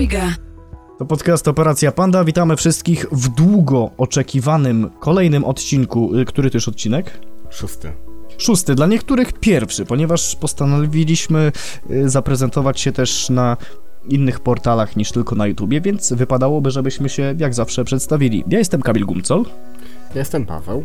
Trójga. 0.00 0.34
To 0.98 1.04
podcast 1.04 1.48
Operacja 1.48 1.92
Panda. 1.92 2.24
Witamy 2.24 2.56
wszystkich 2.56 3.06
w 3.12 3.28
długo 3.28 3.90
oczekiwanym 3.98 4.90
kolejnym 5.00 5.44
odcinku. 5.44 6.14
Y, 6.16 6.24
Który 6.24 6.50
to 6.50 6.56
już 6.56 6.68
odcinek? 6.68 7.20
Szósty. 7.50 7.92
Szósty, 8.38 8.74
dla 8.74 8.86
niektórych 8.86 9.32
pierwszy, 9.32 9.84
ponieważ 9.84 10.36
postanowiliśmy 10.36 11.52
y, 11.90 12.08
zaprezentować 12.08 12.80
się 12.80 12.92
też 12.92 13.30
na 13.30 13.56
innych 14.08 14.40
portalach 14.40 14.96
niż 14.96 15.12
tylko 15.12 15.34
na 15.34 15.46
YouTubie, 15.46 15.80
więc 15.80 16.12
wypadałoby, 16.12 16.70
żebyśmy 16.70 17.08
się 17.08 17.34
jak 17.38 17.54
zawsze 17.54 17.84
przedstawili. 17.84 18.44
Ja 18.48 18.58
jestem 18.58 18.82
Kamil 18.82 19.06
Gumcol. 19.06 19.44
Jestem 20.14 20.46
Paweł. 20.46 20.84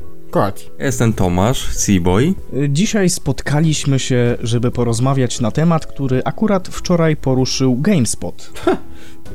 Jestem 0.79 1.13
Tomasz, 1.13 1.67
Seaboy. 1.67 2.33
Dzisiaj 2.69 3.09
spotkaliśmy 3.09 3.99
się, 3.99 4.37
żeby 4.39 4.71
porozmawiać 4.71 5.41
na 5.41 5.51
temat, 5.51 5.85
który 5.85 6.21
akurat 6.25 6.67
wczoraj 6.67 7.15
poruszył 7.15 7.75
GameSpot. 7.75 8.51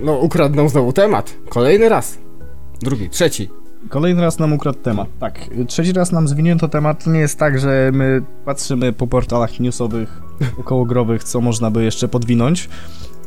No, 0.00 0.12
ukradną 0.12 0.68
znowu 0.68 0.92
temat. 0.92 1.34
Kolejny 1.48 1.88
raz. 1.88 2.18
Drugi, 2.82 3.10
trzeci. 3.10 3.48
Kolejny 3.88 4.20
raz 4.20 4.38
nam 4.38 4.52
ukradł 4.52 4.78
temat. 4.78 5.08
Tak, 5.20 5.40
trzeci 5.68 5.92
raz 5.92 6.12
nam 6.12 6.28
zwinięto 6.28 6.68
temat. 6.68 7.04
To 7.04 7.10
nie 7.10 7.20
jest 7.20 7.38
tak, 7.38 7.60
że 7.60 7.90
my 7.94 8.22
patrzymy 8.44 8.92
po 8.92 9.06
portalach 9.06 9.60
newsowych, 9.60 10.22
okołogrowych, 10.60 11.24
co 11.24 11.40
można 11.40 11.70
by 11.70 11.84
jeszcze 11.84 12.08
podwinąć. 12.08 12.68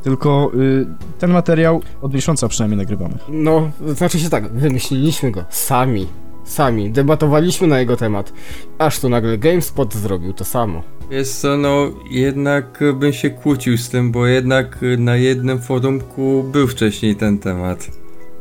Tylko 0.03 0.51
y, 0.55 0.85
ten 1.19 1.31
materiał 1.31 1.81
od 2.01 2.13
miesiąca 2.13 2.47
przynajmniej 2.47 2.77
nagrywamy. 2.77 3.15
No, 3.29 3.71
znaczy 3.95 4.19
się 4.19 4.29
tak, 4.29 4.53
wymyśliliśmy 4.53 5.31
go 5.31 5.43
sami. 5.49 6.07
Sami. 6.43 6.91
Debatowaliśmy 6.91 7.67
na 7.67 7.79
jego 7.79 7.97
temat. 7.97 8.33
Aż 8.77 8.99
tu 8.99 9.09
nagle 9.09 9.37
GameSpot 9.37 9.93
zrobił 9.93 10.33
to 10.33 10.45
samo. 10.45 10.81
Jest 11.09 11.41
co, 11.41 11.57
no 11.57 11.91
jednak 12.11 12.79
bym 12.99 13.13
się 13.13 13.29
kłócił 13.29 13.77
z 13.77 13.89
tym, 13.89 14.11
bo 14.11 14.25
jednak 14.27 14.79
na 14.97 15.15
jednym 15.15 15.59
forumku 15.61 16.43
był 16.51 16.67
wcześniej 16.67 17.15
ten 17.15 17.37
temat. 17.39 17.87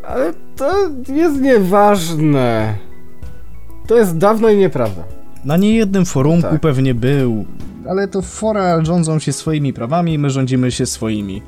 Ale 0.02 0.34
to 0.56 0.90
jest 1.08 1.40
nieważne. 1.40 2.74
To 3.86 3.98
jest 3.98 4.18
dawno 4.18 4.50
i 4.50 4.56
nieprawda. 4.56 5.04
Na 5.44 5.56
niejednym 5.56 6.04
forumku 6.04 6.48
Tak. 6.50 6.60
pewnie 6.60 6.94
był, 6.94 7.44
ale 7.88 8.08
to 8.08 8.22
fora 8.22 8.84
rządzą 8.84 9.18
się 9.18 9.32
swoimi 9.32 9.72
prawami, 9.72 10.18
my 10.18 10.30
rządzimy 10.30 10.70
się 10.70 10.86
swoimi. 10.86 11.42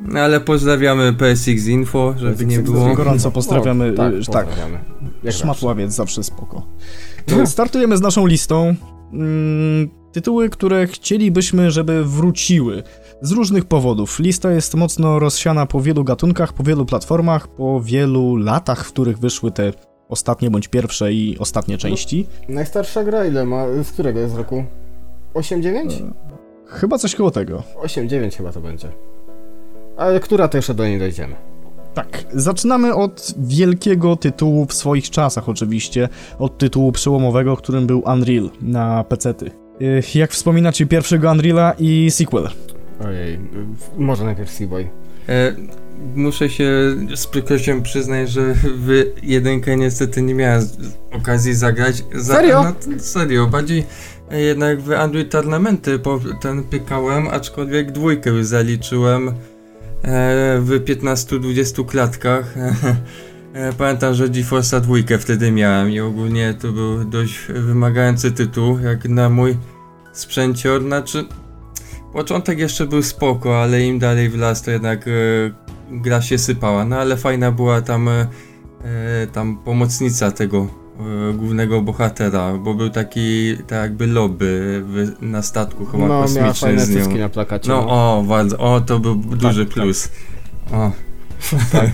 No, 0.00 0.20
Ale 0.20 0.40
pozdrawiamy 0.40 1.12
PSX 1.12 1.66
Info, 1.66 2.14
żeby 2.16 2.46
nie 2.46 2.56
PSX 2.56 2.70
było. 2.70 2.94
Gorąco 2.94 3.30
pozdrawiamy. 3.30 3.92
O, 3.92 3.96
tak, 3.96 4.12
y, 4.14 4.24
tak. 4.32 4.46
pozdrawiamy. 4.46 4.78
Jak 5.00 5.12
zawsze. 5.22 5.38
Szmatławiec 5.38 5.92
zawsze 5.92 6.22
spoko. 6.22 6.66
To 7.26 7.46
Startujemy 7.56 7.96
z 7.96 8.00
naszą 8.00 8.26
listą. 8.26 8.74
Mm, 9.12 9.88
tytuły, 10.12 10.50
które 10.50 10.86
chcielibyśmy, 10.86 11.70
żeby 11.70 12.04
wróciły. 12.04 12.82
Z 13.22 13.32
różnych 13.32 13.64
powodów. 13.64 14.18
Lista 14.18 14.50
jest 14.50 14.74
mocno 14.74 15.18
rozsiana 15.18 15.66
po 15.66 15.80
wielu 15.80 16.04
gatunkach, 16.04 16.52
po 16.52 16.62
wielu 16.62 16.86
platformach, 16.86 17.48
po 17.48 17.80
wielu 17.80 18.36
latach, 18.36 18.84
w 18.84 18.92
których 18.92 19.18
wyszły 19.18 19.50
te 19.50 19.72
ostatnie 20.08 20.50
bądź 20.50 20.68
pierwsze 20.68 21.12
i 21.12 21.38
ostatnie 21.38 21.78
części. 21.78 22.26
Najstarsza 22.48 23.04
gra 23.04 23.26
ile 23.26 23.44
ma? 23.44 23.64
Z 23.82 23.90
którego 23.90 24.20
jest 24.20 24.36
roku? 24.36 24.64
8-9? 25.34 26.10
Chyba 26.66 26.98
coś 26.98 27.14
koło 27.14 27.30
tego. 27.30 27.62
8-9 27.84 28.36
chyba 28.36 28.52
to 28.52 28.60
będzie. 28.60 28.88
Ale 30.00 30.20
która 30.20 30.48
to 30.48 30.58
jeszcze 30.58 30.74
do 30.74 30.86
niej 30.86 30.98
dojdziemy? 30.98 31.34
Tak, 31.94 32.24
zaczynamy 32.32 32.94
od 32.94 33.34
wielkiego 33.38 34.16
tytułu 34.16 34.66
w 34.66 34.74
swoich 34.74 35.10
czasach 35.10 35.48
oczywiście, 35.48 36.08
od 36.38 36.58
tytułu 36.58 36.92
przełomowego, 36.92 37.56
którym 37.56 37.86
był 37.86 38.02
Unreal 38.14 38.50
na 38.62 39.04
PC-ty. 39.04 39.50
Y, 39.82 40.02
Jak 40.14 40.30
wspominacie 40.30 40.86
pierwszego 40.86 41.30
Unreala 41.30 41.74
i 41.78 42.10
sequel? 42.10 42.48
Ojej, 43.06 43.38
może 43.96 44.24
najpierw 44.24 44.50
Seaboy. 44.50 44.88
E, 45.28 45.54
muszę 46.14 46.48
się 46.50 46.70
z 47.14 47.26
przykrością 47.26 47.82
przyznać, 47.82 48.30
że 48.30 48.54
w 48.76 49.04
jedynkę 49.22 49.76
niestety 49.76 50.22
nie 50.22 50.34
miałem 50.34 50.62
okazji 51.12 51.54
zagrać. 51.54 52.04
Za, 52.14 52.34
Serio? 52.34 52.62
No, 52.62 52.98
serio, 52.98 53.46
bardziej 53.46 53.84
jednak 54.30 54.80
w 54.80 54.92
Android 54.92 55.30
Tournamenty 55.30 55.98
po 55.98 56.20
ten 56.40 56.64
pykałem, 56.64 57.28
aczkolwiek 57.28 57.92
dwójkę 57.92 58.30
już 58.30 58.46
zaliczyłem 58.46 59.34
w 60.60 60.84
15-20 60.84 61.86
klatkach. 61.86 62.54
E, 63.52 63.72
Pamiętam, 63.72 64.14
że 64.14 64.28
GeForce'a 64.28 64.80
dwójkę 64.80 65.18
wtedy 65.18 65.52
miałem 65.52 65.90
i 65.90 66.00
ogólnie 66.00 66.54
to 66.54 66.72
był 66.72 67.04
dość 67.04 67.38
wymagający 67.48 68.32
tytuł, 68.32 68.78
jak 68.78 69.08
na 69.08 69.28
mój 69.28 69.56
sprzęcior, 70.12 70.82
znaczy 70.82 71.24
początek 72.12 72.58
jeszcze 72.58 72.86
był 72.86 73.02
spoko, 73.02 73.62
ale 73.62 73.82
im 73.82 73.98
dalej 73.98 74.28
w 74.28 74.38
las 74.38 74.62
to 74.62 74.70
jednak 74.70 75.08
e, 75.08 75.10
gra 75.90 76.22
się 76.22 76.38
sypała, 76.38 76.84
no 76.84 76.96
ale 76.96 77.16
fajna 77.16 77.52
była 77.52 77.82
tam 77.82 78.08
e, 78.08 78.26
e, 78.84 79.26
tam 79.26 79.56
pomocnica 79.56 80.30
tego 80.30 80.58
e, 80.58 80.79
głównego 81.34 81.82
bohatera, 81.82 82.52
bo 82.58 82.74
był 82.74 82.90
taki 82.90 83.56
tak 83.66 83.80
jakby 83.82 84.06
lobby 84.06 84.82
w, 84.86 85.22
na 85.22 85.42
statku 85.42 85.86
chyba 85.86 86.08
No, 86.08 86.22
kosmicznym 86.22 86.80
z 86.80 86.90
nią. 87.08 87.18
na 87.18 87.28
plakacie. 87.28 87.68
No 87.68 87.78
o, 87.88 88.24
bardzo, 88.28 88.58
o 88.58 88.80
to 88.80 88.98
był 88.98 89.14
duży 89.14 89.64
tak. 89.66 89.74
plus. 89.74 90.08
O, 90.72 90.90
tak. 91.72 91.90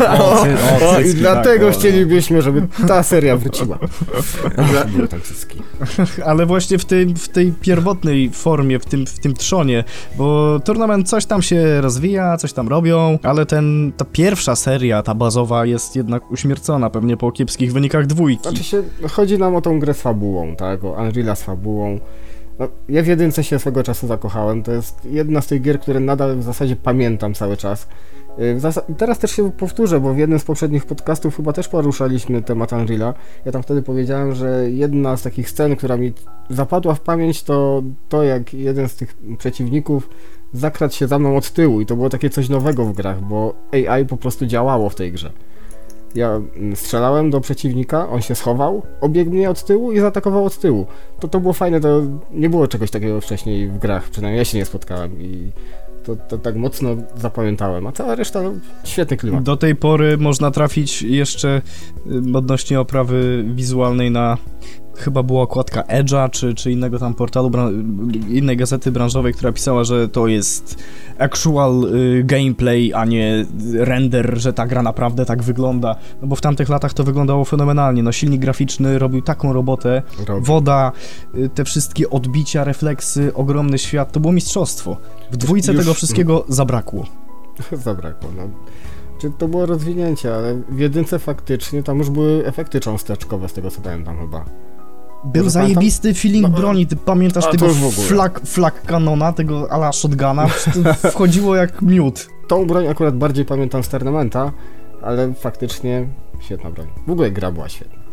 O, 0.20 0.24
o, 0.24 0.40
o, 0.40 0.90
o, 0.90 1.00
I 1.00 1.04
cycki, 1.04 1.20
dlatego 1.20 1.66
tak, 1.66 1.78
chcielibyśmy, 1.78 2.42
żeby 2.42 2.66
ta 2.88 3.02
seria 3.02 3.36
wróciła. 3.36 3.78
Ale 6.26 6.46
właśnie 6.46 6.78
w 6.78 6.84
tej, 6.84 7.06
w 7.14 7.28
tej 7.28 7.52
pierwotnej 7.52 8.30
formie, 8.30 8.78
w 8.78 8.86
tym, 8.86 9.06
w 9.06 9.18
tym 9.18 9.34
trzonie, 9.34 9.84
bo 10.16 10.60
turnament 10.64 11.08
coś 11.08 11.26
tam 11.26 11.42
się 11.42 11.80
rozwija, 11.80 12.36
coś 12.36 12.52
tam 12.52 12.68
robią, 12.68 13.18
ale 13.22 13.46
ten, 13.46 13.92
ta 13.96 14.04
pierwsza 14.04 14.56
seria, 14.56 15.02
ta 15.02 15.14
bazowa 15.14 15.66
jest 15.66 15.96
jednak 15.96 16.30
uśmiercona 16.30 16.90
pewnie 16.90 17.16
po 17.16 17.32
kiepskich 17.32 17.72
wynikach 17.72 18.06
dwójki. 18.06 18.42
Znaczy 18.42 18.64
się, 18.64 18.82
chodzi 19.10 19.38
nam 19.38 19.56
o 19.56 19.60
tą 19.60 19.78
grę 19.78 19.94
z 19.94 20.00
fabułą, 20.00 20.56
tak? 20.56 20.84
O 20.84 20.88
Unreal'a 20.88 21.36
z 21.36 21.42
fabułą. 21.42 21.98
No, 22.58 22.68
ja 22.88 23.02
w 23.02 23.06
jedynce 23.06 23.44
się 23.44 23.58
swego 23.58 23.82
czasu 23.82 24.06
zakochałem. 24.06 24.62
To 24.62 24.72
jest 24.72 25.04
jedna 25.04 25.40
z 25.40 25.46
tych 25.46 25.62
gier, 25.62 25.80
które 25.80 26.00
nadal 26.00 26.36
w 26.36 26.42
zasadzie 26.42 26.76
pamiętam 26.76 27.34
cały 27.34 27.56
czas. 27.56 27.88
Zasa- 28.56 28.82
teraz 28.96 29.18
też 29.18 29.30
się 29.30 29.50
powtórzę, 29.50 30.00
bo 30.00 30.14
w 30.14 30.18
jednym 30.18 30.38
z 30.38 30.44
poprzednich 30.44 30.86
podcastów 30.86 31.36
chyba 31.36 31.52
też 31.52 31.68
poruszaliśmy 31.68 32.42
temat 32.42 32.72
Unreal'a. 32.72 33.12
Ja 33.44 33.52
tam 33.52 33.62
wtedy 33.62 33.82
powiedziałem, 33.82 34.34
że 34.34 34.70
jedna 34.70 35.16
z 35.16 35.22
takich 35.22 35.50
scen, 35.50 35.76
która 35.76 35.96
mi 35.96 36.12
zapadła 36.50 36.94
w 36.94 37.00
pamięć, 37.00 37.42
to 37.42 37.82
to, 38.08 38.22
jak 38.22 38.54
jeden 38.54 38.88
z 38.88 38.96
tych 38.96 39.16
przeciwników 39.38 40.08
zakradł 40.52 40.94
się 40.94 41.08
za 41.08 41.18
mną 41.18 41.36
od 41.36 41.50
tyłu 41.50 41.80
i 41.80 41.86
to 41.86 41.96
było 41.96 42.08
takie 42.08 42.30
coś 42.30 42.48
nowego 42.48 42.84
w 42.84 42.92
grach, 42.92 43.20
bo 43.20 43.54
AI 43.72 44.06
po 44.06 44.16
prostu 44.16 44.46
działało 44.46 44.90
w 44.90 44.94
tej 44.94 45.12
grze. 45.12 45.32
Ja 46.14 46.30
mm, 46.30 46.76
strzelałem 46.76 47.30
do 47.30 47.40
przeciwnika, 47.40 48.08
on 48.08 48.22
się 48.22 48.34
schował, 48.34 48.82
obiegł 49.00 49.30
mnie 49.30 49.50
od 49.50 49.64
tyłu 49.64 49.92
i 49.92 50.00
zaatakował 50.00 50.44
od 50.44 50.58
tyłu. 50.58 50.86
To 51.20 51.28
to 51.28 51.40
było 51.40 51.52
fajne, 51.52 51.80
to 51.80 52.02
nie 52.32 52.50
było 52.50 52.68
czegoś 52.68 52.90
takiego 52.90 53.20
wcześniej 53.20 53.68
w 53.68 53.78
grach, 53.78 54.08
przynajmniej 54.08 54.38
ja 54.38 54.44
się 54.44 54.58
nie 54.58 54.64
spotkałem 54.64 55.22
i 55.22 55.52
to, 56.06 56.16
to 56.16 56.38
tak 56.38 56.56
mocno 56.56 56.96
zapamiętałem, 57.16 57.86
a 57.86 57.92
cała 57.92 58.14
reszta 58.14 58.42
no, 58.42 58.52
świetny 58.84 59.16
klimat. 59.16 59.42
Do 59.42 59.56
tej 59.56 59.76
pory 59.76 60.18
można 60.18 60.50
trafić 60.50 61.02
jeszcze 61.02 61.62
y, 62.06 62.36
odnośnie 62.38 62.80
oprawy 62.80 63.44
wizualnej 63.54 64.10
na 64.10 64.38
chyba 64.98 65.22
była 65.22 65.42
okładka 65.42 65.82
Edge'a, 65.82 66.30
czy, 66.30 66.54
czy 66.54 66.72
innego 66.72 66.98
tam 66.98 67.14
portalu, 67.14 67.50
innej 68.28 68.56
gazety 68.56 68.92
branżowej, 68.92 69.34
która 69.34 69.52
pisała, 69.52 69.84
że 69.84 70.08
to 70.08 70.26
jest 70.26 70.82
actual 71.18 71.84
y, 71.94 72.24
gameplay, 72.24 72.92
a 72.94 73.04
nie 73.04 73.46
render, 73.74 74.34
że 74.38 74.52
ta 74.52 74.66
gra 74.66 74.82
naprawdę 74.82 75.24
tak 75.26 75.42
wygląda. 75.42 75.96
No 76.22 76.28
bo 76.28 76.36
w 76.36 76.40
tamtych 76.40 76.68
latach 76.68 76.92
to 76.94 77.04
wyglądało 77.04 77.44
fenomenalnie. 77.44 78.02
No 78.02 78.12
silnik 78.12 78.40
graficzny 78.40 78.98
robił 78.98 79.22
taką 79.22 79.52
robotę, 79.52 80.02
Robi. 80.26 80.46
woda, 80.46 80.92
y, 81.34 81.48
te 81.48 81.64
wszystkie 81.64 82.10
odbicia, 82.10 82.64
refleksy, 82.64 83.34
ogromny 83.34 83.78
świat, 83.78 84.12
to 84.12 84.20
było 84.20 84.32
mistrzostwo. 84.32 84.96
W 85.30 85.36
dwójce 85.36 85.72
Już- 85.72 85.80
tego 85.80 85.94
wszystkiego 85.94 86.44
zabrakło. 86.48 87.04
Zabrakło, 87.84 88.30
no. 88.36 88.42
Czy 89.18 89.30
to 89.30 89.48
było 89.48 89.66
rozwinięcie, 89.66 90.34
ale 90.34 90.54
w 90.68 90.78
jedynce 90.78 91.18
faktycznie 91.18 91.82
tam 91.82 91.98
już 91.98 92.10
były 92.10 92.46
efekty 92.46 92.80
cząsteczkowe 92.80 93.48
z 93.48 93.52
tego 93.52 93.70
co 93.70 93.80
pamiętam 93.80 94.18
chyba. 94.18 94.44
Był 95.32 95.50
zajebisty 95.50 96.14
feeling 96.14 96.42
No, 96.42 96.48
broni, 96.48 96.86
ty 96.86 96.96
pamiętasz 96.96 97.50
tego 97.50 97.66
flag, 98.08 98.40
flag 98.44 98.82
kanona, 98.82 99.32
tego 99.32 99.72
ala 99.72 99.92
shotguna, 99.92 100.46
wchodziło 101.12 101.56
jak 101.56 101.82
miód. 101.82 102.28
Tą 102.48 102.66
broń 102.66 102.86
akurat 102.88 103.16
bardziej 103.16 103.44
pamiętam 103.44 103.82
z 103.82 103.88
Tournamenta, 103.88 104.52
ale 105.02 105.34
faktycznie 105.34 106.08
świetna 106.40 106.70
broń. 106.70 106.86
W 107.06 107.10
ogóle 107.10 107.30
gra 107.30 107.52
była 107.52 107.68
świetna. 107.68 108.06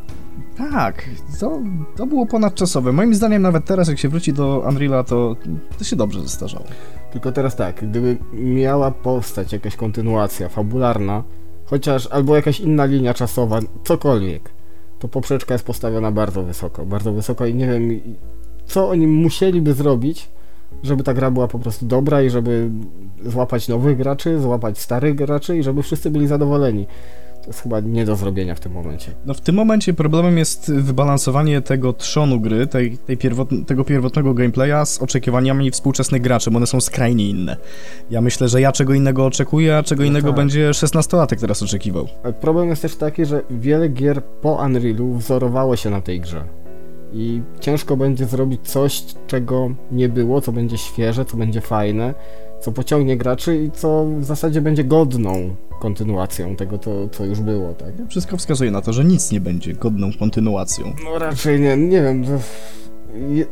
Tak, 0.57 1.10
to, 1.39 1.60
to 1.95 2.06
było 2.06 2.25
ponadczasowe. 2.25 2.92
Moim 2.92 3.15
zdaniem 3.15 3.42
nawet 3.42 3.65
teraz 3.65 3.88
jak 3.88 4.00
się 4.00 4.10
wróci 4.10 4.33
do 4.33 4.63
Unreal'a, 4.68 5.04
to, 5.04 5.36
to 5.77 5.83
się 5.83 5.95
dobrze 5.95 6.21
zestarzało. 6.21 6.65
Tylko 7.12 7.31
teraz 7.31 7.56
tak, 7.56 7.89
gdyby 7.89 8.18
miała 8.33 8.92
powstać 8.92 9.54
jakaś 9.54 9.75
kontynuacja 9.75 10.50
fabularna, 10.50 11.24
chociaż 11.65 12.07
albo 12.07 12.36
jakaś 12.36 12.60
inna 12.60 12.86
linia 12.86 13.13
czasowa, 13.13 13.60
cokolwiek, 13.83 14.50
to 15.04 15.08
poprzeczka 15.08 15.54
jest 15.54 15.66
postawiona 15.66 16.12
bardzo 16.12 16.44
wysoko, 16.44 16.86
bardzo 16.86 17.14
wysoko 17.14 17.46
i 17.46 17.56
nie 17.56 17.68
wiem, 17.68 18.02
co 18.66 18.90
oni 18.90 19.08
musieliby 19.08 19.74
zrobić, 19.74 20.30
żeby 20.84 21.04
ta 21.04 21.14
gra 21.14 21.32
była 21.32 21.48
po 21.48 21.60
prostu 21.60 21.86
dobra 21.86 22.22
i 22.22 22.30
żeby 22.30 22.70
złapać 23.26 23.68
nowych 23.68 23.98
graczy, 23.98 24.40
złapać 24.40 24.80
starych 24.80 25.16
graczy 25.16 25.58
i 25.58 25.64
żeby 25.64 25.84
wszyscy 25.84 26.10
byli 26.10 26.28
zadowoleni. 26.28 26.88
To 27.44 27.48
jest 27.50 27.62
chyba 27.62 27.80
nie 27.80 28.06
do 28.06 28.16
zrobienia 28.16 28.56
w 28.56 28.60
tym 28.60 28.72
momencie. 28.72 29.12
No 29.25 29.34
w 29.34 29.42
tym 29.42 29.56
momencie 29.56 29.94
problemem 29.94 30.38
jest 30.38 30.72
wybalansowanie 30.74 31.62
tego 31.62 31.94
trzonu 31.94 32.40
gry, 32.40 32.68
tej, 32.68 32.98
tej 32.98 33.18
pierwot, 33.18 33.50
tego 33.68 33.84
pierwotnego 33.84 34.34
gameplaya 34.34 34.86
z 34.86 35.01
oczekiwaniami 35.01 35.72
współczesnych 35.72 36.22
graczy, 36.22 36.51
bo 36.51 36.57
one 36.57 36.68
są 36.68 36.81
skrajnie 36.81 37.30
inne. 37.30 37.57
Ja 38.10 38.22
myślę, 38.22 38.48
że 38.48 38.62
ja 38.62 38.72
czego 38.72 38.94
innego 38.94 39.25
oczekuję, 39.25 39.78
a 39.78 39.84
czego 39.84 40.04
No 40.04 40.10
innego 40.10 40.28
tak. 40.28 40.36
będzie 40.36 40.69
16-latek 40.72 41.40
teraz 41.40 41.63
oczekiwał. 41.63 42.07
Problem 42.42 42.69
jest 42.69 42.81
też 42.81 42.95
taki, 42.95 43.25
że 43.25 43.42
wiele 43.50 43.89
gier 43.89 44.24
po 44.24 44.54
Unrealu 44.66 45.13
wzorowało 45.13 45.75
się 45.75 45.89
na 45.89 46.01
tej 46.01 46.22
grze. 46.22 46.44
I 47.13 47.42
ciężko 47.60 47.98
będzie 47.98 48.25
zrobić 48.25 48.62
coś, 48.63 49.04
czego 49.28 49.69
nie 49.92 50.10
było, 50.10 50.42
co 50.42 50.51
będzie 50.51 50.78
świeże, 50.78 51.25
co 51.25 51.38
będzie 51.38 51.62
fajne, 51.62 52.13
co 52.63 52.71
pociągnie 52.71 53.18
graczy 53.18 53.63
i 53.63 53.71
co 53.71 54.06
w 54.19 54.24
zasadzie 54.24 54.62
będzie 54.62 54.83
godną 54.83 55.56
kontynuacją 55.81 56.56
tego, 56.56 56.77
co, 56.77 57.10
co 57.10 57.25
już 57.25 57.39
było, 57.39 57.74
tak? 57.74 57.94
Wszystko 58.10 58.38
wskazuje 58.38 58.71
na 58.71 58.81
to, 58.81 58.94
że 58.94 59.06
nic 59.06 59.31
nie 59.31 59.42
będzie 59.42 59.74
godną 59.74 60.10
kontynuacją. 60.19 60.94
No 61.04 61.19
raczej 61.19 61.60
nie, 61.60 61.77
nie 61.77 62.01
wiem. 62.01 62.24
To... 62.25 62.31
je- 63.30 63.45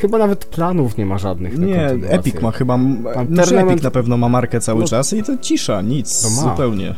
Chyba 0.00 0.18
nawet 0.18 0.44
planów 0.44 0.96
nie 0.98 1.06
ma 1.06 1.18
żadnych 1.18 1.58
Nie. 1.58 1.86
Epic 2.08 2.40
ma 2.42 2.50
chyba. 2.50 2.78
Tam 3.14 3.26
Znaczy 3.32 3.58
Epic 3.58 3.82
na 3.82 3.90
pewno 3.90 4.16
ma 4.16 4.28
markę 4.28 4.60
cały 4.60 4.80
No- 4.80 4.86
czas 4.88 5.12
i 5.12 5.22
to 5.22 5.36
cisza, 5.40 5.82
nic, 5.82 6.22
To 6.22 6.28
zupełnie. 6.28 6.94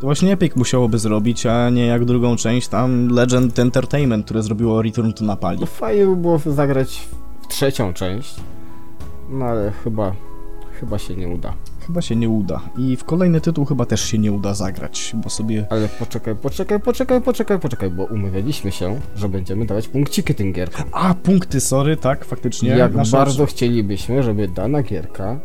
To 0.00 0.06
właśnie 0.06 0.32
Epic 0.32 0.56
musiałoby 0.56 0.98
zrobić, 0.98 1.46
a 1.46 1.70
nie 1.70 1.86
jak 1.86 2.04
drugą 2.04 2.36
część 2.36 2.68
tam 2.68 3.08
Legend 3.08 3.58
Entertainment, 3.58 4.24
które 4.24 4.42
zrobiło 4.42 4.82
Return 4.82 5.12
to 5.12 5.24
Napali. 5.24 5.60
No 5.60 5.66
fajnie 5.66 6.06
by 6.06 6.16
było 6.16 6.38
zagrać 6.46 7.08
w 7.42 7.46
trzecią 7.46 7.92
część, 7.92 8.34
no 9.30 9.44
ale 9.44 9.72
chyba, 9.84 10.12
chyba 10.82 10.98
się 10.98 11.16
nie 11.16 11.28
uda. 11.28 11.54
Chyba 11.86 12.02
się 12.02 12.16
nie 12.16 12.28
uda. 12.28 12.60
I 12.78 12.96
w 12.96 13.04
kolejny 13.04 13.40
tytuł 13.40 13.64
chyba 13.64 13.86
też 13.86 14.04
się 14.04 14.18
nie 14.18 14.32
uda 14.32 14.54
zagrać, 14.54 15.12
bo 15.14 15.30
sobie. 15.30 15.66
Ale 15.70 15.88
poczekaj, 15.88 16.36
poczekaj, 16.36 16.80
poczekaj, 16.80 17.22
poczekaj, 17.22 17.58
poczekaj, 17.58 17.90
bo 17.90 18.04
umawialiśmy 18.04 18.72
się, 18.72 19.00
że 19.16 19.28
będziemy 19.28 19.66
dawać 19.66 19.88
punkciki 19.88 20.34
tym 20.34 20.52
gierkom. 20.52 20.84
A, 20.92 21.14
punkty, 21.14 21.60
sorry, 21.60 21.96
tak, 21.96 22.24
faktycznie. 22.24 22.68
Jak 22.68 22.92
Nasza- 22.94 23.16
bardzo 23.16 23.46
chcielibyśmy, 23.46 24.22
żeby 24.22 24.48
dana 24.48 24.82
gierka 24.82 25.40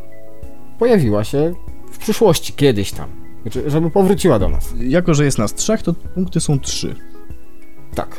pojawiła 0.80 1.24
się 1.24 1.54
w 1.92 1.98
przyszłości, 1.98 2.54
kiedyś 2.54 2.92
tam. 2.92 3.10
Znaczy, 3.42 3.69
żeby 3.69 3.90
powróciła 3.92 4.40
do 4.40 4.50
nas. 4.50 4.74
Jako, 4.80 5.13
że 5.13 5.25
jest 5.25 5.38
nas 5.38 5.54
trzech, 5.54 5.83
to 5.83 5.94
punkty 5.94 6.40
są 6.40 6.60
trzy. 6.60 6.95
Tak. 7.95 8.18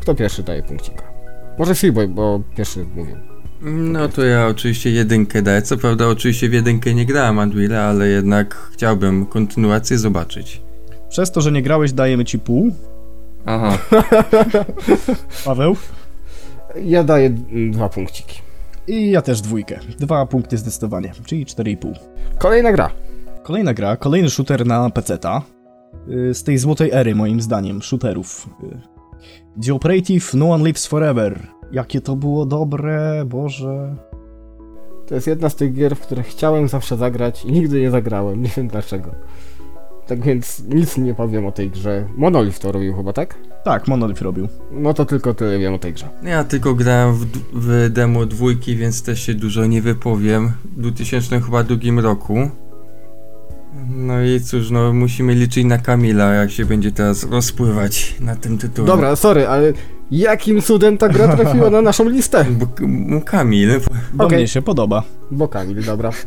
Kto 0.00 0.14
pierwszy 0.14 0.42
daje 0.42 0.62
punkcika? 0.62 1.02
Może 1.58 1.74
Freeboy, 1.74 2.08
bo 2.08 2.40
pierwszy 2.56 2.84
mówił. 2.96 3.31
No 3.64 4.08
to 4.08 4.24
ja 4.24 4.46
oczywiście 4.46 4.90
jedynkę 4.90 5.42
daję. 5.42 5.62
Co 5.62 5.76
prawda 5.76 6.08
oczywiście 6.08 6.48
w 6.48 6.52
jedynkę 6.52 6.94
nie 6.94 7.06
grałem 7.06 7.36
Unreal'a, 7.36 7.74
ale 7.76 8.08
jednak 8.08 8.54
chciałbym 8.72 9.26
kontynuację 9.26 9.98
zobaczyć. 9.98 10.62
Przez 11.08 11.30
to, 11.32 11.40
że 11.40 11.52
nie 11.52 11.62
grałeś, 11.62 11.92
dajemy 11.92 12.24
ci 12.24 12.38
pół. 12.38 12.72
Aha. 13.46 13.78
Paweł. 15.44 15.76
Ja 16.84 17.04
daję 17.04 17.30
dwa 17.70 17.88
punkciki. 17.88 18.40
I 18.86 19.10
ja 19.10 19.22
też 19.22 19.40
dwójkę. 19.40 19.78
Dwa 19.98 20.26
punkty 20.26 20.56
zdecydowanie, 20.58 21.12
czyli 21.24 21.46
4,5. 21.46 21.92
Kolejna 22.38 22.72
gra. 22.72 22.90
Kolejna 23.42 23.74
gra, 23.74 23.96
kolejny 23.96 24.30
shooter 24.30 24.66
na 24.66 24.90
PC-ta. 24.90 25.42
y, 26.08 26.34
Z 26.34 26.42
tej 26.44 26.58
złotej 26.58 26.90
ery, 26.92 27.14
moim 27.14 27.40
zdaniem, 27.40 27.82
shooterów. 27.82 28.46
y. 28.64 29.62
The 29.66 29.74
Operative 29.74 30.34
No 30.34 30.50
One 30.50 30.64
Lives 30.64 30.86
Forever. 30.86 31.40
Jakie 31.72 32.00
to 32.00 32.16
było 32.16 32.46
dobre, 32.46 33.24
Boże. 33.26 33.96
To 35.06 35.14
jest 35.14 35.26
jedna 35.26 35.48
z 35.48 35.56
tych 35.56 35.72
gier, 35.74 35.96
w 35.96 36.00
które 36.00 36.22
chciałem 36.22 36.68
zawsze 36.68 36.96
zagrać 36.96 37.44
i 37.44 37.52
nigdy 37.52 37.80
nie 37.80 37.90
zagrałem. 37.90 38.42
Nie 38.42 38.48
wiem 38.56 38.68
dlaczego. 38.68 39.10
Tak 40.06 40.20
więc 40.22 40.62
nic 40.68 40.98
nie 40.98 41.14
powiem 41.14 41.46
o 41.46 41.52
tej 41.52 41.70
grze. 41.70 42.06
Monolith 42.16 42.58
to 42.58 42.72
robił 42.72 42.94
chyba, 42.96 43.12
tak? 43.12 43.34
Tak, 43.64 43.88
Monolith 43.88 44.22
robił. 44.22 44.48
No 44.72 44.94
to 44.94 45.04
tylko 45.04 45.34
tyle 45.34 45.58
wiem 45.58 45.74
o 45.74 45.78
tej 45.78 45.92
grze. 45.92 46.08
Ja 46.22 46.44
tylko 46.44 46.74
grałem 46.74 47.14
w, 47.14 47.24
d- 47.24 47.38
w 47.52 47.90
demo 47.92 48.26
dwójki, 48.26 48.76
więc 48.76 49.02
też 49.02 49.20
się 49.20 49.34
dużo 49.34 49.66
nie 49.66 49.82
wypowiem. 49.82 50.52
W 50.76 50.80
2002 50.80 52.00
roku. 52.02 52.50
No 53.88 54.22
i 54.22 54.40
cóż, 54.40 54.70
no 54.70 54.92
musimy 54.92 55.34
liczyć 55.34 55.64
na 55.64 55.78
Kamila, 55.78 56.32
jak 56.34 56.50
się 56.50 56.64
będzie 56.64 56.92
teraz 56.92 57.30
rozpływać 57.30 58.16
na 58.20 58.36
tym 58.36 58.58
tytule. 58.58 58.86
Dobra, 58.86 59.16
sorry, 59.16 59.46
ale 59.48 59.72
jakim 60.18 60.62
cudem 60.62 60.98
ta 60.98 61.08
gra 61.08 61.36
trafiła 61.36 61.70
na 61.70 61.82
naszą 61.82 62.08
listę? 62.08 62.44
Bo, 62.60 62.66
bo 63.08 63.20
Kamil, 63.20 63.80
Bo 64.12 64.24
Okej. 64.24 64.38
mnie 64.38 64.48
się 64.48 64.62
podoba. 64.62 65.02
Bo 65.30 65.48
Kamil, 65.48 65.84
dobra. 65.84 66.10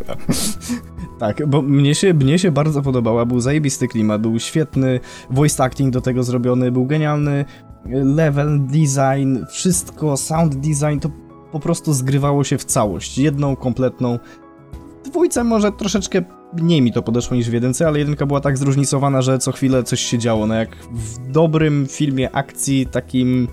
Tak, 1.19 1.47
bo 1.47 1.61
mnie 1.61 1.95
się, 1.95 2.13
mnie 2.13 2.39
się 2.39 2.51
bardzo 2.51 2.81
podobała, 2.81 3.25
był 3.25 3.39
zajebisty 3.39 3.87
klimat, 3.87 4.21
był 4.21 4.39
świetny 4.39 4.99
voice 5.29 5.63
acting 5.63 5.93
do 5.93 6.01
tego 6.01 6.23
zrobiony, 6.23 6.71
był 6.71 6.85
genialny 6.85 7.45
level 7.89 8.59
design, 8.67 9.45
wszystko, 9.49 10.17
sound 10.17 10.55
design, 10.55 10.99
to 10.99 11.09
po 11.51 11.59
prostu 11.59 11.93
zgrywało 11.93 12.43
się 12.43 12.57
w 12.57 12.65
całość, 12.65 13.17
jedną 13.17 13.55
kompletną. 13.55 14.19
W 15.05 15.09
dwójce 15.09 15.43
może 15.43 15.71
troszeczkę 15.71 16.21
mniej 16.53 16.81
mi 16.81 16.91
to 16.93 17.01
podeszło 17.01 17.37
niż 17.37 17.49
w 17.49 17.53
jedynce, 17.53 17.87
ale 17.87 17.99
jedynka 17.99 18.25
była 18.25 18.39
tak 18.39 18.57
zróżnicowana, 18.57 19.21
że 19.21 19.39
co 19.39 19.51
chwilę 19.51 19.83
coś 19.83 19.99
się 19.99 20.17
działo, 20.17 20.47
no 20.47 20.53
jak 20.53 20.75
w 20.91 21.31
dobrym 21.31 21.87
filmie 21.89 22.35
akcji, 22.35 22.85
takim 22.85 23.47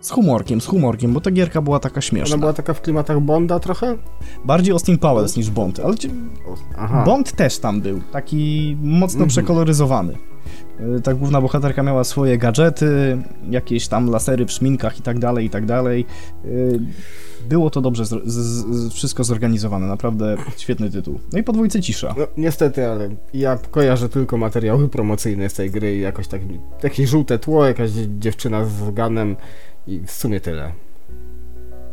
z 0.00 0.10
humorkiem, 0.10 0.60
z 0.60 0.66
humorkiem, 0.66 1.12
bo 1.12 1.20
ta 1.20 1.30
gierka 1.30 1.62
była 1.62 1.78
taka 1.80 2.00
śmieszna. 2.00 2.34
Ona 2.34 2.40
była 2.40 2.52
taka 2.52 2.74
w 2.74 2.80
klimatach 2.82 3.20
Bonda 3.20 3.58
trochę? 3.60 3.96
Bardziej 4.44 4.72
Austin 4.72 4.98
Powers 4.98 5.36
niż 5.36 5.50
Bond, 5.50 5.80
ale 5.80 5.94
Aha. 6.78 7.02
Bond 7.06 7.32
też 7.32 7.58
tam 7.58 7.80
był, 7.80 8.00
taki 8.12 8.76
mocno 8.82 9.16
Mhm. 9.18 9.28
przekoloryzowany. 9.28 10.14
Y, 10.96 11.00
Ta 11.00 11.14
główna 11.14 11.40
bohaterka 11.40 11.82
miała 11.82 12.04
swoje 12.04 12.38
gadżety, 12.38 13.18
jakieś 13.50 13.88
tam 13.88 14.10
lasery 14.10 14.46
w 14.46 14.52
szminkach 14.52 14.98
i 14.98 15.02
tak 15.02 15.18
dalej, 15.18 15.46
i 15.46 15.50
tak 15.50 15.66
dalej. 15.66 16.06
Y, 16.44 16.80
Było 17.48 17.70
to 17.70 17.80
dobrze 17.80 18.04
z, 18.06 18.08
z, 18.24 18.92
wszystko 18.92 19.24
zorganizowane, 19.24 19.86
naprawdę 19.86 20.36
świetny 20.56 20.90
tytuł. 20.90 21.20
No 21.32 21.38
i 21.38 21.42
po 21.42 21.52
dwójce 21.52 21.80
cisza. 21.80 22.14
No 22.18 22.26
niestety, 22.36 22.86
ale 22.86 23.08
ja 23.34 23.58
kojarzę 23.70 24.08
tylko 24.08 24.36
materiały 24.36 24.88
promocyjne 24.88 25.48
z 25.48 25.54
tej 25.54 25.70
gry 25.70 25.96
i 25.96 26.00
jakoś 26.00 26.28
tak, 26.28 26.40
jakieś 26.82 27.08
żółte 27.08 27.38
tło, 27.38 27.66
jakaś 27.66 27.90
dziewczyna 28.18 28.64
z 28.64 28.90
ganem 28.94 29.36
i 29.88 30.00
w 30.06 30.10
sumie 30.10 30.40
tyle. 30.40 30.72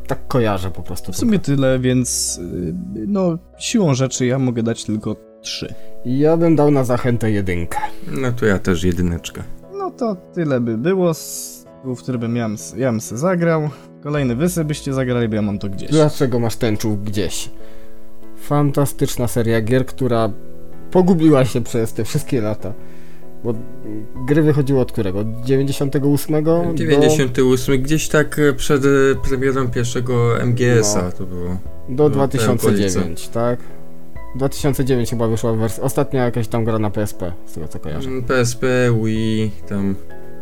Tak 0.08 0.28
kojarzę 0.28 0.72
po 0.72 0.82
prostu. 0.82 1.12
W 1.12 1.16
sumie 1.18 1.40
tyle, 1.40 1.80
więc 1.80 2.38
y, 2.38 2.74
no 3.08 3.38
siłą 3.58 3.94
rzeczy 3.94 4.26
ja 4.26 4.40
mogę 4.40 4.64
dać 4.64 4.84
tylko 4.84 5.16
trzy. 5.42 5.74
Ja 6.06 6.38
bym 6.38 6.56
dał 6.56 6.72
na 6.72 6.84
zachętę 6.84 7.32
jedynkę. 7.32 7.78
no 8.08 8.32
to 8.32 8.46
ja 8.46 8.60
też 8.60 8.84
jedyneczkę. 8.84 9.44
No 9.78 9.92
to 9.92 10.16
tyle 10.34 10.60
by 10.60 10.78
było, 10.78 11.14
z 11.14 11.56
w 11.84 11.96
który 11.98 12.18
bym 12.18 12.36
ja, 12.36 12.48
bym- 12.50 12.58
ja 12.78 12.92
bym 12.92 13.02
se 13.02 13.18
zagrał. 13.18 13.70
Kolejny 14.04 14.36
wy 14.36 14.50
se 14.50 14.66
byście 14.66 14.94
zagrali, 14.94 15.28
bo 15.30 15.36
ja 15.36 15.42
mam 15.42 15.60
to 15.60 15.70
gdzieś. 15.70 15.90
Dlaczego 15.92 16.40
masz 16.40 16.56
tęczów 16.56 17.04
gdzieś? 17.04 17.50
Fantastyczna 18.38 19.28
seria 19.28 19.62
gier, 19.62 19.86
która 19.86 20.30
pogubiła 20.92 21.46
się 21.46 21.62
przez 21.62 21.94
te 21.94 22.04
wszystkie 22.04 22.42
lata. 22.42 22.74
Bo 23.44 23.54
gry 24.28 24.42
wychodziły 24.42 24.80
od 24.80 24.92
którego? 24.92 25.20
Od 25.20 25.42
98? 25.42 26.44
Do... 26.44 26.66
98, 26.74 27.82
gdzieś 27.82 28.08
tak 28.10 28.40
e, 28.40 28.54
przed 28.54 28.86
e, 28.86 28.88
premierą 29.30 29.68
pierwszego 29.68 30.34
MGS-a 30.46 31.02
No. 31.02 31.12
to 31.12 31.26
było. 31.26 31.58
Do 31.90 32.04
No, 32.04 32.10
2009, 32.10 33.28
tak? 33.28 33.60
2009 34.36 35.10
chyba 35.10 35.28
wyszła 35.28 35.54
wersja. 35.54 35.84
Ostatnia 35.84 36.24
jakaś 36.26 36.48
tam 36.48 36.66
gra 36.66 36.80
na 36.80 36.90
PSP, 36.90 37.32
z 37.46 37.54
tego 37.54 37.68
co 37.68 37.80
kojarzę. 37.80 38.10
Mm, 38.10 38.24
PSP, 38.24 38.68
Wii, 39.04 39.52
tam 39.70 39.96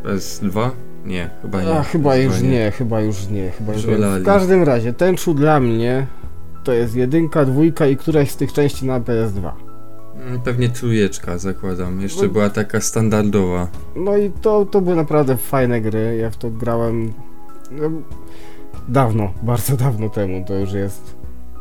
PS2? 0.06 0.70
Nie, 1.06 1.30
chyba 1.42 1.62
nie. 1.64 1.70
A, 1.72 1.84
chyba 1.84 2.12
PS2 2.12 2.18
już 2.24 2.42
nie, 2.42 2.72
chyba 2.72 3.02
już 3.02 3.28
nie, 3.28 3.52
chyba 3.52 3.74
już 3.74 3.86
nie. 3.86 3.96
W 3.98 4.24
każdym 4.26 4.64
razie, 4.64 4.94
tęczu 4.94 5.34
dla 5.34 5.60
mnie 5.60 6.08
to 6.64 6.74
jest 6.74 6.96
jedynka, 6.96 7.46
dwójka 7.46 7.88
i 7.88 7.98
któraś 7.98 8.32
z 8.32 8.36
tych 8.38 8.54
części 8.54 8.86
na 8.86 9.00
PS2. 9.00 9.52
Mm, 10.28 10.40
Pewnie 10.42 10.70
trójeczka 10.70 11.38
zakładam. 11.38 12.02
Jeszcze 12.02 12.24
No- 12.24 12.30
była 12.30 12.50
taka 12.50 12.82
standardowa. 12.82 13.68
No 13.96 14.18
i 14.18 14.32
to, 14.42 14.66
to 14.66 14.82
były 14.82 14.96
naprawdę 14.96 15.38
fajne 15.38 15.82
gry. 15.82 16.18
Ja 16.22 16.30
w 16.30 16.38
to 16.38 16.50
grałem 16.50 17.14
no, 17.72 17.90
dawno, 18.88 19.34
bardzo 19.44 19.78
dawno 19.78 20.10
temu. 20.10 20.46
To 20.48 20.54
już 20.54 20.74
jest 20.74 21.16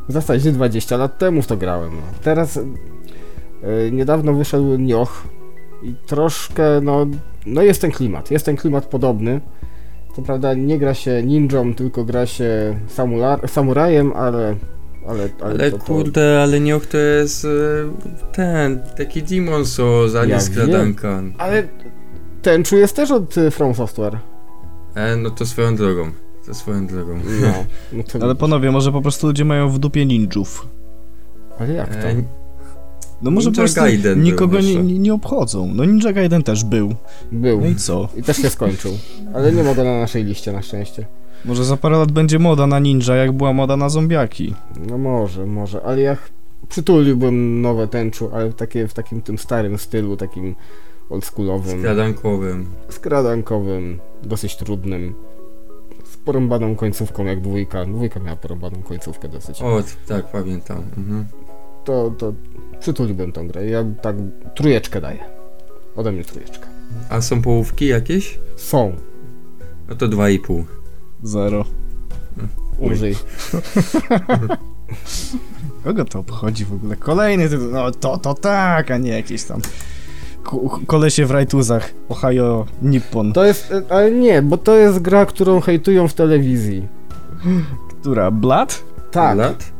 w 0.08 0.12
zasadzie 0.12 0.52
20 0.52 0.96
lat 0.96 1.18
temu 1.18 1.42
w 1.42 1.46
to 1.46 1.56
grałem. 1.56 1.90
No. 1.90 2.02
Teraz 2.22 2.56
e, 2.56 3.90
niedawno 3.90 4.32
wyszedł 4.34 4.76
Nioh 4.76 5.24
i 5.82 5.94
troszkę, 6.06 6.80
no, 6.82 7.06
no 7.46 7.62
jest 7.62 7.80
ten 7.80 7.90
klimat. 7.90 8.30
Jest 8.30 8.46
ten 8.46 8.56
klimat 8.56 8.86
podobny. 8.86 9.40
Co 10.16 10.22
prawda 10.22 10.54
nie 10.54 10.78
gra 10.78 10.94
się 10.94 11.22
ninją, 11.22 11.74
tylko 11.74 12.04
gra 12.04 12.26
się 12.26 12.78
samular, 12.88 13.48
samurajem, 13.48 14.12
ale... 14.16 14.54
Ale, 15.08 15.28
ale, 15.40 15.54
Ale 15.54 15.70
to, 15.70 15.78
to, 15.78 15.84
kurde, 15.84 16.42
ale 16.42 16.60
Nioh 16.60 16.86
to 16.86 16.98
jest 16.98 17.44
e, 17.44 17.48
ten, 18.32 18.80
taki 18.96 19.22
Demon 19.22 19.66
Souls, 19.66 20.14
a 20.14 20.24
nie 20.24 20.30
Ja 20.30 20.40
skradanka. 20.40 21.22
ale 21.38 21.68
Tenchu 22.42 22.76
jest 22.76 22.96
też 22.96 23.10
od 23.10 23.38
y, 23.38 23.50
From 23.50 23.74
Software. 23.74 24.18
E, 24.94 25.16
no 25.16 25.30
to 25.30 25.46
swoją 25.46 25.76
drogą. 25.76 26.10
To 26.46 26.54
swoją 26.54 26.86
drogą. 26.86 27.14
No, 27.40 27.48
no 27.92 28.02
to 28.02 28.18
Ale 28.24 28.34
panowie, 28.34 28.70
może 28.70 28.92
po 28.92 29.02
prostu 29.02 29.26
ludzie 29.26 29.44
mają 29.44 29.68
w 29.70 29.78
dupie 29.78 30.06
ninjów. 30.06 30.68
Ale 31.58 31.72
jak 31.72 31.96
to? 31.96 32.08
E, 32.08 32.22
No 33.22 33.30
może 33.30 33.50
Ninja 33.50 33.56
po 33.56 33.62
prostu 33.62 33.80
Gaiden 33.80 34.22
nikogo 34.22 34.60
nie, 34.60 34.82
nie 34.82 35.14
obchodzą. 35.14 35.70
No 35.74 35.84
Ninja 35.84 36.12
Gaiden 36.12 36.42
też 36.42 36.64
był. 36.64 36.94
Był. 37.32 37.60
No 37.60 37.66
i 37.66 37.74
co? 37.74 38.08
I 38.16 38.22
też 38.22 38.36
się 38.36 38.50
skończył. 38.50 38.92
Ale 39.34 39.52
nie 39.52 39.62
ma 39.62 39.74
go 39.74 39.84
na 39.84 39.98
naszej 39.98 40.24
liście 40.24 40.52
na 40.52 40.62
szczęście. 40.62 41.06
Może 41.44 41.64
za 41.64 41.76
parę 41.76 41.98
lat 41.98 42.12
będzie 42.12 42.38
moda 42.38 42.66
na 42.66 42.78
ninja, 42.78 43.16
jak 43.16 43.32
była 43.32 43.52
moda 43.52 43.76
na 43.76 43.88
zombiaki. 43.88 44.54
No 44.88 44.98
może, 44.98 45.46
może, 45.46 45.82
ale 45.82 46.00
ja 46.00 46.16
przytuliłbym 46.68 47.60
nowe 47.62 47.88
tęczu, 47.88 48.30
ale 48.34 48.52
takie 48.52 48.88
w 48.88 48.94
takim 48.94 49.22
tym 49.22 49.38
starym 49.38 49.78
stylu, 49.78 50.16
takim 50.16 50.54
oldschoolowym, 51.10 51.80
Skradankowym. 51.80 52.66
skradankowym, 52.88 53.98
dosyć 54.22 54.56
trudnym, 54.56 55.14
z 56.04 56.16
porąbaną 56.16 56.76
końcówką 56.76 57.24
jak 57.24 57.40
dwójka. 57.40 57.84
Dwójka 57.84 58.20
miała 58.20 58.36
porąbaną 58.36 58.82
końcówkę 58.82 59.28
dosyć. 59.28 59.62
O, 59.62 59.82
tak, 60.08 60.30
pamiętam. 60.32 60.82
Mhm. 60.96 61.26
To, 61.84 62.10
to 62.18 62.32
przytuliłbym 62.80 63.32
tą 63.32 63.48
grę. 63.48 63.66
Ja 63.66 63.84
tak 64.02 64.16
trójeczkę 64.54 65.00
daję. 65.00 65.24
Ode 65.96 66.12
mnie 66.12 66.24
trójeczkę. 66.24 66.66
A 67.08 67.20
są 67.20 67.42
połówki 67.42 67.86
jakieś? 67.86 68.38
Są. 68.56 68.92
No 69.88 69.94
to 69.96 70.08
2,5. 70.08 70.64
Zero. 71.22 71.64
Użyj. 72.78 73.16
Kogo 75.84 76.04
to 76.04 76.18
obchodzi 76.18 76.64
w 76.64 76.72
ogóle? 76.72 76.96
Kolejny 76.96 77.48
tytuł. 77.48 77.68
No 77.70 77.90
to, 77.90 78.18
to 78.18 78.34
tak, 78.34 78.90
a 78.90 78.98
nie 78.98 79.10
jakieś 79.10 79.42
tam 79.44 79.60
kolesie 80.86 81.26
w 81.26 81.30
rajtuzach. 81.30 81.90
Ohio 82.08 82.66
Nippon. 82.82 83.32
To 83.32 83.44
jest, 83.44 83.72
ale 83.90 84.10
nie, 84.10 84.42
bo 84.42 84.56
to 84.56 84.76
jest 84.76 84.98
gra, 84.98 85.26
którą 85.26 85.60
hejtują 85.60 86.08
w 86.08 86.14
telewizji. 86.14 86.88
Która? 88.00 88.30
Blood? 88.30 88.84
Tak. 89.10 89.38
Lat? 89.38 89.72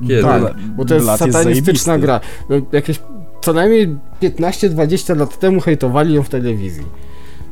Kiedy? 0.00 0.22
Bla- 0.22 0.54
Bo 0.76 0.84
to 0.84 0.94
jest 0.94 1.06
Blood 1.06 1.18
satanistyczna 1.18 1.84
zajebisty. 1.84 1.98
gra. 1.98 2.20
No, 2.50 2.56
Jakieś 2.72 3.00
co 3.42 3.52
najmniej 3.52 3.96
15-20 4.22 5.16
lat 5.16 5.38
temu 5.38 5.60
hejtowali 5.60 6.14
ją 6.14 6.22
w 6.22 6.28
telewizji. 6.28 6.84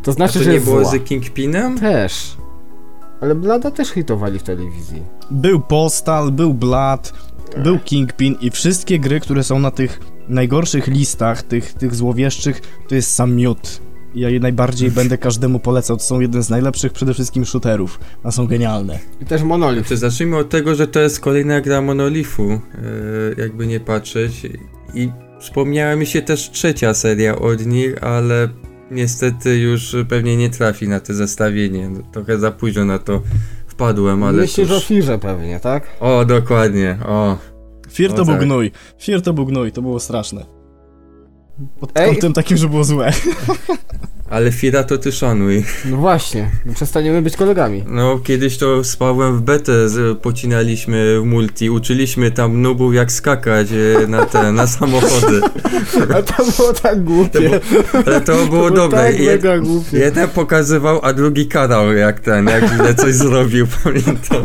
To 0.02 0.10
A 0.10 0.14
znaczy, 0.14 0.38
to 0.38 0.44
że 0.44 0.50
nie 0.50 0.54
jest 0.54 0.66
było 0.66 0.84
zła. 0.84 0.90
z 0.92 1.04
Kingpinem? 1.04 1.78
Też. 1.78 2.36
Ale 3.20 3.34
Blada 3.34 3.70
też 3.70 3.90
hejtowali 3.90 4.38
w 4.38 4.42
telewizji. 4.42 5.02
Był 5.30 5.60
Postal, 5.60 6.32
był 6.32 6.54
Blood, 6.54 7.12
był 7.56 7.78
Kingpin 7.78 8.36
i 8.40 8.50
wszystkie 8.50 8.98
gry, 8.98 9.20
które 9.20 9.44
są 9.44 9.58
na 9.58 9.70
tych 9.70 10.00
najgorszych 10.28 10.86
listach, 10.86 11.42
tych, 11.42 11.72
tych 11.72 11.94
złowieszczych, 11.94 12.60
to 12.88 12.94
jest 12.94 13.14
sam 13.14 13.34
miód. 13.34 13.80
Ja 14.14 14.30
je 14.30 14.40
najbardziej 14.40 14.90
będę 14.90 15.18
każdemu 15.18 15.58
polecał. 15.58 15.96
To 15.96 16.02
są 16.02 16.20
jeden 16.20 16.42
z 16.42 16.50
najlepszych 16.50 16.92
przede 16.92 17.14
wszystkim 17.14 17.44
shooterów. 17.44 18.00
A 18.22 18.30
są 18.30 18.46
genialne. 18.46 18.98
I 19.20 19.24
też 19.24 19.42
Monolith. 19.42 19.94
Zacznijmy 19.94 20.36
od 20.36 20.48
tego, 20.48 20.74
że 20.74 20.86
to 20.86 21.00
jest 21.00 21.20
kolejna 21.20 21.60
gra 21.60 21.82
Monolifu, 21.82 22.50
e, 22.50 22.60
jakby 23.40 23.66
nie 23.66 23.80
patrzeć. 23.80 24.46
I 24.94 25.10
wspomniała 25.40 25.96
mi 25.96 26.06
się 26.06 26.22
też 26.22 26.50
trzecia 26.50 26.94
seria 26.94 27.38
od 27.38 27.66
nich, 27.66 28.04
ale 28.04 28.48
niestety 28.90 29.58
już 29.58 29.96
pewnie 30.08 30.36
nie 30.36 30.50
trafi 30.50 30.88
na 30.88 31.00
to 31.00 31.14
zestawienie. 31.14 31.90
Trochę 32.12 32.38
za 32.38 32.50
późno 32.50 32.84
na 32.84 32.98
to 32.98 33.22
wpadłem, 33.66 34.22
ale 34.22 34.42
Myślisz 34.42 34.70
o 34.70 34.74
cóż. 34.74 34.86
Firze 34.86 35.18
pewnie, 35.18 35.60
tak? 35.60 35.96
O, 36.00 36.24
dokładnie, 36.24 36.98
o. 37.06 37.38
O, 38.10 38.16
to 38.16 38.24
był 38.24 38.34
tak. 38.34 38.44
gnój. 38.44 38.72
Fear 39.02 39.22
to 39.22 39.32
był 39.32 39.46
gnój, 39.46 39.72
to 39.72 39.82
było 39.82 40.00
straszne. 40.00 40.46
Pod 41.80 41.90
Ej. 41.94 42.10
kątem 42.10 42.32
takim, 42.32 42.56
że 42.56 42.68
było 42.68 42.84
złe. 42.84 43.12
Ale 44.30 44.52
Fira 44.52 44.84
to 44.84 44.98
ty 44.98 45.12
szanuj. 45.12 45.64
No 45.90 45.96
właśnie, 45.96 46.50
przestaniemy 46.74 47.22
być 47.22 47.36
kolegami. 47.36 47.84
No, 47.86 48.18
kiedyś 48.18 48.58
to 48.58 48.84
z 48.84 48.96
Pawłem 48.96 49.36
w 49.36 49.40
betę 49.42 49.72
pocinaliśmy 50.22 51.20
w 51.20 51.24
multi, 51.24 51.70
uczyliśmy 51.70 52.30
tam 52.30 52.62
nubów 52.62 52.94
jak 52.94 53.12
skakać 53.12 53.68
e, 53.72 54.06
na 54.06 54.26
te, 54.26 54.52
na 54.52 54.66
samochody. 54.66 55.40
A 56.16 56.22
to 56.22 56.44
było 56.56 56.72
tak 56.72 56.94
To 56.94 57.00
głupie. 57.00 57.40
było, 57.40 57.60
ale 58.06 58.20
to 58.20 58.46
było 58.46 58.70
dobre. 58.70 58.98
tak 58.98 59.20
Jed, 59.20 59.42
mega 59.42 59.58
głupie. 59.58 59.98
jeden 59.98 60.28
pokazywał, 60.28 61.00
a 61.02 61.12
drugi 61.12 61.46
karał 61.46 61.92
jak 61.92 62.20
ten, 62.20 62.46
jak 62.46 62.64
źle 62.76 62.94
coś 62.94 63.14
zrobił, 63.14 63.66
pamiętam. 63.84 64.42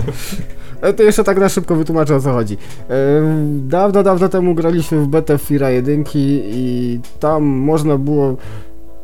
Ale 0.82 0.94
to 0.94 1.04
jeszcze 1.04 1.24
tak 1.24 1.38
na 1.38 1.50
szybko 1.50 1.76
wytłumaczę 1.76 2.16
o 2.16 2.20
co 2.20 2.32
chodzi. 2.34 2.58
Ehm, 2.90 3.68
Dawno, 3.68 4.04
dawno 4.04 4.30
temu 4.30 4.56
graliśmy 4.56 5.00
w 5.00 5.08
betę 5.08 5.38
Fira 5.38 5.70
1 5.70 6.04
i 6.16 7.00
tam 7.20 7.44
można 7.44 7.98
było 7.98 8.38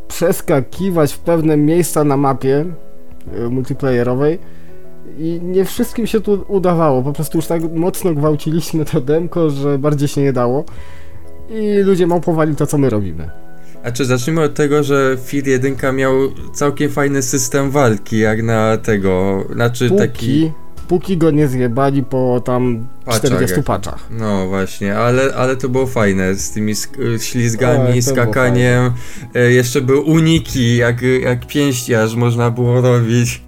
przeskakiwać 0.10 1.14
w 1.14 1.20
pewne 1.20 1.58
miejsca 1.58 2.04
na 2.04 2.18
mapie 2.18 2.66
e, 3.34 3.50
multiplayerowej 3.50 4.40
i 5.18 5.40
nie 5.44 5.66
wszystkim 5.66 6.08
się 6.08 6.22
tu 6.22 6.46
udawało. 6.48 7.04
Po 7.04 7.14
prostu 7.14 7.38
już 7.38 7.48
tak 7.48 7.62
mocno 7.74 8.14
gwałciliśmy 8.14 8.86
to 8.86 9.02
demko, 9.02 9.50
że 9.50 9.80
bardziej 9.80 10.08
się 10.08 10.22
nie 10.22 10.34
dało 10.34 10.66
i 11.50 11.84
ludzie 11.84 12.08
małpowali 12.08 12.56
to, 12.56 12.68
co 12.68 12.78
my 12.78 12.90
robimy. 12.90 13.30
A 13.84 13.92
czy 13.92 14.06
zacznijmy 14.06 14.42
od 14.42 14.54
tego, 14.54 14.84
że 14.84 15.18
Fir 15.26 15.48
1 15.48 15.96
miał 15.96 16.14
całkiem 16.54 16.92
fajny 16.92 17.22
system 17.22 17.72
walki, 17.72 18.20
jak 18.20 18.44
na 18.44 18.78
tego, 18.78 19.44
znaczy 19.54 19.90
Póki, 19.90 20.00
taki... 20.00 20.52
póki 20.90 21.18
go 21.18 21.32
nie 21.32 21.48
zjebali 21.48 22.04
po 22.04 22.42
tam 22.46 22.88
Paczach 23.06 23.22
40 23.22 23.56
jak- 23.56 23.66
paczach. 23.66 24.08
No 24.12 24.48
właśnie, 24.48 24.96
ale, 24.98 25.36
ale 25.36 25.56
to 25.56 25.70
było 25.70 25.88
fajne, 25.88 26.36
z 26.36 26.52
tymi 26.52 26.74
sk- 26.74 27.22
ślizgami, 27.24 27.80
Oj, 27.94 28.04
to 28.04 28.14
było 28.14 28.26
skakaniem, 28.26 28.92
e, 29.36 29.52
jeszcze 29.52 29.82
były 29.82 30.00
uniki, 30.02 30.78
jak, 30.78 31.02
jak 31.02 31.48
pięściarz 31.48 32.16
można 32.16 32.52
było 32.52 32.82
robić. 32.82 33.42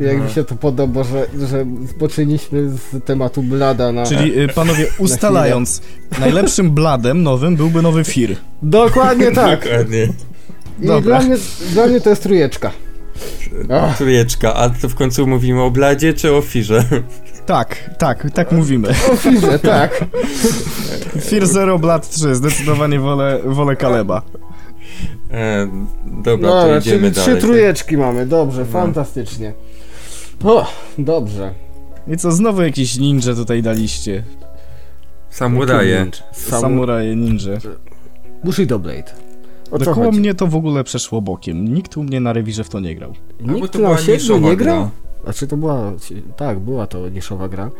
Jak 0.00 0.18
No. 0.18 0.24
mi 0.24 0.30
się 0.30 0.44
to 0.44 0.54
podoba, 0.54 1.04
że, 1.04 1.26
że 1.48 1.66
zboczyliśmy 1.88 2.68
z 2.70 3.04
tematu 3.04 3.42
Blada 3.42 3.92
na... 3.92 4.06
Czyli 4.06 4.40
y, 4.40 4.48
panowie, 4.54 4.86
ustalając, 4.98 5.82
najlepszym 6.20 6.70
bladem 6.70 7.22
nowym 7.22 7.56
byłby 7.56 7.82
nowy 7.82 8.04
Fear. 8.04 8.30
Dokładnie 8.62 9.32
tak. 9.32 9.64
Dokładnie. 9.64 10.08
I 10.82 10.86
Dobra. 10.86 11.00
dla 11.18 11.28
mnie, 11.28 11.36
dla 11.72 11.86
mnie 11.86 12.00
to 12.00 12.10
jest 12.10 12.22
trójeczka. 12.22 12.70
Ach. 13.72 13.96
Trójeczka, 13.98 14.54
a 14.54 14.70
to 14.70 14.88
w 14.88 14.94
końcu 14.94 15.26
mówimy 15.26 15.62
o 15.62 15.70
Bladzie 15.70 16.14
czy 16.14 16.32
o 16.34 16.40
Firze? 16.42 16.84
Tak, 17.46 17.90
tak, 17.98 18.30
tak 18.30 18.52
mówimy. 18.52 18.88
O 19.12 19.16
Firze, 19.16 19.58
tak. 19.58 20.04
Fear 21.24 21.46
Zero, 21.46 21.78
Blood 21.78 22.08
3, 22.10 22.34
zdecydowanie 22.34 23.00
wolę, 23.00 23.38
wolę 23.44 23.76
Kaleba. 23.76 24.22
E, 25.30 25.68
dobra, 26.06 26.48
to 26.50 26.60
Dobra, 26.60 26.78
idziemy 26.78 26.98
czyli 27.00 27.10
dalej. 27.12 27.32
trzy 27.36 27.46
trójeczki 27.46 27.96
mamy, 27.96 28.26
dobrze, 28.26 28.60
No. 28.60 28.66
fantastycznie. 28.66 29.52
O, 30.44 30.66
dobrze. 30.98 31.54
I 32.08 32.16
co, 32.16 32.32
znowu 32.32 32.62
jakiś 32.62 32.98
ninja 32.98 33.34
tutaj 33.34 33.62
daliście. 33.62 34.22
Samuraje. 35.30 36.06
Sam... 36.32 36.60
Samuraje 36.60 37.16
ninja. 37.16 37.52
Bushido 38.44 38.78
Blade. 38.78 39.12
O 39.70 39.78
co 39.78 39.84
Dokoło 39.84 40.06
chodzi? 40.06 40.20
mnie 40.20 40.34
to 40.34 40.46
w 40.46 40.56
ogóle 40.56 40.84
przeszło 40.84 41.20
bokiem. 41.22 41.74
Nikt 41.74 41.96
u 41.96 42.02
mnie 42.02 42.20
na 42.20 42.32
rewirze 42.32 42.64
w 42.64 42.68
to 42.68 42.80
nie 42.80 42.94
grał. 42.94 43.12
Nikt 43.40 43.72
to 43.72 43.78
na 43.78 43.96
niszowa 44.08 44.48
nie 44.50 44.56
gra. 44.56 44.72
grał? 44.72 44.88
Znaczy 45.24 45.46
to 45.46 45.56
była, 45.56 45.92
tak, 46.36 46.58
była 46.58 46.86
to 46.86 47.08
niszowa 47.08 47.48
gra, 47.48 47.70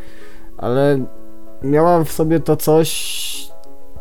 ale 0.56 1.04
miała 1.62 2.04
w 2.04 2.12
sobie 2.12 2.40
to 2.40 2.56
coś 2.56 3.50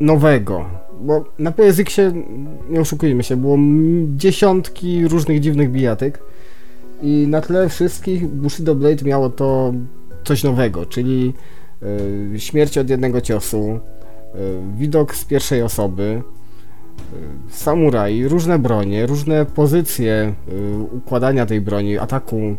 nowego, 0.02 0.66
bo 1.02 1.26
na 1.40 1.52
PSX-ie, 1.52 2.14
nie 2.70 2.82
oszukujmy 2.82 3.24
się, 3.24 3.38
było 3.38 3.58
dziesiątki 4.16 5.08
różnych 5.08 5.40
dziwnych 5.40 5.72
bijatyk 5.72 6.20
i 7.02 7.26
na 7.30 7.42
tle 7.42 7.70
wszystkich 7.70 8.28
Bushido 8.28 8.76
Blade 8.76 9.06
miało 9.06 9.30
to 9.30 9.74
coś 10.24 10.44
nowego, 10.44 10.86
czyli 10.86 11.34
y, 12.34 12.40
śmierć 12.40 12.78
od 12.78 12.90
jednego 12.90 13.22
ciosu, 13.22 13.80
y, 14.36 14.40
widok 14.78 15.16
z 15.16 15.26
pierwszej 15.26 15.62
osoby, 15.64 16.22
samuraj, 17.50 18.28
różne 18.28 18.60
bronie, 18.60 19.06
różne 19.06 19.46
pozycje 19.46 20.34
y, 20.50 20.78
układania 20.92 21.46
tej 21.46 21.62
broni, 21.62 21.98
ataku. 21.98 22.56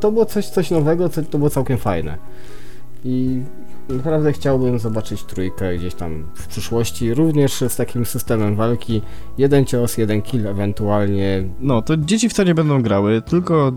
To 0.00 0.12
było 0.12 0.24
coś, 0.26 0.46
coś 0.46 0.70
nowego, 0.70 1.08
co, 1.08 1.22
to 1.22 1.38
było 1.38 1.50
całkiem 1.50 1.78
fajne. 1.78 2.18
I 3.04 3.42
naprawdę 3.88 4.32
chciałbym 4.32 4.78
zobaczyć 4.78 5.24
trójkę 5.24 5.76
gdzieś 5.76 5.94
tam 5.94 6.26
w 6.34 6.46
przyszłości, 6.46 7.14
również 7.14 7.64
z 7.68 7.76
takim 7.76 8.06
systemem 8.06 8.56
walki. 8.56 9.02
Jeden 9.38 9.64
cios, 9.64 9.98
jeden 9.98 10.22
kill, 10.22 10.46
ewentualnie. 10.46 11.44
No, 11.60 11.82
to 11.82 11.96
dzieci 11.96 12.28
w 12.28 12.34
to 12.34 12.44
nie 12.44 12.54
będą 12.54 12.82
grały, 12.82 13.22
tylko 13.22 13.72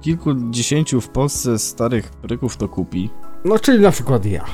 kilkudziesięciu 0.00 1.00
w 1.00 1.08
Polsce 1.08 1.58
starych 1.58 2.12
ryków 2.22 2.56
to 2.56 2.68
kupi. 2.68 3.10
No, 3.44 3.58
czyli 3.58 3.80
na 3.80 3.90
przykład 3.90 4.26
ja. 4.26 4.44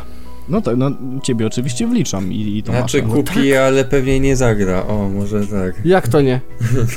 No 0.48 0.60
tak, 0.60 0.76
no 0.76 0.90
ciebie 1.22 1.46
oczywiście 1.46 1.86
wliczam 1.86 2.32
i, 2.32 2.56
i 2.58 2.62
to 2.62 2.72
Znaczy 2.72 3.02
masz. 3.02 3.12
kupi, 3.12 3.54
ale 3.54 3.84
pewnie 3.84 4.20
nie 4.20 4.36
zagra. 4.36 4.86
O, 4.86 5.08
może 5.08 5.46
tak. 5.46 5.74
Jak 5.84 6.08
to 6.08 6.20
nie? 6.20 6.40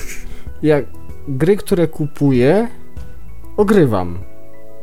Jak 0.64 0.86
gry, 1.28 1.58
które 1.58 1.88
kupuję, 1.88 2.68
ogrywam. 3.58 4.18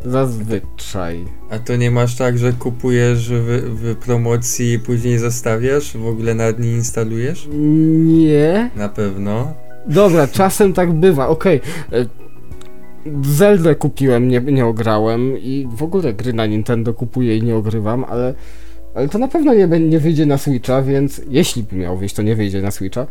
Zazwyczaj. 0.05 1.25
A 1.51 1.59
to 1.59 1.77
nie 1.77 1.91
masz 1.91 2.17
tak, 2.17 2.39
że 2.39 2.53
kupujesz 2.53 3.29
w, 3.31 3.47
w 3.81 3.97
promocji 3.97 4.73
i 4.73 4.79
później 4.79 5.19
zostawiasz? 5.19 5.97
W 5.97 6.07
ogóle 6.07 6.35
nawet 6.35 6.59
nie 6.59 6.73
instalujesz? 6.73 7.49
Nie. 7.53 8.71
Na 8.77 8.89
pewno. 8.89 9.55
Dobra, 9.87 10.29
czasem 10.29 10.73
tak 10.73 10.93
bywa, 10.93 11.29
okej. 11.29 11.61
E, 11.93 12.07
Zeldę 13.23 13.75
kupiłem, 13.75 14.29
nie, 14.29 14.41
nie 14.41 14.67
ograłem 14.67 15.39
i 15.39 15.69
w 15.77 15.83
ogóle 15.83 16.13
gry 16.13 16.33
na 16.33 16.47
Nintendo 16.47 16.95
kupuję 16.95 17.37
i 17.37 17.43
nie 17.43 17.57
ogrywam, 17.57 18.05
ale, 18.05 18.35
ale 18.95 19.09
to 19.09 19.19
na 19.19 19.29
pewno 19.29 19.55
nie, 19.55 19.67
nie 19.67 19.99
wyjdzie 19.99 20.27
na 20.27 20.39
Switcha, 20.39 20.83
więc 20.83 21.21
jeśli 21.29 21.63
by 21.63 21.77
miał 21.77 21.97
wyjść, 21.97 22.15
to 22.15 22.23
nie 22.23 22.37
wyjdzie 22.37 22.63
na 22.63 22.71
Switcha, 22.71 23.07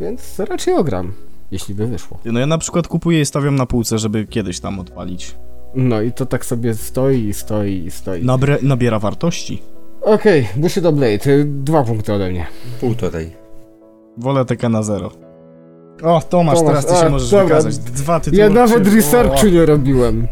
więc 0.00 0.38
raczej 0.38 0.74
ogram, 0.74 1.12
jeśli 1.50 1.74
by 1.74 1.86
wyszło. 1.86 2.18
No 2.24 2.40
ja 2.40 2.46
na 2.46 2.58
przykład 2.58 2.88
kupuję 2.88 3.20
i 3.20 3.26
stawiam 3.26 3.56
na 3.56 3.66
półce, 3.66 3.98
żeby 3.98 4.26
kiedyś 4.26 4.60
tam 4.60 4.80
odpalić. 4.80 5.34
No 5.74 6.02
i 6.02 6.12
to 6.12 6.26
tak 6.26 6.46
sobie 6.46 6.74
stoi 6.74 7.24
i 7.28 7.34
stoi 7.34 7.84
i 7.84 7.90
stoi. 7.90 8.24
Nabre, 8.24 8.58
nabiera 8.62 8.98
wartości. 8.98 9.62
Okej, 10.02 10.48
Bushido 10.56 10.92
Blade, 10.92 11.44
dwa 11.44 11.82
punkty 11.82 12.12
ode 12.12 12.30
mnie. 12.30 12.46
Półtorej. 12.80 13.30
Wolę 14.16 14.44
TK 14.44 14.68
na 14.68 14.82
zero. 14.82 15.25
O, 16.02 16.20
Tomasz, 16.28 16.58
Tomasz, 16.58 16.58
teraz 16.66 16.86
ty 16.86 16.92
się 16.92 17.06
a, 17.06 17.08
możesz 17.08 17.30
dobra. 17.30 17.44
wykazać. 17.44 17.78
Dwa 17.78 18.20
tytuły. 18.20 18.42
Ja 18.42 18.48
nawet 18.50 18.94
researchu 18.94 19.46
nie 19.46 19.66
robiłem. 19.66 20.28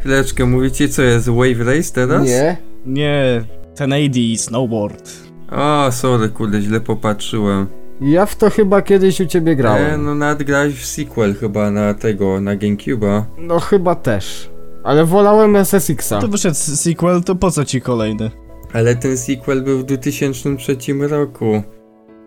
Chwileczkę, 0.00 0.46
mówicie 0.46 0.88
co 0.88 1.02
jest 1.02 1.28
Wave 1.28 1.60
Race 1.66 1.92
teraz? 1.94 2.24
Nie? 2.26 2.56
Nie, 2.86 3.44
1080 3.74 4.40
snowboard. 4.40 5.10
O, 5.52 5.92
sorry, 5.92 6.28
kurde, 6.28 6.60
źle 6.62 6.80
popatrzyłem. 6.80 7.66
Ja 8.00 8.26
w 8.26 8.36
to 8.36 8.50
chyba 8.50 8.82
kiedyś 8.82 9.20
u 9.20 9.26
ciebie 9.26 9.52
E, 9.52 9.56
grałem. 9.56 10.04
no 10.04 10.14
nadgrałeś 10.14 10.74
w 10.74 10.86
sequel 10.86 11.34
chyba 11.34 11.70
na 11.70 11.94
tego, 11.94 12.40
na 12.40 12.56
Gamecube'a. 12.56 13.22
No 13.38 13.60
chyba 13.60 13.94
też. 13.94 14.50
Ale 14.84 15.04
wolałem 15.04 15.56
SSX-a. 15.56 16.20
To 16.20 16.28
wyszedł 16.28 16.54
sequel, 16.54 17.22
to 17.22 17.34
po 17.34 17.50
co 17.50 17.64
ci 17.64 17.80
kolejny? 17.80 18.30
Ale 18.72 18.96
ten 18.96 19.16
sequel 19.18 19.62
był 19.62 19.78
w 19.78 19.84
2003 19.84 20.76
roku. 21.00 21.62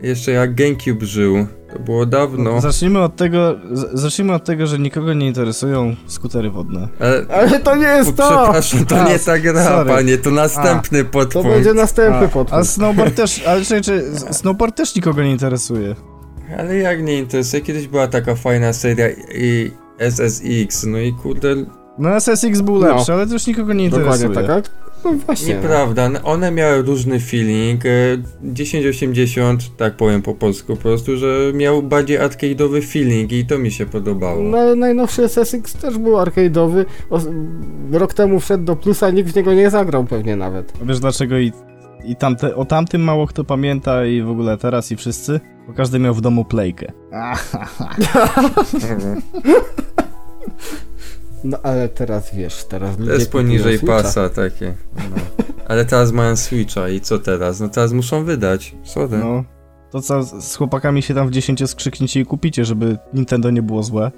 Jeszcze 0.03 0.31
jak 0.31 0.55
Gamecube 0.55 1.05
żył. 1.05 1.47
To 1.73 1.79
było 1.79 2.05
dawno. 2.05 2.61
Zacznijmy 2.61 2.99
od 2.99 3.15
tego, 3.15 3.55
zacznijmy 3.93 4.33
od 4.33 4.45
tego, 4.45 4.67
że 4.67 4.79
nikogo 4.79 5.13
nie 5.13 5.27
interesują 5.27 5.95
skutery 6.07 6.49
wodne. 6.51 6.87
Ale, 6.99 7.25
Ale 7.29 7.59
to 7.59 7.75
nie 7.75 7.87
jest 7.87 8.15
to! 8.15 8.43
przepraszam, 8.43 8.85
to 8.85 9.01
A, 9.01 9.09
nie 9.09 9.19
ta 9.19 9.39
gra, 9.39 9.63
sorry. 9.63 9.89
panie, 9.89 10.17
to 10.17 10.31
następny 10.31 11.03
To 11.03 11.09
podpunkt. 11.11 11.49
będzie 11.49 11.73
następny 11.73 12.17
A, 12.25 12.29
podpunkt. 12.29 12.53
a 12.53 12.63
snowboard 12.63 13.15
też, 13.15 13.43
ale 13.47 13.61
czy, 13.61 13.81
czy 13.81 14.03
snowboard 14.31 14.75
też 14.77 14.95
nikogo 14.95 15.23
nie 15.23 15.31
interesuje. 15.31 15.95
Ale 16.59 16.77
jak 16.77 17.03
nie 17.03 17.17
interesuje, 17.19 17.61
kiedyś 17.63 17.87
była 17.87 18.07
taka 18.07 18.35
fajna 18.35 18.73
seria 18.73 19.05
i 19.35 19.71
SSX, 19.99 20.83
no 20.85 20.97
i 20.97 21.13
kurde, 21.13 21.55
No 21.99 22.09
SSX 22.19 22.61
był 22.61 22.79
No. 22.79 22.87
lepszy, 22.87 23.13
ale 23.13 23.27
to 23.27 23.33
już 23.33 23.47
nikogo 23.47 23.73
nie 23.73 23.85
interesuje. 23.85 24.29
Dokładnie 24.29 24.47
tak, 24.47 24.49
ale 24.49 24.92
no 25.05 25.13
właśnie. 25.13 25.53
nieprawda, 25.53 26.09
one 26.23 26.51
miały 26.51 26.81
różny 26.81 27.19
feeling, 27.19 27.85
e, 27.85 27.89
1080, 28.55 29.77
tak 29.77 29.97
powiem 29.97 30.21
po 30.21 30.33
polsku 30.33 30.75
po 30.75 30.81
prostu, 30.81 31.17
że 31.17 31.51
miał 31.53 31.83
bardziej 31.83 32.19
arcade'owy 32.19 32.81
feeling 32.81 33.31
i 33.31 33.45
to 33.45 33.57
mi 33.57 33.71
się 33.71 33.85
podobało. 33.85 34.43
No 34.43 34.57
ale 34.57 34.75
najnowszy 34.75 35.23
SSX 35.23 35.73
też 35.73 35.97
był 35.97 36.13
arcade'owy. 36.13 36.85
Rok 37.91 38.13
temu 38.13 38.39
wszedł 38.39 38.63
do 38.63 38.75
plusa, 38.75 39.09
nikt 39.09 39.31
w 39.31 39.35
niego 39.35 39.53
nie 39.53 39.69
zagrał 39.69 40.03
pewnie 40.03 40.35
nawet. 40.35 40.73
Wiesz 40.85 40.99
dlaczego 40.99 41.39
i, 41.39 41.51
i 42.05 42.15
tamte, 42.15 42.55
o 42.55 42.65
tamtym 42.65 43.01
mało 43.01 43.27
kto 43.27 43.43
pamięta 43.43 44.05
i 44.05 44.21
w 44.21 44.29
ogóle 44.29 44.57
teraz 44.57 44.91
i 44.91 44.95
wszyscy? 44.95 45.39
Bo 45.67 45.73
każdy 45.73 45.99
miał 45.99 46.13
w 46.13 46.21
domu 46.21 46.45
playkę. 46.45 46.91
No 51.43 51.57
ale 51.63 51.89
teraz 51.89 52.35
wiesz, 52.35 52.65
teraz 52.65 52.97
To 52.97 53.13
jest 53.13 53.31
poniżej 53.31 53.79
pasa 53.79 54.29
takie. 54.29 54.73
No. 54.95 55.01
Ale 55.67 55.85
teraz 55.85 56.11
mają 56.11 56.35
Switcha 56.35 56.89
i 56.89 57.01
co 57.01 57.19
teraz? 57.19 57.59
No 57.59 57.69
teraz 57.69 57.93
muszą 57.93 58.23
wydać. 58.23 58.75
Sorry. 58.83 59.17
No. 59.17 59.43
To 59.91 60.01
co, 60.01 60.23
z 60.41 60.55
chłopakami 60.55 61.01
się 61.01 61.13
tam 61.13 61.27
w 61.27 61.31
10 61.31 61.69
skrzykniecie 61.69 62.19
i 62.19 62.25
kupicie, 62.25 62.65
żeby 62.65 62.97
Nintendo 63.13 63.49
nie 63.49 63.61
było 63.61 63.83
złe. 63.83 64.11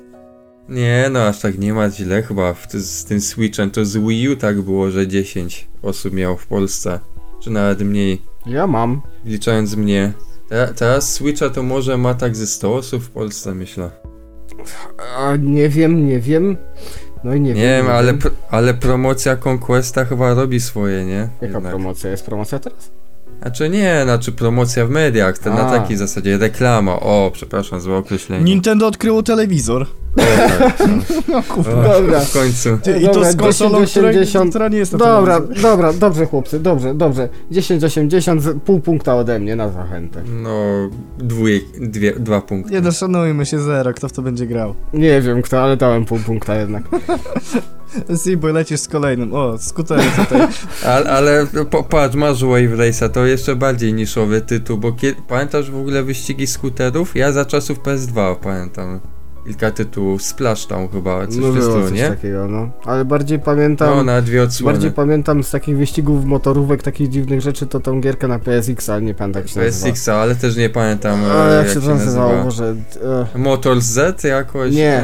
Nie, 0.69 1.09
no 1.11 1.19
aż 1.27 1.39
tak 1.39 1.59
nie 1.59 1.73
ma 1.73 1.89
źle 1.89 2.21
chyba 2.23 2.53
w, 2.53 2.67
z 2.73 3.05
tym 3.05 3.21
Switchem. 3.21 3.71
To 3.71 3.85
z 3.85 3.97
Wii 3.97 4.29
U 4.29 4.35
tak 4.35 4.61
było, 4.61 4.91
że 4.91 5.07
10 5.07 5.67
osób 5.81 6.13
miało 6.13 6.37
w 6.37 6.47
Polsce. 6.47 6.99
Czy 7.43 7.49
nawet 7.49 7.81
mniej, 7.81 8.21
Ja 8.45 8.67
mam. 8.67 9.01
liczając 9.25 9.75
mnie. 9.75 10.13
Te, 10.49 10.73
teraz 10.75 11.13
Switcha 11.13 11.49
to 11.49 11.63
może 11.63 11.97
ma 11.97 12.13
tak 12.13 12.35
ze 12.35 12.47
100 12.47 12.75
osób 12.75 13.03
w 13.03 13.09
Polsce, 13.09 13.55
myślę. 13.55 13.91
A 15.17 15.35
nie 15.35 15.69
wiem, 15.69 16.07
nie 16.07 16.19
wiem. 16.19 16.57
No 17.25 17.33
i 17.35 17.41
nie, 17.41 17.53
Nie 17.53 17.61
wiem. 17.61 17.85
wiem, 17.85 17.95
ale, 17.95 18.13
pr 18.13 18.31
ale 18.49 18.73
promocja 18.73 19.37
Conquesta 19.45 20.05
chyba 20.05 20.33
robi 20.33 20.59
swoje, 20.59 21.05
nie? 21.05 21.29
Jaka 21.41 21.45
Jednak. 21.45 21.63
promocja? 21.63 22.09
Jest 22.09 22.25
promocja 22.25 22.59
teraz? 22.59 22.91
Znaczy 23.41 23.69
nie, 23.69 24.01
znaczy 24.03 24.31
promocja 24.31 24.85
w 24.85 24.89
mediach, 24.89 25.37
to 25.37 25.49
na 25.49 25.71
takiej 25.71 25.97
zasadzie 25.97 26.37
reklama. 26.37 26.99
O, 26.99 27.31
przepraszam, 27.33 27.81
złe 27.81 27.97
określenie. 27.97 28.43
Nintendo 28.43 28.87
odkryło 28.87 29.23
telewizor. 29.23 29.87
No. 31.27 31.43
Kurwa. 31.43 31.83
Dobra. 31.93 32.19
W 32.19 32.33
końcu. 32.33 32.69
I 32.99 33.05
Dobra, 33.05 33.13
to 33.23 33.31
z 33.31 33.35
konsolą, 33.35 33.77
1080. 33.79 34.29
która, 34.29 34.49
która 34.49 34.67
nie 34.67 34.77
jest 34.77 34.91
na 34.91 34.97
Dobra, 34.97 35.39
dobra, 35.61 35.93
dobrze 35.93 36.25
chłopcy, 36.25 36.59
dobrze, 36.59 36.93
dobrze. 36.93 37.29
10,80, 37.51 38.39
z- 38.41 38.61
pół 38.63 38.79
punkta 38.79 39.15
ode 39.15 39.39
mnie 39.39 39.55
na 39.55 39.69
zachętę. 39.69 40.23
No, 40.43 40.89
dwójek, 41.17 41.63
dwie, 41.79 42.13
dwa 42.19 42.41
punkty. 42.41 42.73
Nie 42.73 42.81
no, 42.81 42.91
szanujmy 42.91 43.45
się 43.45 43.59
zero, 43.59 43.93
kto 43.93 44.09
w 44.09 44.11
to 44.11 44.21
będzie 44.21 44.47
grał. 44.47 44.75
Nie 44.93 45.21
wiem 45.21 45.41
kto, 45.41 45.63
ale 45.63 45.77
dałem 45.77 46.05
pół 46.05 46.19
punkta 46.19 46.55
jednak. 46.55 46.83
Seaboy, 48.15 48.53
lecisz 48.53 48.79
z 48.79 48.87
kolejnym. 48.87 49.33
O, 49.33 49.57
skutery 49.57 50.03
tutaj. 50.17 50.47
Ale, 50.95 51.11
ale 51.11 51.47
po, 51.69 51.83
patrz, 51.83 52.15
masz 52.15 52.43
Wave 52.43 52.77
Race'a, 52.77 53.09
to 53.09 53.25
jeszcze 53.25 53.55
bardziej 53.55 53.93
niszowy 53.93 54.41
tytuł, 54.41 54.77
bo 54.77 54.91
kie, 54.91 55.13
pamiętasz 55.27 55.71
w 55.71 55.77
ogóle 55.77 56.03
wyścigi 56.03 56.47
skuterów? 56.47 57.15
Ja 57.15 57.31
za 57.31 57.45
czasów 57.45 57.79
PS2 57.79 58.35
pamiętam 58.35 58.99
kilka 59.45 59.71
tytułów, 59.71 60.23
Splash 60.23 60.65
tam 60.65 60.87
chyba, 60.87 61.27
coś 61.27 61.37
no 61.37 61.51
w 61.51 61.61
stylu, 61.61 61.81
coś 61.81 61.91
nie? 61.91 62.09
takiego, 62.09 62.47
no. 62.47 62.69
Ale 62.85 63.05
bardziej 63.05 63.39
pamiętam... 63.39 63.95
No, 63.95 64.03
na 64.03 64.21
dwie 64.21 64.43
odsłony. 64.43 64.73
Bardziej 64.73 64.91
pamiętam 64.91 65.43
z 65.43 65.51
takich 65.51 65.77
wyścigów 65.77 66.25
motorówek, 66.25 66.83
takich 66.83 67.09
dziwnych 67.09 67.41
rzeczy, 67.41 67.67
to 67.67 67.79
tą 67.79 68.01
gierkę 68.01 68.27
na 68.27 68.39
PSX, 68.39 68.89
ale 68.89 69.01
nie 69.01 69.13
pamiętam 69.13 69.41
jak 69.41 69.49
się 69.51 69.59
nazywa. 69.59 69.91
PSX, 69.91 70.09
ale 70.09 70.35
też 70.35 70.55
nie 70.55 70.69
pamiętam 70.69 71.19
e, 71.25 71.55
jak 71.55 71.67
się 71.67 71.81
to 71.81 71.87
nazywało, 71.87 72.31
nazywa. 72.31 72.43
może... 72.43 72.75
E, 73.35 73.37
Motor 73.37 73.81
Z 73.81 74.23
jakoś? 74.23 74.73
Nie. 74.73 75.03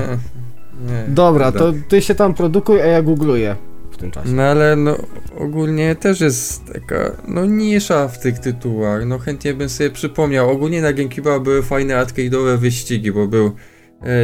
nie. 0.87 1.03
dobra, 1.07 1.51
Kurde. 1.51 1.59
to 1.59 1.73
ty 1.87 2.01
się 2.01 2.15
tam 2.15 2.33
produkuj, 2.33 2.81
a 2.81 2.85
ja 2.85 3.01
googluję 3.01 3.55
w 3.91 3.97
tym 3.97 4.11
czasie. 4.11 4.29
No 4.29 4.43
ale 4.43 4.75
no 4.75 4.97
ogólnie 5.37 5.95
też 5.95 6.21
jest 6.21 6.73
taka 6.73 7.11
no 7.27 7.45
nisza 7.45 8.07
w 8.07 8.19
tych 8.19 8.39
tytułach. 8.39 9.05
No 9.05 9.19
chętnie 9.19 9.53
bym 9.53 9.69
sobie 9.69 9.89
przypomniał. 9.89 10.49
Ogólnie 10.49 10.81
na 10.81 10.93
GameCube 10.93 11.39
były 11.39 11.63
fajne 11.63 11.93
arcade'owe 11.93 12.57
wyścigi, 12.57 13.11
bo 13.11 13.27
był 13.27 13.51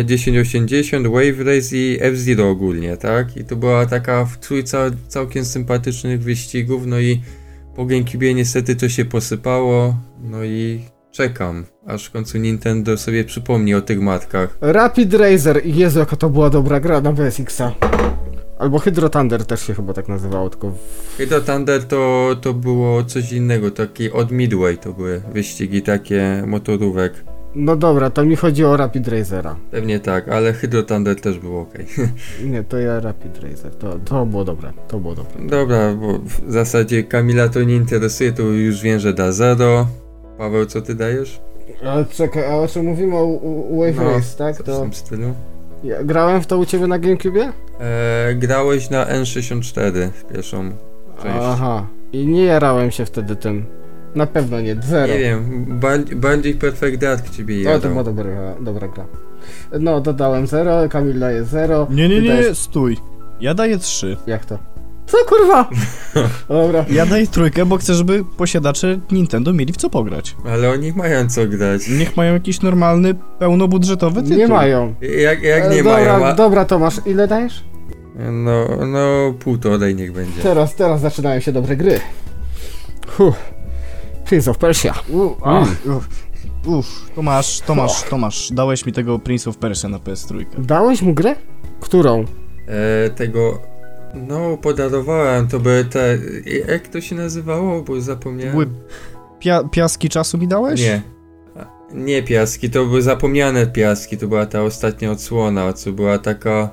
1080, 0.08 1.08
Wave 1.08 1.40
Race 1.40 1.76
i 1.78 1.98
F-Zero 2.02 2.50
ogólnie, 2.50 2.98
tak? 2.98 3.38
I 3.38 3.44
to 3.44 3.56
była 3.56 3.86
taka 3.86 4.26
w 4.26 4.38
trójca 4.38 4.92
całkiem 5.08 5.46
sympatycznych 5.46 6.24
wyścigów, 6.24 6.86
no 6.86 7.00
i 7.00 7.22
po 7.76 7.86
GameCube 7.86 8.34
niestety 8.34 8.76
to 8.76 8.90
się 8.90 9.06
posypało, 9.06 9.96
no 10.24 10.44
i 10.44 10.82
czekam, 11.12 11.66
aż 11.88 12.06
w 12.06 12.12
końcu 12.12 12.38
Nintendo 12.38 12.98
sobie 12.98 13.24
przypomni 13.24 13.76
o 13.76 13.82
tych 13.82 14.02
matkach. 14.02 14.58
Rapid 14.62 15.14
Racer, 15.14 15.62
Jezu 15.66 16.00
jaka 16.00 16.16
to 16.16 16.30
była 16.30 16.50
dobra 16.50 16.80
gra 16.80 17.02
na 17.02 17.14
PSX-a. 17.14 17.72
Albo 18.60 18.80
Hydro 18.80 19.10
Thunder 19.10 19.46
też 19.46 19.68
się 19.68 19.74
chyba 19.74 19.94
tak 19.94 20.08
nazywało, 20.08 20.50
tylko 20.50 20.72
w... 20.72 20.78
Hydro 21.18 21.42
Thunder 21.42 21.84
to, 21.84 22.36
to 22.42 22.54
było 22.54 23.04
coś 23.04 23.32
innego, 23.32 23.72
takie 23.72 24.14
od 24.14 24.32
Midway 24.32 24.78
to 24.78 24.94
były 24.94 25.22
wyścigi 25.34 25.82
takie 25.82 26.44
motorówek. 26.48 27.14
No 27.60 27.76
dobra, 27.76 28.10
to 28.10 28.26
mi 28.26 28.36
chodzi 28.36 28.66
o 28.66 28.78
Rapid 28.78 29.08
Racera. 29.08 29.56
Pewnie 29.72 30.00
tak, 30.00 30.28
ale 30.30 30.54
Hydro 30.54 30.84
Thunder 30.84 31.22
też 31.22 31.40
było 31.40 31.62
ok. 31.62 31.74
Nie, 32.52 32.64
to 32.64 32.78
ja 32.78 33.00
Rapid 33.00 33.44
Racer, 33.44 33.76
to, 33.76 34.00
to 34.06 34.26
było 34.26 34.44
dobre, 34.46 34.74
to 34.88 35.00
było 35.00 35.16
dobre. 35.16 35.46
Dobra, 35.48 35.94
bo 35.96 36.20
w 36.20 36.52
zasadzie 36.52 37.04
Kamila 37.04 37.50
to 37.50 37.64
nie 37.64 37.76
interesuje, 37.76 38.32
to 38.32 38.42
już 38.44 38.82
wiem, 38.82 39.00
że 39.00 39.14
da 39.14 39.32
zero. 39.32 39.88
Paweł, 40.38 40.66
co 40.66 40.82
ty 40.82 40.96
dajesz? 40.96 41.42
Ale 41.86 42.06
czekaj, 42.06 42.46
a 42.52 42.56
o 42.56 42.68
czym 42.68 42.86
mówimy 42.86 43.16
o 43.16 43.22
o 43.24 43.78
Wave 43.80 43.96
No, 43.96 44.04
Race, 44.12 44.38
tak? 44.38 44.56
Co 44.58 44.64
w 44.64 44.66
To 44.66 44.82
tym 44.82 44.94
stylu? 44.94 45.34
ja 45.84 46.04
grałem 46.04 46.42
w 46.42 46.48
to 46.48 46.58
u 46.58 46.66
ciebie 46.66 46.88
na 46.88 47.00
Gamecube? 47.00 47.54
E, 47.80 48.36
grałeś 48.36 48.90
na 48.90 49.06
N64 49.06 50.10
w 50.12 50.24
pierwszą 50.34 50.70
część. 51.24 51.36
Aha, 51.42 51.88
i 52.14 52.28
nie 52.28 52.44
jarałem 52.46 52.92
się 52.92 53.06
wtedy 53.06 53.36
tym. 53.36 53.66
Na 54.16 54.26
pewno 54.26 54.62
nie, 54.62 54.76
zero. 54.82 55.14
Nie 55.14 55.20
wiem, 55.20 55.66
ba- 55.68 56.16
bardziej 56.16 56.54
Perfect 56.54 57.02
Dark 57.02 57.30
ciebie 57.30 57.70
O, 57.70 57.80
to 57.80 57.88
była 57.88 57.98
jadał. 57.98 58.04
dobra, 58.14 58.56
dobra 58.62 58.88
gra. 58.88 59.06
No, 59.80 60.02
dodałem 60.02 60.48
0, 60.48 60.90
Kamil 60.90 61.20
daje 61.20 61.44
0. 61.44 61.88
Nie, 61.90 62.10
nie, 62.10 62.22
nie, 62.22 62.30
dajesz- 62.30 62.56
stój. 62.56 62.98
Ja 63.42 63.54
daję 63.54 63.78
trzy. 63.78 64.18
Jak 64.28 64.46
to? 64.46 64.60
Co 65.06 65.18
kurwa? 65.30 65.70
Dobra. 66.50 66.86
Ja 66.90 67.06
daję 67.06 67.28
trójkę, 67.28 67.66
bo 67.66 67.78
chcę, 67.78 67.94
żeby 67.94 68.24
posiadacze 68.38 69.00
Nintendo 69.12 69.54
mieli 69.54 69.74
w 69.74 69.78
co 69.78 69.90
pograć. 69.90 70.36
Ale 70.50 70.70
oni 70.70 70.92
mają 70.94 71.30
co 71.30 71.46
grać. 71.46 71.88
Niech 71.90 72.18
mają 72.18 72.34
jakiś 72.34 72.62
normalny, 72.62 73.16
pełnobudżetowy 73.40 74.24
tytuł. 74.24 74.38
Nie 74.38 74.48
mają. 74.48 74.96
Jak, 75.02 75.42
jak 75.44 75.64
nie 75.70 75.80
E, 75.80 75.84
dobra, 75.84 75.94
mają, 75.94 76.26
a... 76.26 76.34
Dobra, 76.34 76.66
Tomasz, 76.66 77.02
ile 77.06 77.28
dajesz? 77.28 77.64
No, 78.32 78.68
no 78.88 79.34
półtorej 79.40 79.96
niech 79.96 80.12
będzie. 80.12 80.42
Teraz, 80.42 80.76
teraz 80.76 81.02
zaczynają 81.02 81.40
się 81.40 81.52
dobre 81.52 81.76
gry. 81.76 82.00
Huh. 83.08 83.36
Prince 84.28 84.48
of 84.48 84.58
Persia. 84.58 84.94
U, 85.10 85.30
a, 85.42 85.62
u. 85.62 86.02
Uff, 86.78 87.12
Tomasz, 87.16 87.60
Tomasz, 87.60 88.04
Tomasz, 88.04 88.50
dałeś 88.52 88.86
mi 88.86 88.94
tego 88.94 89.20
Prince 89.20 89.48
of 89.48 89.58
Persia 89.58 89.90
na 89.90 89.98
PS3. 89.98 90.46
Dałeś 90.58 91.02
mu 91.02 91.14
grę? 91.14 91.36
Którą? 91.80 92.26
E, 92.68 93.10
tego. 93.10 93.62
No, 94.14 94.58
podarowałem, 94.58 95.48
to 95.48 95.60
były 95.60 95.86
te. 95.86 96.18
Jak 96.68 96.88
to 96.88 97.02
się 97.02 97.16
nazywało? 97.16 97.82
Bo 97.82 98.02
zapomniałem. 98.02 98.52
Były 98.54 98.68
pia 99.40 99.64
piaski 99.64 100.10
czasu 100.10 100.38
mi 100.38 100.48
dałeś? 100.48 100.82
Nie. 100.82 101.02
Nie 101.94 102.24
piaski, 102.24 102.70
to 102.70 102.86
były 102.86 103.02
zapomniane 103.02 103.68
piaski, 103.68 104.18
to 104.18 104.28
była 104.28 104.46
ta 104.46 104.64
ostatnia 104.64 105.12
odsłona, 105.12 105.74
co 105.74 105.92
była 105.92 106.18
taka. 106.18 106.70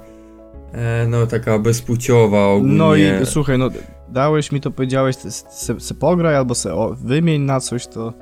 E, 0.73 1.07
no, 1.09 1.27
taka 1.27 1.59
bezpłciowa 1.59 2.47
ogólnie. 2.47 2.77
No 2.77 2.95
i 2.97 3.03
słuchaj, 3.25 3.59
no 3.59 3.71
dałeś 4.09 4.53
mi 4.53 4.61
to, 4.61 4.71
powiedziałeś, 4.71 5.17
se, 5.17 5.31
se, 5.31 5.81
se 5.81 5.95
pograj 5.95 6.37
albo 6.37 6.55
se 6.55 6.75
o, 6.75 6.97
wymień 7.05 7.43
na 7.43 7.61
coś, 7.61 7.87
to, 7.87 8.13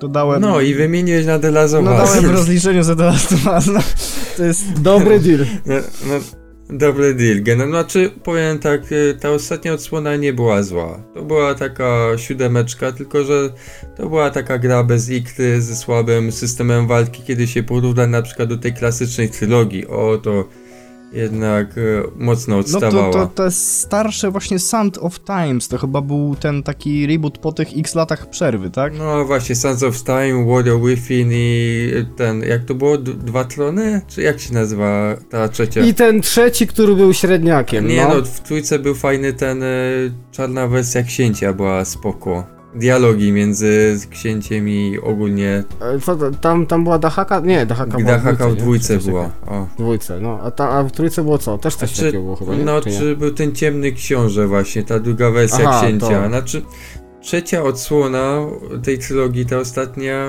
to 0.00 0.08
dałem... 0.08 0.42
No 0.42 0.60
i 0.60 0.74
wymieniłeś 0.74 1.26
na 1.26 1.38
The 1.38 1.50
Last 1.50 1.74
of 1.74 1.84
No 1.84 1.90
Us. 1.90 1.98
dałem 1.98 2.24
w 2.24 2.30
rozliczeniu 2.38 2.82
za 2.82 2.96
teraz 2.96 3.28
to 3.28 3.34
no, 3.72 3.80
to 4.36 4.44
jest... 4.44 4.80
Dobry 4.80 5.20
deal. 5.20 5.46
No, 5.66 5.74
no, 6.06 6.14
dobry 6.78 7.14
deal. 7.14 7.42
Gen- 7.42 7.68
Znaczy, 7.68 8.10
powiem 8.24 8.58
tak, 8.58 8.92
y, 8.92 9.16
ta 9.20 9.30
ostatnia 9.30 9.72
odsłona 9.72 10.16
nie 10.16 10.32
była 10.32 10.62
zła. 10.62 11.02
To 11.14 11.22
była 11.22 11.54
taka 11.54 12.08
siódemeczka, 12.16 12.92
tylko 12.92 13.24
że 13.24 13.52
to 13.96 14.08
była 14.08 14.30
taka 14.30 14.58
gra 14.58 14.84
bez 14.84 15.10
ikry, 15.10 15.62
ze 15.62 15.76
słabym 15.76 16.32
systemem 16.32 16.86
walki, 16.86 17.22
kiedy 17.22 17.46
się 17.46 17.62
porówna 17.62 18.06
na 18.06 18.22
przykład 18.22 18.48
do 18.48 18.56
tej 18.58 18.72
klasycznej 18.72 19.28
trylogii. 19.28 19.86
O, 19.86 20.18
to 20.18 20.44
jednak 21.12 21.78
y, 21.78 22.02
mocno 22.16 22.54
No 22.54 22.60
odstawała. 22.60 23.12
to, 23.12 23.18
to 23.18 23.26
te 23.26 23.50
starsze 23.50 24.30
właśnie 24.30 24.58
Sand 24.58 24.98
of 24.98 25.20
Times, 25.20 25.68
to 25.68 25.78
chyba 25.78 26.00
był 26.00 26.36
ten 26.40 26.62
taki 26.62 27.06
reboot 27.06 27.38
po 27.38 27.52
tych 27.52 27.68
x 27.78 27.94
latach 27.94 28.30
przerwy, 28.30 28.70
tak? 28.70 28.92
No 28.98 29.24
właśnie, 29.24 29.54
Sons 29.56 29.82
of 29.82 30.02
Time, 30.04 30.46
Warrior 30.46 30.80
Within 30.80 31.28
i 31.32 31.90
ten, 32.16 32.42
jak 32.42 32.64
to 32.64 32.74
było? 32.74 32.98
D- 32.98 33.14
dwa 33.14 33.44
trony? 33.44 34.00
Czy 34.08 34.22
jak 34.22 34.40
się 34.40 34.54
nazywa 34.54 35.14
ta 35.30 35.48
trzecia? 35.48 35.80
I 35.80 35.94
ten 35.94 36.20
trzeci, 36.20 36.66
który 36.66 36.94
był 36.94 37.14
średniakiem, 37.14 37.86
Nie 37.88 38.02
no. 38.08 38.14
no, 38.14 38.22
w 38.24 38.40
trójce 38.40 38.78
był 38.78 38.94
fajny 38.94 39.32
ten, 39.32 39.62
y, 39.62 40.12
czarna 40.32 40.68
wersja 40.68 41.02
księcia 41.02 41.52
była 41.52 41.84
spoko. 41.84 42.46
Dialogi 42.74 43.32
między 43.32 43.96
księciem 44.10 44.68
i 44.68 44.98
ogólnie 45.02 45.64
E, 45.80 45.98
Co 46.00 46.16
tam, 46.30 46.66
tam 46.66 46.84
była 46.84 46.98
Dahaka? 46.98 47.40
Nie, 47.40 47.66
Dahaka 47.66 47.98
była 47.98 48.10
Dachaka 48.12 48.48
w 48.48 48.54
dwójce 48.56 48.98
była. 48.98 49.30
O. 49.46 49.66
W 49.74 49.76
dwójce, 49.78 50.20
no. 50.20 50.38
A, 50.42 50.50
ta, 50.50 50.68
a 50.70 50.82
w 50.84 50.92
trójce 50.92 51.22
było 51.22 51.38
co? 51.38 51.58
Też 51.58 51.74
coś 51.74 51.88
Znaczy, 51.90 52.02
takiego 52.02 52.22
było 52.22 52.36
chyba, 52.36 52.54
nie? 52.54 52.64
no, 52.64 52.80
Czy 52.80 52.90
czy 52.90 53.16
był 53.16 53.30
ten 53.30 53.54
ciemny 53.54 53.92
książę 53.92 54.46
właśnie, 54.46 54.82
ta 54.82 54.98
druga 54.98 55.30
wersja 55.30 55.68
Aha, 55.68 55.82
księcia. 55.82 56.22
to. 56.22 56.28
Znaczy, 56.28 56.62
trzecia 57.20 57.62
odsłona 57.62 58.38
tej 58.84 58.98
trylogii, 58.98 59.46
ta 59.46 59.58
ostatnia, 59.58 60.26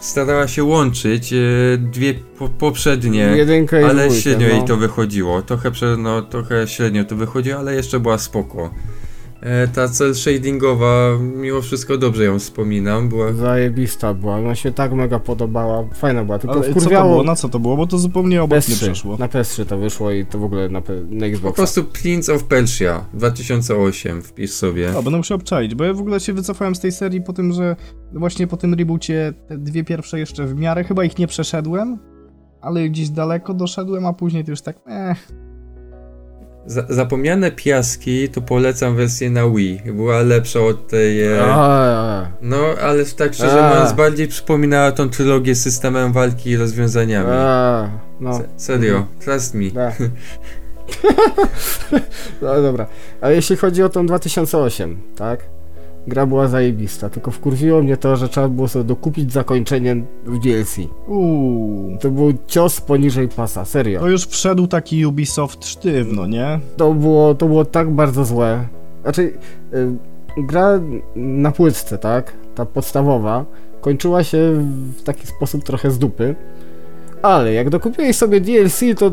starała 0.00 0.48
się 0.48 0.64
łączyć 0.64 1.32
e, 1.32 1.36
dwie 1.78 2.14
po, 2.38 2.48
poprzednie. 2.48 3.20
Jedynkę 3.36 3.86
Ale 3.86 4.04
dwójkę, 4.06 4.22
średnio 4.22 4.48
no. 4.48 4.54
jej 4.54 4.64
to 4.64 4.76
wychodziło. 4.76 5.42
Trochę, 5.42 5.70
prze, 5.70 5.96
no, 5.96 6.22
trochę 6.22 6.68
średnio 6.68 7.04
to 7.04 7.16
wychodziło, 7.16 7.58
ale 7.58 7.74
jeszcze 7.74 8.00
była 8.00 8.18
spoko. 8.18 8.70
E, 9.40 9.68
ta 9.68 9.88
cel 9.88 10.14
shadingowa, 10.14 11.18
mimo 11.20 11.60
wszystko 11.60 11.98
dobrze 11.98 12.24
ją 12.24 12.38
wspominam, 12.38 13.08
była 13.08 13.32
Zajebista 13.32 14.14
była, 14.14 14.36
ona 14.36 14.54
się 14.54 14.72
tak 14.72 14.92
mega 14.92 15.18
podobała, 15.18 15.84
fajna 15.94 16.24
była, 16.24 16.38
tylko 16.38 16.56
Ale 16.56 16.62
co 16.68 16.74
to 16.74 16.80
wkurwiało... 16.80 17.10
było, 17.10 17.22
na 17.24 17.36
co 17.36 17.48
to 17.48 17.58
było? 17.58 17.76
Bo 17.76 17.86
to 17.86 17.98
zupełnie 17.98 18.42
obok 18.42 18.68
nie 18.68 18.74
PS3, 18.74 18.76
przeszło. 18.76 19.16
na 19.16 19.28
PS3 19.28 19.66
to 19.66 19.78
wyszło 19.78 20.10
i 20.10 20.26
to 20.26 20.38
w 20.38 20.44
ogóle 20.44 20.68
na, 20.68 20.82
na 21.10 21.26
po 21.42 21.52
prostu 21.52 21.84
Prince 21.84 22.28
of 22.28 22.44
Persia 22.44 23.04
2008, 23.14 24.22
wpisz 24.22 24.50
sobie. 24.50 24.90
A, 24.90 25.02
będę 25.02 25.16
musiał 25.16 25.36
obczaić, 25.36 25.74
bo 25.74 25.84
ja 25.84 25.94
w 25.94 26.00
ogóle 26.00 26.20
się 26.20 26.32
wycofałem 26.32 26.74
z 26.74 26.80
tej 26.80 26.92
serii 26.92 27.22
po 27.22 27.32
tym, 27.32 27.52
że 27.52 27.76
właśnie 28.12 28.46
po 28.46 28.56
tym 28.56 28.74
reboocie 28.74 29.34
te 29.48 29.58
dwie 29.58 29.84
pierwsze 29.84 30.18
jeszcze 30.18 30.46
w 30.46 30.54
miarę, 30.54 30.84
chyba 30.84 31.04
ich 31.04 31.18
nie 31.18 31.26
przeszedłem, 31.26 31.98
ale 32.60 32.88
gdzieś 32.88 33.10
daleko 33.10 33.54
doszedłem, 33.54 34.06
a 34.06 34.12
później 34.12 34.44
to 34.44 34.50
już 34.50 34.60
tak, 34.60 34.76
eh. 34.86 35.47
Za, 36.68 36.84
zapomniane 36.88 37.50
piaski, 37.50 38.28
to 38.28 38.40
polecam 38.40 38.96
wersję 38.96 39.30
na 39.30 39.48
Wii. 39.48 39.82
Była 39.94 40.22
lepsza 40.22 40.60
od 40.60 40.88
tej... 40.88 41.24
E, 41.24 41.36
no, 42.42 42.64
ale 42.82 43.04
tak 43.04 43.34
szczerze 43.34 43.64
A. 43.64 43.68
mówiąc, 43.68 43.92
bardziej 43.92 44.28
przypominała 44.28 44.92
tą 44.92 45.10
trylogię 45.10 45.54
z 45.54 45.62
systemem 45.62 46.12
walki 46.12 46.50
i 46.50 46.56
rozwiązaniami. 46.56 47.30
a, 47.30 47.88
no. 48.20 48.38
Se, 48.38 48.48
serio, 48.56 49.06
trust 49.24 49.54
me. 49.54 49.64
No 52.42 52.62
dobra. 52.62 52.86
A 53.20 53.30
jeśli 53.30 53.56
chodzi 53.56 53.82
o 53.82 53.88
tą 53.88 54.06
2008, 54.06 55.02
tak? 55.16 55.40
Gra 56.08 56.26
była 56.26 56.48
zajebista, 56.48 57.10
tylko 57.10 57.30
wkurwiło 57.30 57.82
mnie 57.82 57.96
to, 57.96 58.16
że 58.16 58.28
trzeba 58.28 58.48
było 58.48 58.68
sobie 58.68 58.84
dokupić 58.84 59.32
zakończenie 59.32 59.96
w 60.26 60.38
DLC. 60.38 60.76
Uuu. 61.06 61.98
To 62.00 62.10
był 62.10 62.32
cios 62.46 62.80
poniżej 62.80 63.28
pasa, 63.28 63.64
serio. 63.64 64.00
To 64.00 64.08
już 64.08 64.26
wszedł 64.26 64.66
taki 64.66 65.06
Ubisoft 65.06 65.66
sztywno, 65.66 66.26
nie? 66.26 66.60
To 66.76 66.94
było, 66.94 67.34
to 67.34 67.46
było 67.46 67.64
tak 67.64 67.90
bardzo 67.90 68.24
złe. 68.24 68.68
Znaczy, 69.02 69.32
y, 69.74 69.92
gra 70.36 70.80
na 71.16 71.52
płytce, 71.52 71.98
tak? 71.98 72.32
Ta 72.54 72.66
podstawowa, 72.66 73.44
kończyła 73.80 74.24
się 74.24 74.38
w 74.98 75.02
taki 75.02 75.26
sposób 75.26 75.64
trochę 75.64 75.90
z 75.90 75.98
dupy. 75.98 76.34
Ale 77.22 77.52
jak 77.52 77.70
dokupiłeś 77.70 78.16
sobie 78.16 78.40
DLC, 78.40 78.80
to 78.98 79.10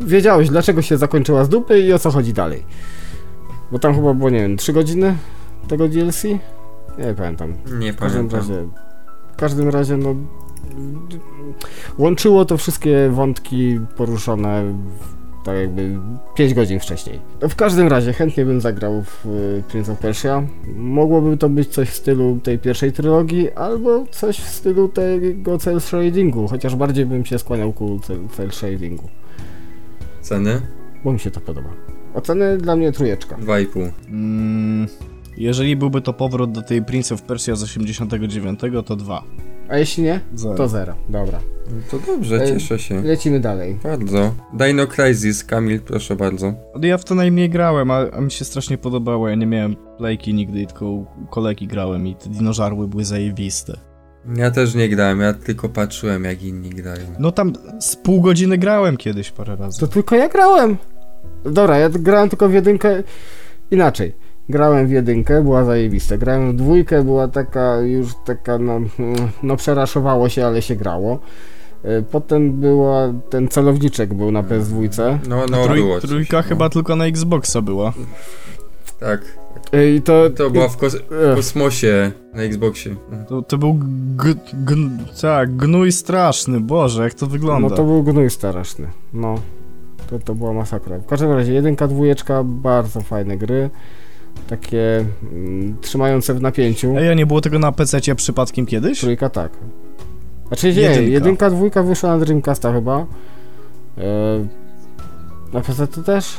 wiedziałeś, 0.00 0.48
dlaczego 0.48 0.82
się 0.82 0.96
zakończyła 0.96 1.44
z 1.44 1.48
dupy 1.48 1.80
i 1.80 1.92
o 1.92 1.98
co 1.98 2.10
chodzi 2.10 2.32
dalej. 2.32 2.64
Bo 3.72 3.78
tam 3.78 3.94
chyba 3.94 4.14
było, 4.14 4.30
nie 4.30 4.40
wiem, 4.40 4.56
3 4.56 4.72
godziny 4.72 5.14
tego 5.68 5.88
DLC? 5.88 6.24
Nie 6.98 7.14
pamiętam. 7.16 7.54
Nie 7.80 7.92
W 7.92 7.96
każdym 7.96 8.28
pamiętam. 8.28 8.40
razie, 8.50 8.68
w 9.32 9.36
każdym 9.36 9.68
razie, 9.68 9.96
no. 9.96 10.14
Łączyło 11.98 12.44
to 12.44 12.56
wszystkie 12.56 13.08
wątki 13.10 13.80
poruszone 13.96 14.64
w, 15.00 15.44
tak 15.44 15.56
jakby 15.56 15.98
5 16.34 16.54
godzin 16.54 16.80
wcześniej. 16.80 17.20
No, 17.42 17.48
W 17.48 17.54
każdym 17.56 17.88
razie 17.88 18.12
chętnie 18.12 18.44
bym 18.44 18.60
zagrał 18.60 19.02
w 19.02 19.26
y, 19.26 19.62
Prince 19.68 19.88
of 19.88 19.98
Persia. 19.98 20.42
Mogłoby 20.76 21.36
to 21.36 21.48
być 21.48 21.68
coś 21.68 21.88
w 21.88 21.94
stylu 21.94 22.38
tej 22.42 22.58
pierwszej 22.58 22.92
trylogii, 22.92 23.52
albo 23.52 24.04
coś 24.10 24.38
w 24.38 24.48
stylu 24.48 24.88
tego 24.88 25.58
cel 25.58 25.80
shadingu, 25.80 26.48
chociaż 26.48 26.76
bardziej 26.76 27.06
bym 27.06 27.24
się 27.24 27.38
skłaniał 27.38 27.72
ku 27.72 28.00
cel 28.36 28.50
shadingu, 28.50 29.08
Ceny? 30.20 30.60
bo 31.04 31.12
mi 31.12 31.18
się 31.18 31.30
to 31.30 31.40
podoba. 31.40 31.68
Oceny 32.14 32.58
dla 32.58 32.76
mnie 32.76 32.92
trójeczka. 32.92 33.36
2,5. 33.36 33.90
Mm, 34.08 34.86
jeżeli 35.42 35.76
byłby 35.76 36.00
to 36.00 36.12
powrót 36.12 36.52
do 36.52 36.62
tej 36.62 36.84
Prince 36.84 37.12
of 37.12 37.22
Persia 37.22 37.56
z 37.56 37.62
89, 37.62 38.60
to 38.86 38.96
dwa. 38.96 39.22
A 39.68 39.78
jeśli 39.78 40.02
nie, 40.02 40.20
Zero. 40.34 40.54
to 40.54 40.68
zero. 40.68 40.94
Dobra. 41.08 41.40
No 41.66 41.76
to 41.90 41.98
dobrze, 42.12 42.40
Ej. 42.42 42.48
cieszę 42.52 42.78
się. 42.78 43.02
Lecimy 43.02 43.40
dalej. 43.40 43.78
Bardzo. 43.82 44.34
Dino 44.54 44.86
Crisis, 44.86 45.44
Kamil, 45.44 45.80
proszę 45.80 46.16
bardzo. 46.16 46.54
Ale 46.74 46.86
Ja 46.88 46.98
w 46.98 47.04
to 47.04 47.14
najmniej 47.14 47.50
grałem, 47.50 47.90
a, 47.90 47.98
a 48.12 48.20
mi 48.20 48.30
się 48.30 48.44
strasznie 48.44 48.78
podobało. 48.78 49.28
Ja 49.28 49.34
nie 49.34 49.46
miałem 49.46 49.76
playki 49.98 50.34
nigdy, 50.34 50.66
tylko 50.66 50.86
u 50.90 51.06
kolegi 51.30 51.66
grałem 51.66 52.06
i 52.06 52.14
te 52.14 52.28
dinożarły 52.30 52.88
były 52.88 53.04
zajebiste. 53.04 53.78
Ja 54.36 54.50
też 54.50 54.74
nie 54.74 54.88
grałem, 54.88 55.20
ja 55.20 55.34
tylko 55.34 55.68
patrzyłem 55.68 56.24
jak 56.24 56.42
inni 56.42 56.70
grają. 56.70 57.04
No 57.18 57.32
tam 57.32 57.52
z 57.80 57.96
pół 57.96 58.20
godziny 58.20 58.58
grałem 58.58 58.96
kiedyś 58.96 59.30
parę 59.30 59.56
razy. 59.56 59.80
To 59.80 59.86
tylko 59.88 60.16
ja 60.16 60.28
grałem. 60.28 60.76
Dobra, 61.44 61.78
ja 61.78 61.88
grałem 61.88 62.28
tylko 62.28 62.48
w 62.48 62.52
jedynkę 62.52 63.02
inaczej. 63.70 64.14
Grałem 64.50 64.86
w 64.86 64.90
jedynkę, 64.90 65.42
była 65.42 65.64
zajebista. 65.64 66.18
Grałem 66.18 66.52
w 66.52 66.56
dwójkę, 66.56 67.04
była 67.04 67.28
taka 67.28 67.80
już 67.80 68.14
taka, 68.24 68.58
no, 68.58 68.80
no 69.42 69.56
przeraszowało 69.56 70.28
się, 70.28 70.46
ale 70.46 70.62
się 70.62 70.76
grało. 70.76 71.18
Y, 71.84 72.04
Potem 72.10 72.52
była, 72.52 73.12
ten 73.30 73.48
celowniczek 73.48 74.14
był 74.14 74.30
na 74.32 74.42
PS2. 74.42 75.18
No, 75.28 75.46
no, 75.50 75.64
Trój, 75.64 75.78
było 75.78 76.00
coś, 76.00 76.10
trójka 76.10 76.36
no. 76.36 76.42
chyba 76.42 76.68
tylko 76.68 76.96
na 76.96 77.06
Xboxa 77.06 77.62
była. 77.62 77.92
Tak, 79.00 79.20
Y, 79.74 79.94
I 79.96 80.02
to... 80.02 80.30
to 80.30 80.50
była 80.50 80.68
w 80.68 80.76
kos 80.76 80.94
Ech, 80.94 81.00
kosmosie 81.36 82.12
na 82.34 82.42
Xboxie. 82.42 82.96
To, 83.28 83.42
to 83.42 83.58
był 83.58 83.74
g, 84.16 84.34
g, 84.54 84.76
tak, 85.22 85.56
gnój 85.56 85.92
straszny, 85.92 86.60
Boże, 86.60 87.02
jak 87.04 87.14
to 87.14 87.26
wygląda. 87.26 87.68
No 87.68 87.76
to 87.76 87.84
był 87.84 88.02
gnój 88.02 88.30
straszny. 88.30 88.86
No. 89.12 89.34
To, 90.10 90.18
to 90.18 90.34
była 90.34 90.52
masakra. 90.52 90.98
W 90.98 91.06
każdym 91.06 91.32
razie, 91.32 91.52
jedynka, 91.52 91.88
dwójeczka, 91.88 92.44
bardzo 92.44 93.00
fajne 93.00 93.36
gry. 93.36 93.70
Takie 94.48 95.04
mm, 95.32 95.76
trzymające 95.80 96.34
w 96.34 96.40
napięciu. 96.42 96.94
Ej, 96.98 97.08
a 97.08 97.14
nie 97.14 97.26
było 97.26 97.40
tego 97.40 97.58
na 97.58 97.72
PC 97.72 98.00
nie 98.00 98.66
kiedyś? 98.66 99.00
Trójka 99.00 99.28
tak. 99.28 99.52
Znaczy 100.48 100.66
nie, 100.66 100.80
Jedynka. 100.80 101.10
jedynka, 101.10 101.50
dwójka 101.50 101.82
wyszła 101.82 102.10
na 102.16 102.24
Dreamcasta 102.24 102.72
chyba. 102.72 103.06
E, 103.98 104.46
na 105.52 105.60
PC 105.60 105.86
też? 105.86 106.36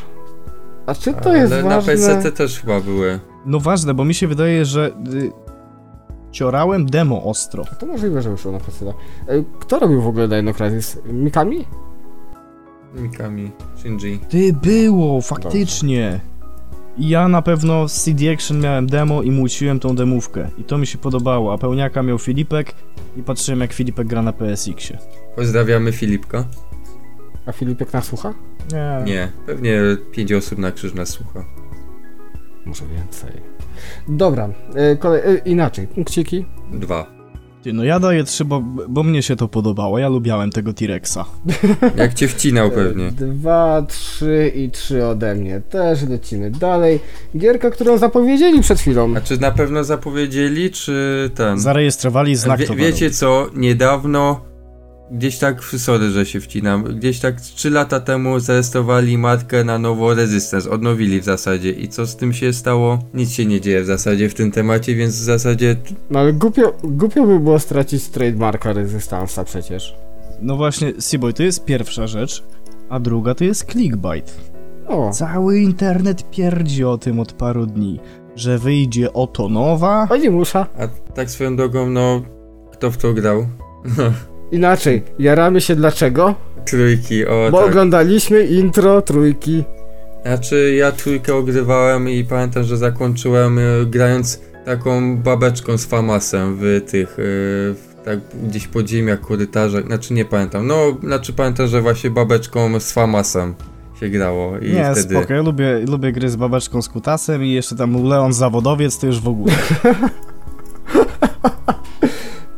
A 0.85 0.95
czy 0.95 1.13
to 1.13 1.35
jest 1.35 1.53
Ale 1.53 1.63
na 1.63 1.69
ważne? 1.81 1.93
PC 1.93 2.31
też 2.31 2.59
chyba 2.59 2.79
były. 2.81 3.19
No 3.45 3.59
ważne, 3.59 3.93
bo 3.93 4.05
mi 4.05 4.13
się 4.13 4.27
wydaje, 4.27 4.65
że 4.65 4.91
y, 5.13 5.31
ciorałem 6.31 6.85
demo 6.85 7.23
ostro. 7.23 7.63
To 7.79 7.85
możliwe, 7.85 8.21
że 8.21 8.31
wyszło 8.31 8.51
na 8.51 8.59
PC. 8.59 8.85
E, 8.87 8.93
kto 9.59 9.79
robił 9.79 10.01
w 10.01 10.07
ogóle 10.07 10.27
Dino 10.27 10.53
Crisis? 10.53 10.97
Mikami? 11.05 11.65
Mikami, 12.95 13.51
Shinji. 13.77 14.19
Ty, 14.29 14.53
było, 14.53 15.21
faktycznie. 15.21 16.19
I 16.27 16.30
ja 16.97 17.27
na 17.27 17.41
pewno 17.41 17.87
z 17.87 18.03
CD 18.03 18.33
Action 18.33 18.59
miałem 18.59 18.87
demo 18.87 19.21
i 19.21 19.31
muciłem 19.31 19.79
tą 19.79 19.95
demówkę. 19.95 20.49
I 20.57 20.63
to 20.63 20.77
mi 20.77 20.87
się 20.87 20.97
podobało, 20.97 21.53
a 21.53 21.57
pełniaka 21.57 22.03
miał 22.03 22.19
Filipek 22.19 22.73
i 23.17 23.23
patrzyłem 23.23 23.59
jak 23.61 23.73
Filipek 23.73 24.07
gra 24.07 24.21
na 24.21 24.33
PSX-ie. 24.33 24.99
Pozdrawiamy 25.35 25.91
Filipka. 25.91 26.45
A 27.45 27.51
Filipek 27.51 27.93
nas 27.93 28.05
słucha? 28.05 28.33
Nie. 28.73 29.13
Nie, 29.13 29.31
pewnie 29.45 29.81
pięć 30.11 30.33
osób 30.33 30.59
na 30.59 30.71
krzyż 30.71 30.93
nas 30.93 31.09
słucha. 31.09 31.45
Może 32.65 32.85
więcej. 32.87 33.31
Dobra, 34.07 34.49
e, 34.75 34.95
kolej, 34.95 35.21
e, 35.25 35.37
inaczej. 35.37 35.87
Punkciki. 35.87 36.45
Dwa. 36.73 37.20
Ty, 37.63 37.73
no 37.73 37.83
ja 37.83 37.99
daję 37.99 38.23
trzy, 38.23 38.45
bo, 38.45 38.63
bo 38.89 39.03
mnie 39.03 39.23
się 39.23 39.35
to 39.35 39.47
podobało. 39.47 39.99
Ja 39.99 40.09
lubiałem 40.09 40.49
tego 40.49 40.73
T-Rexa. 40.73 41.17
Jak 41.97 42.13
cię 42.13 42.27
wcinał 42.27 42.71
pewnie. 42.71 43.07
E, 43.07 43.11
Dwa, 43.11 43.81
trzy 43.81 44.51
i 44.55 44.69
trzy 44.71 45.05
ode 45.05 45.35
mnie. 45.35 45.61
Też 45.69 46.03
lecimy 46.09 46.51
dalej. 46.51 46.99
Gierka, 47.37 47.69
którą 47.69 47.97
zapowiedzieli 47.97 48.61
przed 48.61 48.79
chwilą. 48.79 49.13
A 49.17 49.21
czy 49.21 49.37
na 49.41 49.51
pewno 49.51 49.83
zapowiedzieli, 49.83 50.71
czy 50.71 51.29
ten? 51.35 51.59
Zarejestrowali 51.59 52.35
znak 52.35 52.59
Wie, 52.59 52.65
towarowy. 52.67 52.91
wiecie 52.91 53.11
co, 53.11 53.47
niedawno, 53.55 54.41
gdzieś 55.11 55.37
tak, 55.37 55.63
sorry, 55.63 56.09
że 56.09 56.25
się 56.25 56.39
wcinam, 56.41 56.83
gdzieś 56.83 57.19
tak 57.19 57.41
3 57.41 57.69
lata 57.69 57.99
temu 57.99 58.39
zarejestrowali 58.39 59.17
markę 59.17 59.63
na 59.63 59.79
nowo 59.79 60.13
Resistance, 60.13 60.69
odnowili 60.69 61.21
w 61.21 61.23
zasadzie 61.23 61.71
i 61.71 61.87
co 61.87 62.07
z 62.07 62.15
tym 62.15 62.33
się 62.33 62.53
stało? 62.53 62.99
Nic 63.13 63.31
się 63.31 63.45
nie 63.45 63.61
dzieje 63.61 63.81
w 63.81 63.85
zasadzie 63.85 64.29
w 64.29 64.33
tym 64.33 64.51
temacie, 64.51 64.95
więc 64.95 65.15
w 65.15 65.23
zasadzie 65.23 65.75
No 66.09 66.19
ale 66.19 66.33
głupio, 66.33 66.73
głupio 66.83 67.25
by 67.27 67.39
było 67.39 67.59
stracić 67.59 68.07
trademarka 68.07 68.73
Rezystansa 68.73 69.43
przecież. 69.43 69.95
No 70.41 70.55
właśnie, 70.57 70.93
Seaboy, 70.99 71.33
to 71.33 71.43
jest 71.43 71.65
pierwsza 71.65 72.07
rzecz, 72.07 72.43
a 72.89 72.99
druga 72.99 73.35
to 73.35 73.43
jest 73.43 73.71
clickbait. 73.71 74.37
O, 74.87 75.11
Cały 75.13 75.59
internet 75.59 76.29
pierdzi 76.31 76.83
o 76.83 76.97
tym 76.97 77.19
od 77.19 77.33
paru 77.33 77.65
dni, 77.65 77.99
że 78.35 78.57
wyjdzie 78.57 79.13
oto 79.13 79.49
nowa. 79.49 80.07
chodzi 80.07 80.29
musza. 80.29 80.67
A 80.79 80.87
tak 81.13 81.29
swoją 81.29 81.55
drogą, 81.55 81.89
no, 81.89 82.21
kto 82.71 82.91
w 82.91 82.97
to 82.97 83.13
grał? 83.13 83.45
Inaczej, 84.51 85.03
jaramy 85.19 85.61
się 85.61 85.75
dlaczego? 85.75 86.35
Trójki, 86.65 87.25
o 87.25 87.47
Bo 87.51 87.57
tak. 87.57 87.67
oglądaliśmy 87.67 88.45
intro 88.45 89.01
trójki. 89.01 89.63
Znaczy, 90.25 90.73
ja 90.77 90.91
trójkę 90.91 91.35
ogrywałem 91.35 92.09
i 92.09 92.23
pamiętam, 92.23 92.63
że 92.63 92.77
zakończyłem 92.77 93.59
y, 93.59 93.85
grając 93.85 94.41
taką 94.65 95.17
babeczką 95.17 95.77
z 95.77 95.85
Famasem 95.85 96.57
w 96.59 96.81
tych, 96.91 97.09
y, 97.09 97.13
w, 97.19 97.95
tak 98.05 98.19
gdzieś 98.43 98.67
podziemiach, 98.67 99.21
korytarzach, 99.21 99.85
znaczy 99.85 100.13
nie 100.13 100.25
pamiętam, 100.25 100.67
no, 100.67 100.97
znaczy 101.03 101.33
pamiętam, 101.33 101.67
że 101.67 101.81
właśnie 101.81 102.09
babeczką 102.09 102.79
z 102.79 102.91
Famasem 102.91 103.55
się 103.99 104.09
grało 104.09 104.57
i 104.57 104.71
Nie, 104.73 104.91
wtedy... 104.91 105.15
spoko, 105.15 105.33
ja 105.33 105.41
lubię, 105.41 105.79
lubię 105.87 106.11
gry 106.11 106.29
z 106.29 106.35
babeczką 106.35 106.81
z 106.81 106.89
kutasem 106.89 107.43
i 107.43 107.51
jeszcze 107.51 107.75
tam 107.75 107.91
był 107.91 108.07
Leon 108.07 108.33
Zawodowiec, 108.33 108.99
to 108.99 109.07
już 109.07 109.19
w 109.19 109.27
ogóle. 109.27 109.53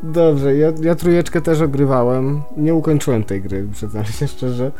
Dobrze, 0.03 0.55
ja, 0.55 0.71
ja 0.81 0.95
trójeczkę 0.95 1.41
też 1.41 1.61
ogrywałem. 1.61 2.41
Nie 2.57 2.73
ukończyłem 2.73 3.23
tej 3.23 3.41
gry, 3.41 3.67
przyznam 3.73 4.05
się 4.05 4.27
szczerze. 4.37 4.71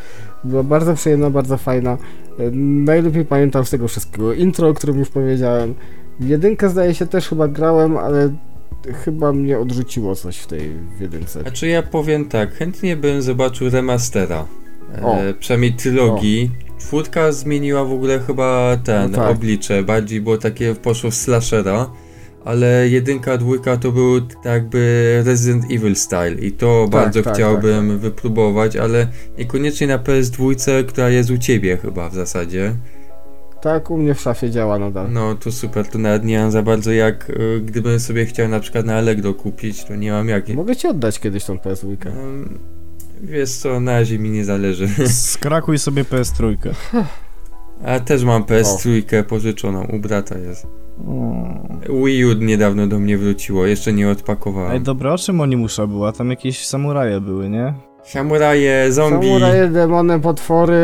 Była 0.43 0.63
bardzo 0.63 0.93
przyjemna, 0.93 1.29
bardzo 1.29 1.57
fajna. 1.57 1.91
E, 2.39 2.51
Najlepiej 2.85 3.25
pamiętam 3.25 3.65
z 3.65 3.69
tego 3.69 3.87
wszystkiego. 3.87 4.33
Intro, 4.33 4.67
o 4.67 4.73
którym 4.73 4.99
już 4.99 5.09
powiedziałem. 5.09 5.73
Jedynkę 6.19 6.69
zdaje 6.69 6.95
się 6.95 7.05
też 7.07 7.29
chyba 7.29 7.47
grałem, 7.47 7.97
ale 7.97 8.33
chyba 9.05 9.33
mnie 9.33 9.59
odrzuciło 9.59 10.15
coś 10.15 10.37
w 10.37 10.47
tej 10.47 10.71
jedynce. 10.99 11.41
Znaczy 11.41 11.67
ja 11.67 11.83
powiem 11.83 12.25
tak, 12.25 12.53
chętnie 12.53 12.95
bym 12.97 13.21
zobaczył 13.21 13.69
remastera, 13.69 14.45
O. 15.03 15.17
e, 15.17 15.33
przynajmniej 15.33 15.73
trylogii. 15.73 16.51
Czwórka 16.79 17.31
zmieniła 17.31 17.85
w 17.85 17.93
ogóle 17.93 18.19
chyba 18.19 18.77
ten 18.83 19.11
No 19.11 19.17
tak. 19.17 19.31
oblicze, 19.31 19.83
bardziej 19.83 20.21
było 20.21 20.37
takie, 20.37 20.75
poszło 20.75 21.09
w 21.11 21.15
slashera, 21.15 21.89
ale 22.45 22.89
jedynka, 22.89 23.37
dwójka 23.37 23.77
to 23.77 23.91
był 23.91 24.21
tak 24.21 24.45
jakby 24.45 25.21
Resident 25.25 25.65
Evil 25.71 25.95
style 25.95 26.33
i 26.33 26.51
to 26.51 26.87
bardzo 26.91 27.23
tak, 27.23 27.33
chciałbym 27.33 27.99
wypróbować, 27.99 28.75
ale 28.75 29.07
niekoniecznie 29.37 29.87
na 29.87 29.97
PS2, 29.97 30.85
która 30.85 31.09
jest 31.09 31.29
u 31.29 31.37
ciebie 31.37 31.77
chyba 31.77 32.09
w 32.09 32.13
zasadzie. 32.13 32.75
Tak, 33.61 33.91
u 33.91 33.97
mnie 33.97 34.13
w 34.13 34.21
szafie 34.21 34.51
działa 34.51 34.79
nadal. 34.79 35.11
No 35.11 35.35
to 35.35 35.51
super, 35.51 35.87
to 35.87 35.97
nawet 35.97 36.23
nie 36.23 36.39
mam 36.39 36.51
za 36.51 36.61
bardzo 36.61 36.91
jak, 36.91 37.29
y, 37.29 37.61
gdybym 37.65 37.99
sobie 37.99 38.25
chciał 38.25 38.47
na 38.47 38.59
przykład 38.59 38.85
na 38.85 38.95
Allegro 38.95 39.33
kupić, 39.33 39.83
to 39.83 39.95
nie 39.95 40.11
mam 40.11 40.29
jak. 40.29 40.49
Mogę 40.49 40.75
ci 40.75 40.87
oddać 40.87 41.19
kiedyś 41.19 41.45
tą 41.45 41.55
PS2. 41.55 42.07
Ym, 42.07 42.59
Wiesz 43.21 43.51
co, 43.51 43.79
na 43.79 43.91
razie 43.91 44.19
mi 44.19 44.29
nie 44.29 44.45
zależy. 44.45 44.87
Skrakuj 45.31 45.79
sobie 45.79 46.03
PS3. 46.03 46.57
A 47.85 47.99
też 47.99 48.23
mam 48.23 48.43
PS3 48.43 49.23
pożyczoną, 49.23 49.85
u 49.85 49.99
brata 49.99 50.37
jest. 50.37 50.67
Mm. 50.99 52.03
Wii 52.05 52.25
U 52.25 52.33
niedawno 52.33 52.87
do 52.87 52.99
mnie 52.99 53.17
wróciło, 53.17 53.65
jeszcze 53.65 53.93
nie 53.93 54.05
Ej, 54.05 54.11
odpakowałem. 54.11 54.83
dobra, 54.83 55.13
o 55.13 55.17
czym 55.17 55.41
oni 55.41 55.57
musza 55.57 55.87
była? 55.87 56.11
Tam 56.11 56.29
jakieś 56.29 56.65
samuraje 56.65 57.21
były, 57.21 57.49
nie? 57.49 57.73
Samuraje, 58.03 58.91
zombie, 58.91 59.27
Samuraje, 59.27 59.67
demony, 59.67 60.19
potwory, 60.19 60.77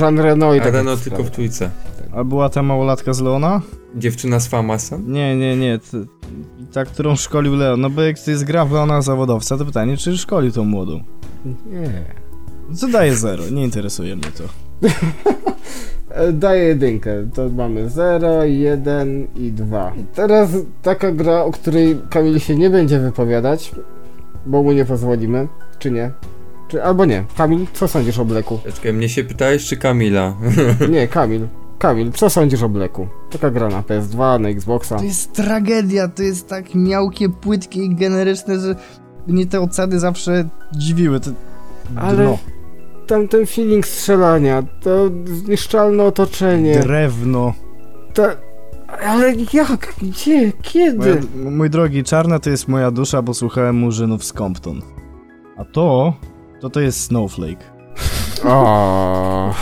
Jean 0.00 0.18
Reno 0.20 0.54
i 0.54 0.60
tak 0.60 0.74
rano 0.74 0.96
tylko 0.96 1.24
w 1.24 1.30
trójce. 1.30 1.70
A 2.12 2.24
była 2.24 2.48
ta 2.48 2.62
małolatka 2.62 3.12
z 3.12 3.20
Leona? 3.20 3.60
Dziewczyna 3.96 4.40
z 4.40 4.48
Famasem? 4.48 5.12
Nie, 5.12 5.36
nie, 5.36 5.56
nie. 5.56 5.78
Ta, 6.72 6.84
którą 6.84 7.16
szkolił 7.16 7.56
Leon. 7.56 7.80
No 7.80 7.90
bo 7.90 8.02
jak 8.02 8.18
to 8.18 8.30
jest 8.30 8.44
gra 8.44 8.64
w 8.64 8.72
Leona 8.72 9.02
zawodowca, 9.02 9.58
to 9.58 9.64
pytanie, 9.64 9.96
czy 9.96 10.18
szkolił 10.18 10.52
tą 10.52 10.64
młodą? 10.64 11.00
Nie. 11.66 12.04
Co 12.74 12.88
daje 12.88 13.16
zero? 13.16 13.42
Nie 13.50 13.64
interesuje 13.64 14.16
mnie 14.16 14.28
to. 14.38 14.44
E, 16.14 16.32
Daję 16.32 16.64
jedynkę. 16.64 17.10
To 17.34 17.48
mamy 17.48 17.90
0, 17.90 18.44
1 18.44 19.26
i 19.36 19.52
2. 19.52 19.92
Teraz 20.14 20.50
taka 20.82 21.12
gra, 21.12 21.42
o 21.42 21.52
której 21.52 21.96
Kamil 22.10 22.38
się 22.38 22.56
nie 22.56 22.70
będzie 22.70 22.98
wypowiadać, 22.98 23.72
bo 24.46 24.62
mu 24.62 24.72
nie 24.72 24.84
pozwolimy. 24.84 25.48
Czy 25.78 25.90
nie? 25.90 26.10
Czy, 26.68 26.84
albo 26.84 27.04
nie. 27.04 27.24
Kamil, 27.36 27.66
co 27.72 27.88
sądzisz 27.88 28.18
o 28.18 28.24
Bleku? 28.24 28.58
Czekaj, 28.74 28.92
mnie 28.92 29.08
się 29.08 29.24
pytałeś 29.24 29.66
czy 29.66 29.76
Kamila? 29.76 30.34
Nie, 30.90 31.08
Kamil. 31.08 31.46
Kamil, 31.78 32.12
co 32.12 32.30
sądzisz 32.30 32.62
o 32.62 32.68
Bleku? 32.68 33.06
Taka 33.30 33.50
gra 33.50 33.68
na 33.68 33.82
PS2, 33.82 34.40
na 34.40 34.48
Xboxa. 34.48 34.96
To 34.96 35.04
jest 35.04 35.32
tragedia, 35.32 36.08
to 36.08 36.22
jest 36.22 36.48
tak 36.48 36.74
miałkie, 36.74 37.28
płytkie 37.28 37.84
i 37.84 37.94
generyczne, 37.94 38.58
że 38.58 38.76
mnie 39.26 39.46
te 39.46 39.60
oceny 39.60 39.98
zawsze 39.98 40.48
dziwiły. 40.76 41.20
To... 41.20 41.30
Ale 41.96 42.16
Dno. 42.24 42.38
Tam 43.06 43.28
ten 43.28 43.46
feeling 43.46 43.86
strzelania, 43.86 44.62
to 44.80 45.10
zniszczalne 45.24 46.04
otoczenie, 46.04 46.80
Drewno. 46.80 47.52
to... 48.14 48.26
Ale 49.06 49.34
jak? 49.52 49.94
Gdzie? 50.02 50.52
Kiedy? 50.62 50.98
Moja, 50.98 51.50
mój 51.50 51.70
drogi, 51.70 52.04
czarna 52.04 52.38
to 52.38 52.50
jest 52.50 52.68
moja 52.68 52.90
dusza, 52.90 53.22
bo 53.22 53.34
słuchałem 53.34 53.76
murzynów 53.76 54.24
z 54.24 54.32
Compton. 54.32 54.82
A 55.56 55.64
to, 55.64 56.14
to 56.60 56.70
to 56.70 56.80
jest 56.80 57.00
Snowflake. 57.00 57.64
O. 58.44 59.54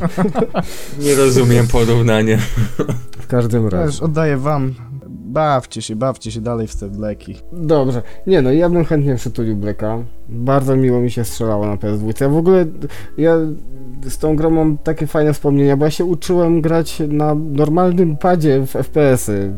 Nie 1.04 1.14
rozumiem 1.14 1.66
porównania. 1.68 2.38
W 3.20 3.26
każdym 3.26 3.68
razie. 3.68 3.86
Też 3.86 4.02
oddaję 4.02 4.36
wam. 4.36 4.74
Bawcie 5.34 5.82
się, 5.82 5.96
bawcie 5.96 6.30
się 6.30 6.40
dalej 6.40 6.66
w 6.66 6.76
te 6.76 6.88
bleki. 6.88 7.36
Dobrze. 7.52 8.02
Nie 8.26 8.42
no, 8.42 8.52
ja 8.52 8.68
bym 8.68 8.84
chętnie 8.84 9.16
przytulił 9.16 9.56
Blacka. 9.56 9.98
Bardzo 10.28 10.76
miło 10.76 11.00
mi 11.00 11.10
się 11.10 11.24
strzelało 11.24 11.66
na 11.66 11.76
PS2. 11.76 12.20
Ja 12.20 12.28
w 12.28 12.36
ogóle, 12.36 12.66
ja 13.18 13.36
z 14.08 14.18
tą 14.18 14.36
grą 14.36 14.50
mam 14.50 14.78
takie 14.78 15.06
fajne 15.06 15.32
wspomnienia, 15.32 15.76
bo 15.76 15.84
ja 15.84 15.90
się 15.90 16.04
uczyłem 16.04 16.60
grać 16.60 17.02
na 17.08 17.34
normalnym 17.34 18.16
padzie 18.16 18.66
w 18.66 18.70
FPS-y 18.70 19.32
y, 19.32 19.52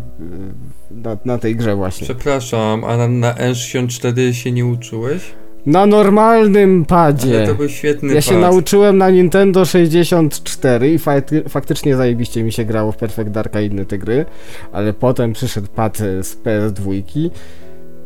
na, 0.91 1.17
na 1.25 1.39
tej 1.39 1.57
grze 1.57 1.77
właśnie. 1.77 2.05
Przepraszam, 2.05 2.85
a 2.85 2.97
na, 2.97 3.09
na 3.09 3.35
N64 3.35 4.33
się 4.33 4.53
nie 4.53 4.67
uczyłeś? 4.67 5.35
Na 5.67 5.87
normalnym 5.87 6.85
padzie! 6.85 7.39
Ale 7.39 7.47
to 7.47 7.55
był 7.55 7.69
świetny 7.69 8.15
Ja 8.15 8.21
się 8.21 8.31
pad. 8.33 8.41
nauczyłem 8.41 8.99
na 8.99 9.11
Nintendo 9.11 9.65
64 9.65 10.93
i 10.93 10.99
fakty, 10.99 11.43
faktycznie 11.49 11.97
zajebiście 11.97 12.43
mi 12.43 12.53
się 12.53 12.65
grało 12.65 12.93
w 12.93 12.97
Perfect 12.97 13.31
Darka 13.31 13.61
i 13.61 13.67
inne 13.67 13.85
te 13.85 13.99
gry, 13.99 14.25
ale 14.73 14.93
potem 14.93 15.33
przyszedł 15.33 15.67
pad 15.75 16.01
e, 16.01 16.25
z 16.25 16.37
PS2 16.37 17.03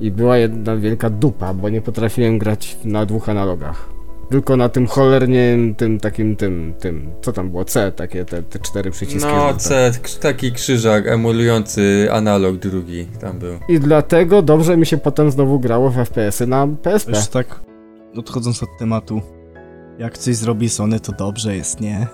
i 0.01 0.11
była 0.11 0.37
jedna 0.39 0.77
wielka 0.77 1.11
dupa, 1.11 1.55
bo 1.55 1.69
nie 1.69 1.81
potrafiłem 1.81 2.39
grać 2.39 2.77
na 2.85 3.07
dwóch 3.07 3.29
analogach. 3.29 3.90
Tylko 4.31 4.57
na 4.57 4.69
tym 4.69 4.87
cholernie, 4.87 5.57
tym 5.77 6.01
takim, 6.01 6.37
tym, 6.37 6.75
tym, 6.81 7.11
co 7.23 7.33
tam 7.33 7.51
było, 7.51 7.65
C, 7.65 7.93
takie 7.93 8.25
te, 8.25 8.43
te 8.43 8.59
cztery 8.59 8.91
przyciski. 8.91 9.29
No. 9.31 9.55
C, 9.57 9.93
k- 10.03 10.09
taki 10.21 10.53
krzyżak 10.53 11.07
emulujący 11.07 12.09
analog 12.13 12.57
drugi 12.57 13.07
tam 13.21 13.39
był. 13.39 13.59
I 13.69 13.81
dlatego 13.81 14.43
dobrze 14.43 14.77
mi 14.77 14.87
się 14.87 14.99
potem 14.99 15.31
znowu 15.31 15.61
grało 15.61 15.91
w 15.91 15.95
FPS-y 15.97 16.47
na 16.47 16.69
PSP. 16.83 17.11
Już 17.17 17.27
tak 17.27 17.61
odchodząc 18.17 18.63
od 18.63 18.69
tematu. 18.79 19.23
Jak 19.99 20.19
coś 20.19 20.37
zrobi 20.37 20.69
Sony, 20.69 21.01
to 21.01 21.13
dobrze 21.13 21.57
jest, 21.57 21.81
nie? 21.81 22.07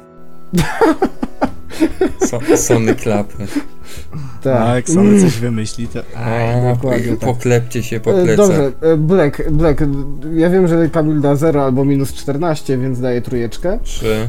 So, 2.26 2.56
Sony 2.56 2.94
klapy. 2.94 3.46
Tak, 4.42 4.88
Sony 4.88 5.20
coś 5.20 5.38
wymyśli, 5.38 5.88
to... 5.88 6.00
A, 6.16 6.74
dokładnie 6.74 7.08
tak. 7.10 7.18
Poklepcie 7.18 7.82
się 7.82 8.00
po 8.00 8.10
E, 8.20 8.24
plecach. 8.24 8.36
Dobrze, 8.48 8.72
e, 8.80 8.96
Black, 8.96 9.50
Black, 9.50 9.80
ja 10.34 10.50
wiem, 10.50 10.68
że 10.68 10.88
Kamil 10.88 11.20
da 11.20 11.36
0 11.36 11.64
albo 11.64 11.84
minus 11.84 12.12
14, 12.14 12.78
więc 12.78 13.00
daję 13.00 13.22
trójeczkę. 13.22 13.78
Trzy. 13.82 14.28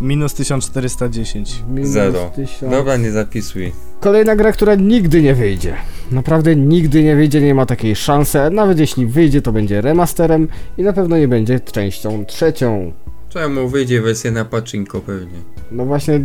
Minus 0.00 0.34
1410. 0.34 1.62
Minus 1.68 1.90
Zero. 1.90 2.30
1000. 2.36 2.70
Dobra, 2.70 2.96
nie 2.96 3.10
zapisuj. 3.12 3.72
Kolejna 4.00 4.36
gra, 4.36 4.52
która 4.52 4.74
nigdy 4.74 5.22
nie 5.22 5.34
wyjdzie. 5.34 5.74
Naprawdę 6.10 6.56
nigdy 6.56 7.02
nie 7.04 7.16
wyjdzie, 7.16 7.40
nie 7.40 7.54
ma 7.54 7.66
takiej 7.66 7.96
szansy. 7.96 8.38
Nawet 8.50 8.78
jeśli 8.78 9.06
wyjdzie, 9.06 9.42
to 9.42 9.52
będzie 9.52 9.80
remasterem 9.80 10.48
i 10.78 10.82
na 10.82 10.92
pewno 10.92 11.18
nie 11.18 11.28
będzie 11.28 11.60
częścią 11.60 12.24
trzecią. 12.24 12.92
Czemu 13.36 13.68
wyjdzie 13.68 14.02
wersja 14.02 14.30
na 14.30 14.44
pachinko 14.44 15.00
pewnie? 15.00 15.38
No 15.72 15.84
właśnie, 15.84 16.20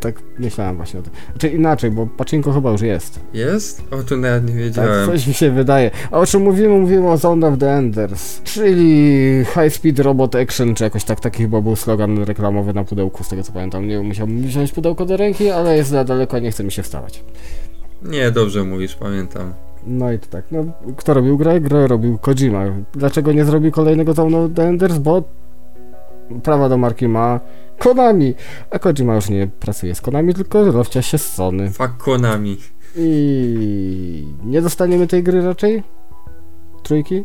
tak 0.00 0.14
myślałem 0.38 0.76
właśnie 0.76 1.00
o 1.00 1.02
tym. 1.02 1.12
Znaczy 1.30 1.48
inaczej, 1.48 1.90
bo 1.90 2.06
Pachinko 2.06 2.52
chyba 2.52 2.70
już 2.70 2.80
jest. 2.80 3.20
Jest? 3.34 3.82
O, 3.90 4.02
to 4.02 4.16
nawet 4.16 4.42
nie 4.44 4.48
Tak, 4.52 4.56
wiedziałem. 4.58 5.06
coś 5.06 5.26
mi 5.26 5.34
się 5.34 5.50
wydaje. 5.50 5.90
A 6.10 6.18
o 6.18 6.26
czym 6.26 6.42
mówimy? 6.42 6.68
Mówimy 6.68 7.10
o 7.10 7.16
Zone 7.16 7.46
of 7.48 7.58
the 7.58 7.70
Enders, 7.70 8.42
czyli 8.42 9.44
High 9.54 9.74
Speed 9.74 10.02
Robot 10.02 10.34
Action, 10.34 10.74
czy 10.74 10.84
jakoś 10.84 11.04
tak, 11.04 11.20
taki 11.20 11.42
chyba 11.42 11.60
był 11.60 11.76
slogan 11.76 12.18
reklamowy 12.24 12.74
na 12.74 12.84
pudełku, 12.84 13.24
z 13.24 13.28
tego 13.28 13.42
co 13.42 13.52
pamiętam. 13.52 13.88
Nie 13.88 14.00
musiałbym 14.00 14.42
wziąć 14.42 14.72
pudełko 14.72 15.06
do 15.06 15.16
ręki, 15.16 15.50
ale 15.50 15.76
jest 15.76 15.90
za 15.90 16.04
daleko, 16.04 16.38
nie 16.38 16.50
chce 16.50 16.64
mi 16.64 16.72
się 16.72 16.82
wstawać. 16.82 17.24
Nie, 18.02 18.30
dobrze 18.30 18.64
mówisz, 18.64 18.94
pamiętam. 18.94 19.52
No 19.86 20.12
i 20.12 20.18
to 20.18 20.26
tak, 20.26 20.44
no 20.50 20.64
kto 20.96 21.14
robił 21.14 21.36
grę? 21.38 21.60
Grę 21.60 21.86
robił 21.86 22.18
Kojima. 22.18 22.64
Dlaczego 22.92 23.32
nie 23.32 23.44
zrobił 23.44 23.70
kolejnego 23.72 24.14
Zone 24.14 24.38
of 24.38 24.50
the 24.54 24.68
Enders? 24.68 24.98
Bo 24.98 25.22
prawa 26.42 26.68
do 26.68 26.76
marki 26.78 27.08
ma 27.08 27.40
Konami, 27.78 28.34
a 28.70 28.78
Kojima 28.78 29.14
już 29.14 29.28
nie 29.28 29.46
pracuje 29.60 29.94
z 29.94 30.00
Konami, 30.00 30.34
tylko 30.34 30.72
rozcia 30.72 31.02
się 31.02 31.18
z 31.18 31.32
Sony. 31.34 31.70
Fuck 31.70 31.96
Konami. 31.96 32.56
I 32.96 34.26
nie 34.44 34.62
dostaniemy 34.62 35.06
tej 35.06 35.22
gry 35.22 35.42
raczej? 35.42 35.82
Trójki? 36.82 37.24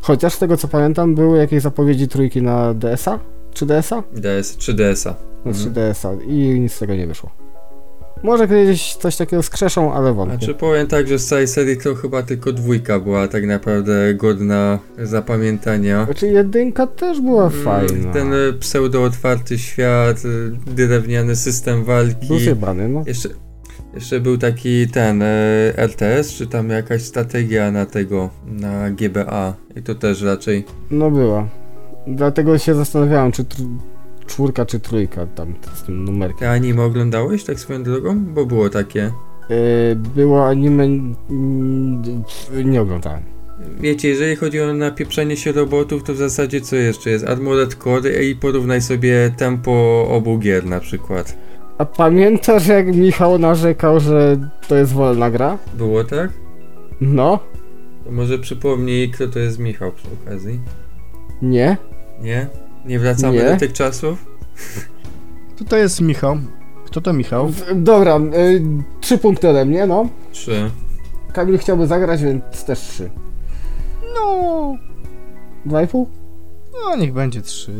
Chociaż 0.00 0.34
z 0.34 0.38
tego 0.38 0.56
co 0.56 0.68
pamiętam, 0.68 1.14
były 1.14 1.38
jakieś 1.38 1.62
zapowiedzi 1.62 2.08
trójki 2.08 2.42
na 2.42 2.74
DS-a? 2.74 3.18
Czy 3.54 3.66
DS-a? 3.66 4.02
DS, 4.12 4.56
3DS-a. 4.58 5.14
No, 5.44 5.50
Mhm. 5.50 5.74
3DS-a 5.74 6.12
i 6.24 6.60
nic 6.60 6.72
z 6.72 6.78
tego 6.78 6.94
nie 6.94 7.06
wyszło. 7.06 7.30
Może 8.22 8.48
kiedyś 8.48 8.94
coś 8.94 9.16
takiego 9.16 9.42
skrzeszą, 9.42 9.92
ale 9.94 10.12
wątpię. 10.14 10.38
Znaczy 10.38 10.54
powiem 10.54 10.86
tak, 10.86 11.08
że 11.08 11.18
z 11.18 11.26
całej 11.26 11.48
serii 11.48 11.76
to 11.76 11.94
chyba 11.94 12.22
tylko 12.22 12.52
dwójka 12.52 13.00
była 13.00 13.28
tak 13.28 13.46
naprawdę 13.46 14.14
godna 14.14 14.78
zapamiętania. 14.98 16.04
Znaczy 16.04 16.26
jedynka 16.26 16.86
też 16.86 17.20
była 17.20 17.46
Mm, 17.46 17.64
fajna. 17.64 18.12
Ten 18.12 18.32
e, 18.32 18.36
pseudo-otwarty 18.60 19.58
świat, 19.58 20.22
e, 20.68 20.70
drewniany 20.74 21.36
system 21.36 21.84
walki. 21.84 22.26
Był 22.28 22.38
zjebany, 22.38 22.88
no. 22.88 23.02
Jeszcze, 23.06 23.28
jeszcze 23.94 24.20
był 24.20 24.38
taki 24.38 24.88
ten 24.88 25.22
e, 25.22 25.26
RTS, 25.76 26.32
czy 26.34 26.46
tam 26.46 26.70
jakaś 26.70 27.02
strategia 27.02 27.70
na 27.70 27.86
tego, 27.86 28.30
na 28.46 28.90
GBA. 28.90 29.54
I 29.76 29.82
to 29.82 29.94
też 29.94 30.22
raczej. 30.22 30.64
No 30.90 31.10
była. 31.10 31.48
Dlatego 32.06 32.58
się 32.58 32.74
zastanawiałem, 32.74 33.32
czy 33.32 33.44
czwórka, 34.28 34.66
czy 34.66 34.80
trójka 34.80 35.26
tam 35.26 35.54
z 35.74 35.82
tym 35.82 36.04
numerkiem. 36.04 36.38
Ty 36.38 36.48
anime 36.48 36.82
oglądałeś 36.84 37.44
tak 37.44 37.60
swoją 37.60 37.82
drogą? 37.82 38.24
Bo 38.24 38.46
było 38.46 38.68
takie. 38.70 39.12
Yy, 39.48 39.56
było 40.14 40.46
anime... 40.48 40.88
nie 42.64 42.82
oglądałem. 42.82 43.22
Wiecie, 43.80 44.08
jeżeli 44.08 44.36
chodzi 44.36 44.60
o 44.60 44.74
napieprzenie 44.74 45.36
się 45.36 45.52
robotów, 45.52 46.02
to 46.04 46.14
w 46.14 46.16
zasadzie 46.16 46.60
co 46.60 46.76
jeszcze 46.76 47.10
jest? 47.10 47.24
Armored 47.28 47.74
Core 47.74 48.24
i 48.24 48.36
porównaj 48.36 48.82
sobie 48.82 49.30
tempo 49.36 50.06
obu 50.10 50.38
gier 50.38 50.66
na 50.66 50.80
przykład. 50.80 51.36
A 51.78 51.84
pamiętasz 51.84 52.66
jak 52.66 52.94
Michał 52.96 53.38
narzekał, 53.38 54.00
że 54.00 54.36
to 54.68 54.76
jest 54.76 54.92
wolna 54.92 55.30
gra? 55.30 55.58
Było 55.74 56.04
tak? 56.04 56.30
No, 57.00 57.38
To 58.04 58.12
może 58.12 58.38
przypomnij, 58.38 59.10
kto 59.10 59.28
to 59.28 59.38
jest 59.38 59.58
Michał 59.58 59.92
przy 59.92 60.06
okazji. 60.22 60.60
nie. 61.42 61.76
Nie? 62.22 62.46
Nie 62.88 62.98
wracamy 62.98 63.36
Nie. 63.36 63.44
do 63.44 63.56
tych 63.56 63.72
czasów? 63.72 64.26
To 65.68 65.76
jest 65.76 66.00
Michał. 66.00 66.36
Kto 66.86 67.00
to 67.00 67.12
Michał? 67.12 67.48
W- 67.48 67.82
Dobra, 67.82 68.16
y, 68.18 68.62
trzy 69.00 69.18
punkty 69.18 69.48
ode 69.48 69.64
mnie, 69.64 69.86
no. 69.86 70.08
Trzy. 70.32 70.70
Kamil 71.32 71.58
chciałby 71.58 71.86
zagrać, 71.86 72.22
więc 72.22 72.64
też 72.64 72.80
trzy. 72.80 73.10
No, 74.14 74.74
Dwa 75.66 75.82
i 75.82 75.86
pół? 75.86 76.08
no 76.72 76.96
niech 76.96 77.12
będzie 77.12 77.42
trzy. 77.42 77.72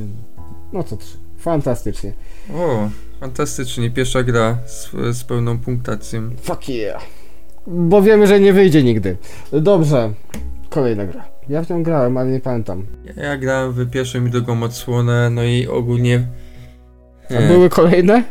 No 0.73 0.83
to 0.83 0.97
trzy. 0.97 1.17
Fantastycznie. 1.39 2.13
O, 2.55 2.89
fantastycznie. 3.21 3.91
Pierwsza 3.91 4.23
gra 4.23 4.59
z, 4.67 4.91
z 5.17 5.25
pełną 5.25 5.59
punktacją. 5.59 6.31
Fuck 6.43 6.69
yeah. 6.69 7.03
Bo 7.67 8.03
wiemy, 8.03 8.27
że 8.27 8.41
nie 8.41 8.53
wyjdzie 8.53 8.83
nigdy. 8.83 9.17
Dobrze. 9.53 10.13
Kolejna 10.71 11.07
gra. 11.07 11.25
Ja 11.49 11.63
w 11.63 11.71
nią 11.71 11.83
grałem, 11.83 12.17
ale 12.17 12.31
nie 12.31 12.41
pamiętam. 12.41 12.87
Ja, 13.17 13.25
ja 13.25 13.37
grałem 13.37 13.73
w 13.73 13.91
pierwszą 13.91 14.27
i 14.27 14.31
drugą 14.31 14.63
odsłonę, 14.63 15.31
no 15.31 15.45
i 15.45 15.67
ogólnie... 15.67 16.27
A 17.31 17.35
e, 17.35 17.49
były 17.49 17.69
kolejne? 17.69 18.25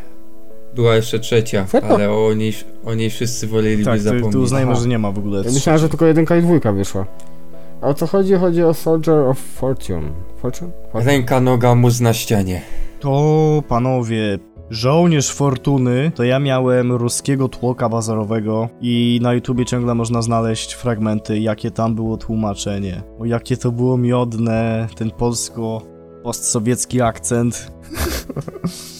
Była 0.76 0.96
jeszcze 0.96 1.20
trzecia, 1.20 1.68
Serio? 1.68 1.96
ale 1.96 2.12
o 2.12 2.34
niej, 2.34 2.54
o 2.86 2.94
niej 2.94 3.10
wszyscy 3.10 3.48
woleliby 3.48 3.84
Tak, 3.86 4.00
zapomnieć. 4.00 4.32
tu 4.32 4.42
uznajmy, 4.42 4.76
że 4.76 4.88
nie 4.88 5.00
ma 5.00 5.12
w 5.12 5.20
ogóle 5.20 5.44
Ja 5.46 5.52
myślałem, 5.52 5.82
że 5.82 5.90
tylko 5.90 6.06
jedynka 6.06 6.38
i 6.38 6.42
dwójka 6.42 6.72
wyszła. 6.72 7.06
A 7.82 7.88
o 7.88 7.94
co 7.94 8.08
chodzi? 8.08 8.34
Chodzi 8.34 8.64
o 8.64 8.74
Soldier 8.74 9.16
of 9.16 9.40
Fortune. 9.40 10.10
Fortune? 10.42 10.72
Fortune? 10.92 11.14
Ręka, 11.14 11.40
noga, 11.40 11.76
mózg 11.76 12.02
na 12.02 12.14
ścianie. 12.14 12.62
To, 13.00 13.64
panowie, 13.68 14.40
żołnierz 14.70 15.32
fortuny, 15.32 16.12
to 16.16 16.24
ja 16.24 16.40
miałem 16.40 16.92
ruskiego 16.92 17.48
tłoka 17.48 17.90
bazarowego 17.90 18.70
i 18.82 19.20
na 19.22 19.34
YouTubie 19.34 19.66
ciągle 19.66 19.96
można 19.96 20.22
znaleźć 20.22 20.74
fragmenty, 20.74 21.40
jakie 21.40 21.72
tam 21.72 21.96
było 21.96 22.18
tłumaczenie. 22.18 23.04
O, 23.20 23.26
jakie 23.26 23.58
to 23.58 23.72
było 23.72 23.98
miodne, 23.98 24.88
ten 24.96 25.12
polsko-postsowiecki 25.12 27.02
akcent. 27.02 27.72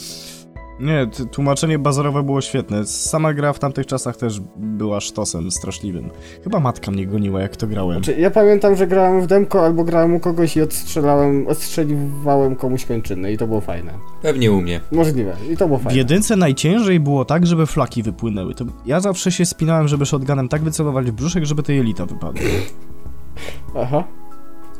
Nie, 0.80 1.08
tłumaczenie 1.32 1.80
bazarowe 1.80 2.24
było 2.24 2.42
świetne. 2.42 2.86
Sama 2.86 3.34
gra 3.34 3.54
w 3.54 3.60
tamtych 3.60 3.86
czasach 3.86 4.18
też 4.18 4.40
była 4.58 5.00
sztosem 5.00 5.52
straszliwym. 5.52 6.10
Chyba 6.44 6.60
matka 6.60 6.92
mnie 6.92 7.08
goniła, 7.08 7.42
jak 7.42 7.56
to 7.56 7.68
grałem. 7.68 8.04
Znaczy, 8.04 8.20
ja 8.22 8.32
pamiętam, 8.32 8.76
że 8.76 8.88
grałem 8.88 9.22
w 9.22 9.28
demko 9.28 9.66
albo 9.66 9.84
grałem 9.84 10.14
u 10.16 10.20
kogoś 10.20 10.58
i 10.58 10.62
odstrzelałem, 10.62 11.48
odstrzeliwałem 11.48 12.56
komuś 12.56 12.86
kończyny 12.86 13.32
i 13.34 13.38
to 13.38 13.48
było 13.48 13.62
fajne. 13.62 13.94
Pewnie 14.22 14.52
u 14.52 14.62
mnie. 14.62 14.82
Możliwe. 14.92 15.36
I 15.54 15.58
to 15.58 15.68
było 15.68 15.80
W 15.80 15.84
fajne. 15.84 15.98
jedynce 15.98 16.36
najciężej 16.36 17.00
było 17.00 17.26
tak, 17.26 17.48
żeby 17.48 17.66
flaki 17.66 18.04
wypłynęły. 18.04 18.54
To 18.56 18.66
ja 18.86 19.00
zawsze 19.00 19.32
się 19.32 19.46
spinałem, 19.46 19.88
żeby 19.88 20.06
shotgunem 20.06 20.50
tak 20.50 20.62
wycelować 20.64 21.12
w 21.12 21.14
brzuszek, 21.14 21.46
żeby 21.46 21.64
te 21.64 21.74
jelita 21.74 22.06
wypadły. 22.06 22.42
Aha. 23.78 24.04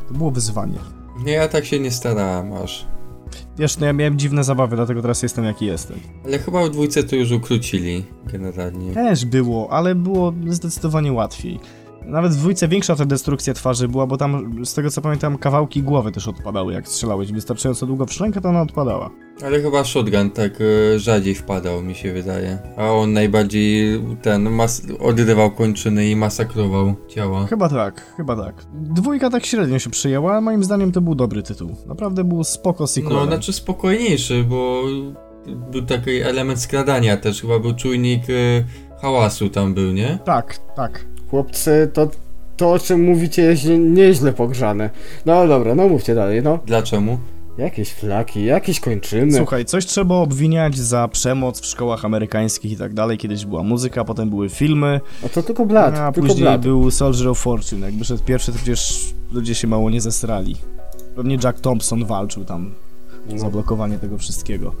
To 0.08 0.14
było 0.14 0.30
wyzwanie. 0.30 0.78
Nie, 1.24 1.32
ja 1.32 1.48
tak 1.48 1.64
się 1.64 1.80
nie 1.80 1.90
starałem 1.90 2.52
aż. 2.52 2.86
Wiesz, 3.58 3.78
no 3.78 3.86
ja 3.86 3.92
miałem 3.92 4.18
dziwne 4.18 4.44
zabawy, 4.44 4.76
dlatego 4.76 5.02
teraz 5.02 5.22
jestem 5.22 5.44
jaki 5.44 5.66
jestem. 5.66 5.96
Ale 6.24 6.38
chyba 6.38 6.64
w 6.64 6.70
dwójce 6.70 7.02
to 7.04 7.16
już 7.16 7.30
ukrócili 7.30 8.04
generalnie. 8.32 8.94
Też 8.94 9.24
było, 9.24 9.72
ale 9.72 9.94
było 9.94 10.34
zdecydowanie 10.48 11.12
łatwiej. 11.12 11.60
Nawet 12.08 12.32
w 12.32 12.36
dwójce 12.36 12.68
większa 12.68 12.96
ta 12.96 13.04
destrukcja 13.04 13.54
twarzy 13.54 13.88
była, 13.88 14.06
bo 14.06 14.16
tam, 14.16 14.64
z 14.64 14.74
tego 14.74 14.90
co 14.90 15.00
pamiętam, 15.00 15.38
kawałki 15.38 15.82
głowy 15.82 16.12
też 16.12 16.28
odpadały, 16.28 16.72
jak 16.72 16.88
strzelałeś. 16.88 17.32
Wystarczająco 17.32 17.86
długo 17.86 18.06
w 18.06 18.12
szrękę, 18.12 18.40
to 18.40 18.48
ona 18.48 18.62
odpadała. 18.62 19.10
Ale 19.44 19.60
chyba 19.60 19.84
shotgun 19.84 20.30
tak 20.30 20.52
e, 20.60 20.98
rzadziej 20.98 21.34
wpadał, 21.34 21.82
mi 21.82 21.94
się 21.94 22.12
wydaje. 22.12 22.58
A 22.76 22.92
on 22.92 23.12
najbardziej 23.12 24.00
ten 24.22 24.50
mas- 24.50 24.82
odrywał 25.00 25.50
kończyny 25.50 26.06
i 26.06 26.16
masakrował 26.16 26.94
ciała. 27.08 27.46
Chyba 27.46 27.68
tak, 27.68 28.14
chyba 28.16 28.36
tak. 28.36 28.64
Dwójka 28.74 29.30
tak 29.30 29.46
średnio 29.46 29.78
się 29.78 29.90
przyjęła, 29.90 30.32
ale 30.32 30.40
moim 30.40 30.64
zdaniem 30.64 30.92
to 30.92 31.00
był 31.00 31.14
dobry 31.14 31.42
tytuł. 31.42 31.76
Naprawdę 31.86 32.24
był 32.24 32.44
spoko 32.44 32.86
sequel. 32.86 33.12
No, 33.12 33.26
znaczy 33.26 33.52
spokojniejszy, 33.52 34.44
bo 34.44 34.82
był 35.72 35.82
taki 35.82 36.10
element 36.10 36.60
skradania 36.60 37.16
też, 37.16 37.40
chyba 37.40 37.58
był 37.58 37.74
czujnik 37.74 38.22
e, 38.30 38.64
hałasu 39.00 39.48
tam 39.48 39.74
był, 39.74 39.92
nie? 39.92 40.18
Tak, 40.24 40.58
tak. 40.76 41.06
Chłopcy, 41.30 41.90
to, 41.92 42.10
to 42.56 42.72
o 42.72 42.78
czym 42.78 43.04
mówicie 43.04 43.42
jest 43.42 43.64
nie- 43.64 43.78
nieźle 43.78 44.32
pogrzane. 44.32 44.90
No 45.26 45.48
dobra, 45.48 45.74
no 45.74 45.88
mówcie 45.88 46.14
dalej, 46.14 46.42
no. 46.42 46.58
Dlaczemu? 46.66 47.18
Jakieś 47.58 47.90
flaki, 47.92 48.44
jakieś 48.44 48.80
kończyny. 48.80 49.32
Słuchaj, 49.32 49.64
coś 49.64 49.86
trzeba 49.86 50.14
obwiniać 50.14 50.78
za 50.78 51.08
przemoc 51.08 51.60
w 51.60 51.66
szkołach 51.66 52.04
amerykańskich 52.04 52.72
i 52.72 52.76
tak 52.76 52.94
dalej. 52.94 53.18
Kiedyś 53.18 53.44
była 53.46 53.62
muzyka, 53.62 54.04
potem 54.04 54.30
były 54.30 54.48
filmy, 54.48 55.00
A 55.26 55.28
to 55.28 55.42
tylko 55.42 55.66
blat, 55.66 55.94
a 55.98 56.12
tylko 56.12 56.26
później 56.28 56.42
blat. 56.44 56.60
był 56.60 56.90
Soldier 56.90 57.28
of 57.28 57.38
Fortune. 57.38 57.86
Jak 57.86 57.94
wyszedł 57.94 58.22
pierwszy, 58.24 58.52
to 58.52 58.56
przecież 58.58 59.14
ludzie 59.32 59.54
się 59.54 59.68
mało 59.68 59.90
nie 59.90 60.00
zesrali. 60.00 60.56
Pewnie 61.16 61.38
Jack 61.44 61.60
Thompson 61.60 62.04
walczył 62.04 62.44
tam 62.44 62.70
No. 63.30 63.38
za 63.38 63.50
blokowanie 63.50 63.98
tego 63.98 64.18
wszystkiego. 64.18 64.74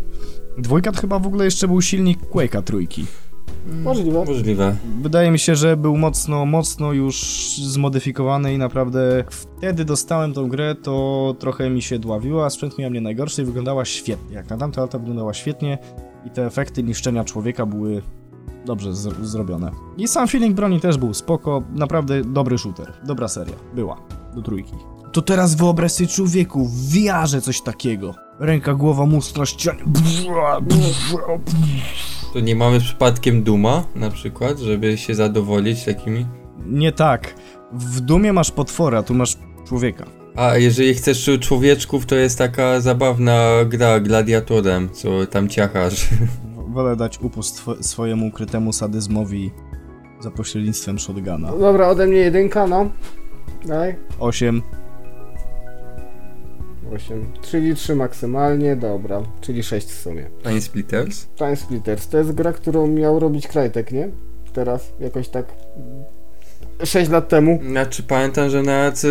Dwójka 0.58 0.92
to 0.92 1.00
chyba 1.00 1.18
w 1.18 1.26
ogóle 1.26 1.44
jeszcze 1.44 1.68
był 1.68 1.82
silnik 1.82 2.18
Quake'a 2.30 2.62
trójki. 2.62 3.06
Możliwe. 3.84 4.24
Możliwe. 4.24 4.76
Wydaje 5.02 5.30
mi 5.30 5.38
się, 5.38 5.56
że 5.56 5.76
był 5.76 5.96
mocno, 5.96 6.46
mocno 6.46 6.92
już 6.92 7.16
zmodyfikowany 7.62 8.54
i 8.54 8.58
naprawdę 8.58 9.24
wtedy 9.30 9.84
dostałem 9.84 10.32
tą 10.32 10.48
grę, 10.48 10.74
to 10.74 11.34
trochę 11.38 11.70
mi 11.70 11.82
się 11.82 11.98
dławiło, 11.98 12.44
a 12.44 12.50
sprzęt 12.50 12.78
miał 12.78 12.90
mnie 12.90 13.00
najgorszy 13.00 13.42
i 13.42 13.44
wyglądała 13.44 13.84
świetnie. 13.84 14.34
Jak 14.36 14.50
na 14.50 14.56
tamte 14.56 14.80
lata 14.80 14.98
wyglądała 14.98 15.34
świetnie 15.34 15.78
i 16.26 16.30
te 16.30 16.46
efekty 16.46 16.82
niszczenia 16.82 17.24
człowieka 17.24 17.66
były 17.66 18.02
dobrze 18.66 18.90
zro- 18.90 19.24
zrobione. 19.24 19.70
I 19.96 20.08
sam 20.08 20.28
feeling 20.28 20.56
broni 20.56 20.80
też 20.80 20.98
był 20.98 21.14
spoko, 21.14 21.62
naprawdę 21.74 22.22
dobry 22.24 22.58
shooter, 22.58 22.92
dobra 23.06 23.28
seria, 23.28 23.54
była, 23.74 23.96
do 24.34 24.42
trójki. 24.42 24.74
To 25.12 25.22
teraz 25.22 25.54
wyobraź 25.54 25.92
sobie 25.92 26.08
człowieku, 26.08 26.64
w 26.64 26.92
VR 26.92 27.42
coś 27.42 27.60
takiego. 27.60 28.14
Ręka, 28.38 28.74
głowa, 28.74 29.06
mózg 29.06 29.36
na 29.38 29.46
ścianie. 29.46 29.82
To 32.38 32.42
nie 32.44 32.56
mamy 32.56 32.80
przypadkiem 32.80 33.42
Duma 33.42 33.84
na 33.94 34.10
przykład, 34.10 34.58
żeby 34.58 34.98
się 34.98 35.14
zadowolić 35.14 35.84
takimi? 35.84 36.26
Nie 36.66 36.92
tak. 36.92 37.34
W 37.72 38.00
Dumie 38.00 38.32
masz 38.32 38.50
potwora, 38.50 39.02
tu 39.02 39.14
masz 39.14 39.36
człowieka. 39.68 40.04
A 40.36 40.56
jeżeli 40.56 40.94
chcesz 40.94 41.30
człowieczków, 41.40 42.06
to 42.06 42.14
jest 42.14 42.38
taka 42.38 42.80
zabawna 42.80 43.48
gra 43.66 44.00
gladiatorem, 44.00 44.88
co 44.92 45.26
tam 45.26 45.48
ciachasz. 45.48 46.08
Wolę 46.74 46.96
dać 46.96 47.18
upust 47.20 47.56
swo- 47.66 47.82
swojemu 47.82 48.26
ukrytemu 48.26 48.72
sadyzmowi 48.72 49.50
za 50.20 50.30
pośrednictwem 50.30 50.98
shotguna. 50.98 51.38
No 51.38 51.58
Dobra, 51.58 51.88
ode 51.88 52.06
mnie 52.06 52.16
jedynka, 52.18 52.66
no. 52.66 52.90
Daj. 53.66 53.96
8. 54.18 54.62
8. 56.94 57.26
Czyli 57.42 57.74
3 57.74 57.94
maksymalnie, 57.94 58.76
dobra. 58.76 59.22
Czyli 59.40 59.62
6 59.62 59.86
w 59.88 60.00
sumie. 60.02 60.24
Time 60.42 60.60
Splitters? 60.60 61.26
Time 61.36 61.56
Splitters 61.56 62.08
to 62.08 62.18
jest 62.18 62.32
gra, 62.32 62.52
którą 62.52 62.86
miał 62.86 63.18
robić 63.18 63.48
Krajtek, 63.48 63.92
nie? 63.92 64.08
Teraz, 64.52 64.92
jakoś 65.00 65.28
tak 65.28 65.44
6 66.84 67.10
lat 67.10 67.28
temu. 67.28 67.60
Znaczy 67.70 68.02
pamiętam, 68.02 68.50
że 68.50 68.62
nawet, 68.62 69.02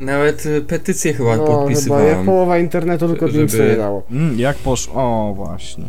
nawet 0.00 0.44
petycję 0.68 1.12
chyba 1.12 1.36
No 1.36 1.42
chyba 1.42 1.52
jak 1.56 1.60
podpisywałem. 1.66 2.26
połowa 2.26 2.58
internetu 2.58 3.08
tylko 3.08 3.28
Żeby- 3.28 3.42
nic 3.42 3.54
nie 3.54 3.76
dało. 3.76 4.02
Mm, 4.10 4.38
jak 4.40 4.56
poszło? 4.56 4.94
O, 4.94 5.32
właśnie. 5.36 5.84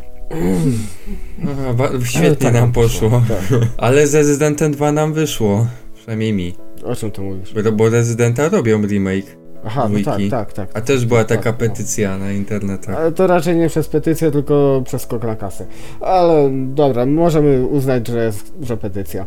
Aha, 1.43 1.73
ba- 1.73 1.89
świetnie 2.05 2.35
tak 2.35 2.53
nam 2.53 2.71
poszło. 2.71 3.09
Tak. 3.27 3.59
Ale 3.77 4.07
z 4.07 4.15
Rezydentem 4.15 4.71
2 4.71 4.91
nam 4.91 5.13
wyszło. 5.13 5.67
Przynajmniej 5.95 6.33
mi. 6.33 6.55
O 6.83 6.95
czym 6.95 7.11
ty 7.11 7.21
mówisz? 7.21 7.53
Bo, 7.63 7.71
bo 7.71 7.89
Rezydenta 7.89 8.49
robią 8.49 8.81
remake. 8.87 9.38
Aha, 9.65 9.89
no 9.91 9.99
tak, 10.05 10.21
tak, 10.31 10.53
tak. 10.53 10.69
A 10.73 10.81
też 10.81 11.05
była 11.05 11.23
taka 11.23 11.43
Tak, 11.43 11.61
no. 11.61 11.67
petycja 11.67 12.17
na 12.17 12.31
internetach. 12.31 12.95
Ale 12.95 13.11
to 13.11 13.27
raczej 13.27 13.55
nie 13.55 13.69
przez 13.69 13.87
petycję, 13.87 14.31
tylko 14.31 14.81
przez 14.85 15.01
skok 15.01 15.23
na 15.23 15.35
kasę. 15.35 15.65
Ale 16.01 16.49
dobra, 16.53 17.05
możemy 17.05 17.65
uznać, 17.67 18.07
że 18.07 18.25
jest 18.25 18.53
że 18.61 18.77
petycja. 18.77 19.25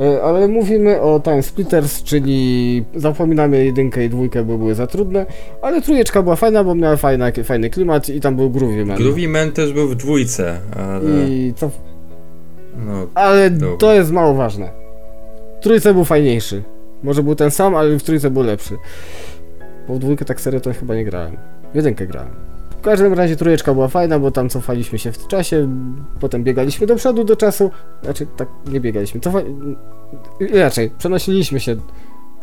E, 0.00 0.22
Ale 0.22 0.48
mówimy 0.48 1.00
o 1.00 1.20
Time 1.20 1.42
Splitters, 1.42 2.02
czyli 2.02 2.84
zapominamy 2.94 3.64
jedynkę 3.64 4.04
i 4.04 4.08
dwójkę, 4.08 4.44
bo 4.44 4.58
były 4.58 4.74
za 4.74 4.86
trudne, 4.86 5.26
ale 5.62 5.82
trójeczka 5.82 6.22
była 6.22 6.36
fajna, 6.36 6.64
bo 6.64 6.74
miała 6.74 6.96
fajna, 6.96 7.26
fajny 7.44 7.70
klimat 7.70 8.08
i 8.08 8.20
tam 8.20 8.36
był 8.36 8.50
Groovy 8.50 8.84
Man. 8.84 8.96
Groovy 8.96 9.28
Man 9.28 9.52
też 9.52 9.72
był 9.72 9.88
w 9.88 9.94
dwójce, 9.94 10.60
ale... 10.76 11.28
I 11.28 11.54
co? 11.56 11.70
No, 12.86 13.06
Ale 13.14 13.50
Dobra. 13.50 13.76
to 13.76 13.94
jest 13.94 14.10
mało 14.10 14.34
ważne. 14.34 14.70
W 15.60 15.62
trójce 15.62 15.94
był 15.94 16.04
fajniejszy. 16.04 16.62
Może 17.02 17.22
był 17.22 17.34
ten 17.34 17.50
sam, 17.50 17.74
ale 17.74 17.96
w 17.98 18.02
trójce 18.02 18.30
był 18.30 18.42
lepszy. 18.42 18.74
Bo 19.88 19.94
w 19.94 19.98
dwójkę 19.98 20.24
tak 20.24 20.40
serio 20.40 20.60
to 20.60 20.72
chyba 20.72 20.94
nie 20.94 21.04
grałem. 21.04 21.36
W 21.72 21.76
jedynkę 21.76 22.06
grałem. 22.06 22.30
W 22.70 22.80
każdym 22.84 23.12
razie 23.12 23.36
trójeczka 23.36 23.74
była 23.74 23.88
fajna, 23.88 24.18
bo 24.18 24.30
tam 24.30 24.48
cofaliśmy 24.48 24.98
się 24.98 25.12
w 25.12 25.26
czasie, 25.26 25.68
potem 26.20 26.44
biegaliśmy 26.44 26.86
do 26.86 26.96
przodu 26.96 27.24
do 27.24 27.36
czasu. 27.36 27.70
Znaczy, 28.02 28.26
tak 28.36 28.48
nie 28.72 28.80
biegaliśmy. 28.80 29.20
Cofa... 29.20 29.38
Raczej, 30.52 30.90
przenosiliśmy 30.98 31.60
się 31.60 31.76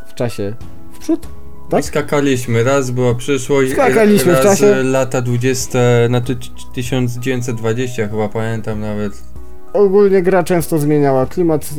w 0.07 0.13
czasie 0.13 0.53
w 0.93 0.99
przód. 0.99 1.27
tak? 1.69 1.85
Skakaliśmy. 1.85 2.63
Raz 2.63 2.91
była 2.91 3.15
przyszłość, 3.15 3.71
Skakaliśmy 3.71 4.31
w 4.33 4.35
raz 4.35 4.43
czasie. 4.43 4.83
lata 4.83 5.21
20, 5.21 5.79
na 6.09 6.21
to 6.21 6.33
1920 6.73 8.07
chyba 8.07 8.29
pamiętam 8.29 8.79
nawet. 8.81 9.23
Ogólnie 9.73 10.21
gra 10.21 10.43
często 10.43 10.79
zmieniała 10.79 11.25
klimat, 11.25 11.69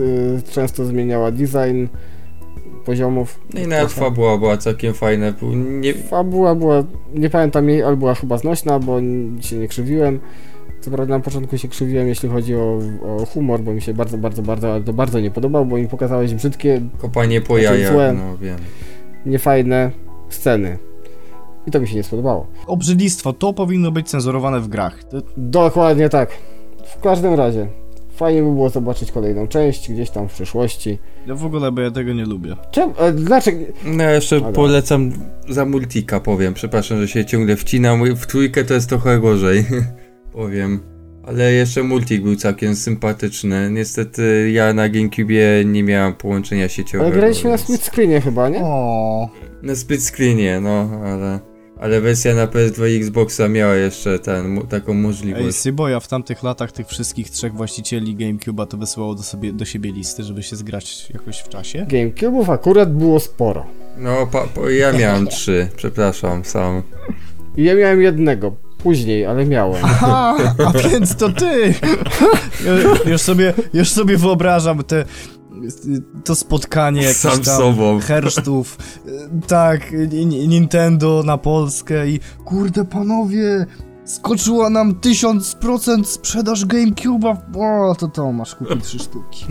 y, 0.49 0.53
często 0.53 0.85
zmieniała 0.85 1.31
design 1.31 1.87
poziomów. 2.83 3.41
No 3.55 3.61
i 3.61 3.67
nawet 3.67 3.89
Trochę. 3.89 4.01
fabuła 4.11 4.39
była 4.39 4.57
całkiem 4.57 4.95
fajna. 4.95 5.33
Nie, 5.81 5.95
Fabuła 5.95 6.55
była, 6.55 6.85
nie 7.15 7.31
pamiętam 7.31 7.69
jej, 7.69 7.83
ale 7.83 7.97
była 7.97 8.15
chyba 8.15 8.39
znośna, 8.39 8.79
bo 8.79 9.01
się 9.41 9.57
nie 9.57 9.69
krzywiłem. 9.69 10.21
Co 10.81 10.91
prawda 10.91 11.15
na 11.19 11.25
początku 11.25 11.59
się 11.59 11.69
krzywiłem, 11.69 12.09
jeśli 12.09 12.29
chodzi 12.29 12.55
o, 12.57 12.79
o 13.07 13.27
humor, 13.27 13.61
bo 13.61 13.73
mi 13.73 13.83
się 13.83 13.95
bardzo, 13.95 14.19
bardzo, 14.19 14.43
bardzo, 14.43 14.73
ale 14.73 14.83
to 14.83 14.93
bardzo 14.93 15.21
nie 15.21 15.31
podobał, 15.31 15.67
bo 15.67 15.77
mi 15.77 15.89
pokazałeś 15.89 16.35
brzydkie, 16.35 16.81
kopanie 16.99 17.41
po 17.41 17.47
Znaczy 17.59 17.63
jajach, 17.65 17.93
złe. 17.93 18.13
no 18.19 18.39
wiem. 18.39 18.57
niefajne 19.27 19.91
sceny. 20.29 20.79
I 21.67 21.71
to 21.71 21.81
mi 21.81 21.89
się 21.89 21.97
nie 21.97 22.03
spodobało. 22.03 22.47
Obrzydlistwo, 22.67 23.33
to 23.33 23.53
powinno 23.53 23.91
być 23.91 24.09
cenzurowane 24.09 24.61
w 24.61 24.69
grach. 24.69 25.05
To, 25.05 25.17
Dokładnie 25.37 26.09
tak. 26.09 26.31
W 26.85 27.01
każdym 27.01 27.35
razie, 27.35 27.67
fajnie 28.17 28.43
by 28.43 28.53
było 28.53 28.69
zobaczyć 28.71 29.13
kolejną 29.13 29.47
część 29.49 29.93
gdzieś 29.93 30.11
tam 30.11 30.29
w 30.29 30.33
przyszłości. 30.33 30.99
ja 31.27 31.35
w 31.35 31.45
ogóle, 31.45 31.73
bo 31.73 31.81
ja 31.81 31.91
tego 31.91 32.13
nie 32.13 32.25
lubię. 32.25 32.57
Czemu? 32.71 32.95
E, 32.99 33.13
dlaczego? 33.13 33.59
No 33.85 34.03
ja 34.03 34.11
jeszcze 34.11 34.41
polecam 34.41 35.13
za 35.49 35.65
multika 35.65 36.21
powiem. 36.21 36.55
Przepraszam, 36.55 37.01
że 37.01 37.09
się 37.09 37.25
ciągle 37.25 37.57
wcinam. 37.57 38.17
W 38.17 38.27
trójkę 38.27 38.65
to 38.65 38.75
jest 38.75 38.89
trochę 38.89 39.19
gorzej. 39.21 39.65
powiem. 40.33 40.81
Ale 41.27 41.53
jeszcze 41.53 41.83
multik 41.83 42.23
był 42.23 42.37
całkiem 42.37 42.77
sympatyczny. 42.77 43.71
Niestety 43.71 44.51
ja 44.51 44.73
na 44.75 44.89
Gamecube 44.89 45.65
nie 45.65 45.83
miałem 45.83 46.15
połączenia 46.15 46.69
sieciowego. 46.69 47.11
Ale 47.11 47.21
graliśmy 47.21 47.51
na 47.51 47.57
więc- 47.57 47.69
split 47.69 47.83
screenie 47.83 48.21
chyba, 48.21 48.49
nie? 48.49 48.61
O, 48.63 49.29
Na 49.63 49.77
split 49.77 50.03
screenie, 50.03 50.61
no, 50.61 50.91
ale... 51.05 51.52
Ale 51.83 52.01
wersja 52.01 52.35
na 52.35 52.47
PS2 52.47 52.89
i 52.89 52.97
Xboxa 52.97 53.49
miała 53.49 53.75
jeszcze 53.75 54.19
ten, 54.19 54.61
taką 54.69 54.93
Ej, 54.93 54.99
możliwość. 54.99 55.57
Syboja 55.57 56.01
w 56.01 56.09
tamtych 56.09 56.43
latach 56.43 56.73
tych 56.73 56.89
wszystkich 56.89 57.31
trzech 57.31 57.55
właścicieli 57.55 58.17
GameCube'a 58.17 58.67
to 58.67 58.77
wysyłało 58.77 59.15
do, 59.15 59.23
sobie, 59.23 59.53
do 59.53 59.65
siebie 59.65 59.93
listy, 59.93 60.23
żeby 60.23 60.43
się 60.43 60.57
zgrać 60.57 61.11
jakoś 61.15 61.39
w 61.39 61.49
czasie. 61.49 61.87
Gamecube'ów 61.89 62.53
akurat 62.53 62.93
było 62.93 63.21
sporo. 63.21 63.67
No, 63.97 64.27
pa, 64.27 64.47
pa, 64.47 64.71
ja 64.71 64.93
miałem 64.93 65.27
trzy, 65.37 65.69
przepraszam, 65.77 66.45
sam. 66.45 66.83
I 67.57 67.65
ja 67.65 67.75
miałem 67.75 68.03
jednego. 68.03 68.57
Później, 68.79 69.27
ale 69.27 69.47
miałem. 69.47 69.85
Aha, 69.85 70.37
a 70.67 70.73
więc 70.89 71.17
to 71.17 71.29
ty! 71.29 71.75
Już 73.11 73.21
sobie, 73.21 73.55
już 73.75 73.89
sobie 73.89 74.17
wyobrażam 74.17 74.83
te, 74.83 75.05
to 76.25 76.35
spotkanie 76.35 77.15
Sam 77.15 77.41
tam 77.41 77.57
sobą. 77.59 78.01
hersztów, 78.01 78.79
tak, 79.47 79.93
Ni- 80.13 80.27
Ni- 80.27 80.49
Nintendo 80.49 81.23
na 81.27 81.39
Polskę 81.39 82.09
i 82.09 82.21
kurde 82.45 82.85
panowie, 82.85 83.67
skoczyła 84.05 84.71
nam 84.71 84.95
1000% 84.95 86.05
sprzedaż 86.05 86.67
GameCube'a, 86.67 87.37
o 87.91 87.95
to 87.95 88.09
to, 88.09 88.33
masz 88.33 88.55
kupić 88.55 88.85
trzy 88.85 88.99
sztuki. 88.99 89.45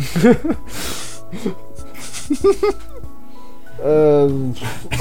Eee, 3.86 4.54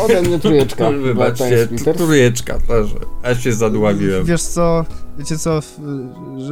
ode 0.04 0.22
mnie 0.22 0.38
trójeczka. 0.38 0.90
Wybaczcie, 0.90 1.68
trójeczka 1.96 2.58
też. 2.58 2.86
Aż 3.22 3.44
się 3.44 3.52
zadławiłem. 3.52 4.24
Wiesz 4.24 4.42
co, 4.42 4.84
wiecie 5.18 5.38
co, 5.38 5.60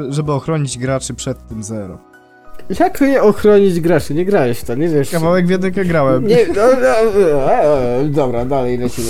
żeby 0.09 0.33
ochronić 0.33 0.79
graczy 0.79 1.15
przed 1.15 1.49
tym 1.49 1.63
zero. 1.63 1.99
Jak 2.81 3.01
je 3.01 3.23
ochronić 3.23 3.81
graczy? 3.81 4.15
Nie 4.15 4.25
grałeś 4.25 4.59
w 4.59 4.65
to, 4.65 4.75
nie 4.75 4.89
wiesz. 4.89 5.11
Kawałek 5.11 5.47
w 5.47 5.51
jedynkę 5.51 5.85
grałem. 5.85 6.27
Nie, 6.27 6.47
no, 6.47 6.63
no, 6.81 7.21
e, 7.21 8.01
e, 8.01 8.05
dobra, 8.05 8.45
dalej 8.45 8.79
lecimy. 8.79 9.09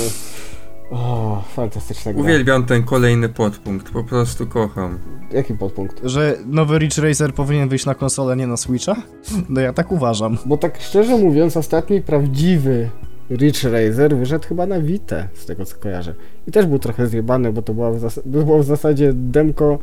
O, 0.90 1.42
fantastyczna 1.54 2.12
gra. 2.12 2.22
Uwielbiam 2.22 2.64
ten 2.66 2.82
kolejny 2.82 3.28
podpunkt, 3.28 3.90
po 3.90 4.04
prostu 4.04 4.46
kocham. 4.46 4.98
Jaki 5.32 5.54
podpunkt? 5.54 6.00
Że 6.04 6.36
nowy 6.46 6.78
Ridge 6.78 6.98
Racer 6.98 7.34
powinien 7.34 7.68
wyjść 7.68 7.86
na 7.86 7.94
konsolę, 7.94 8.36
nie 8.36 8.46
na 8.46 8.56
Switcha? 8.56 8.96
No 9.48 9.60
ja 9.60 9.72
tak 9.72 9.92
uważam. 9.92 10.38
Bo 10.46 10.56
tak 10.56 10.80
szczerze 10.80 11.16
mówiąc, 11.16 11.56
ostatni 11.56 12.02
prawdziwy 12.02 12.88
Rich 13.30 13.64
Razer 13.64 14.16
wyszedł 14.16 14.48
chyba 14.48 14.66
na 14.66 14.80
Vita, 14.80 15.28
z 15.34 15.46
tego 15.46 15.64
co 15.64 15.76
kojarzę. 15.76 16.14
I 16.46 16.52
też 16.52 16.66
był 16.66 16.78
trochę 16.78 17.06
zjebany, 17.06 17.52
bo 17.52 17.62
to 17.62 17.74
była 17.74 17.90
w, 17.90 18.00
zas- 18.00 18.20
było 18.26 18.58
w 18.58 18.64
zasadzie 18.64 19.12
demko 19.14 19.78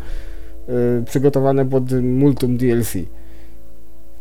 y, 0.99 1.03
przygotowane 1.05 1.65
pod 1.65 1.91
Multum 2.01 2.57
DLC. 2.57 2.93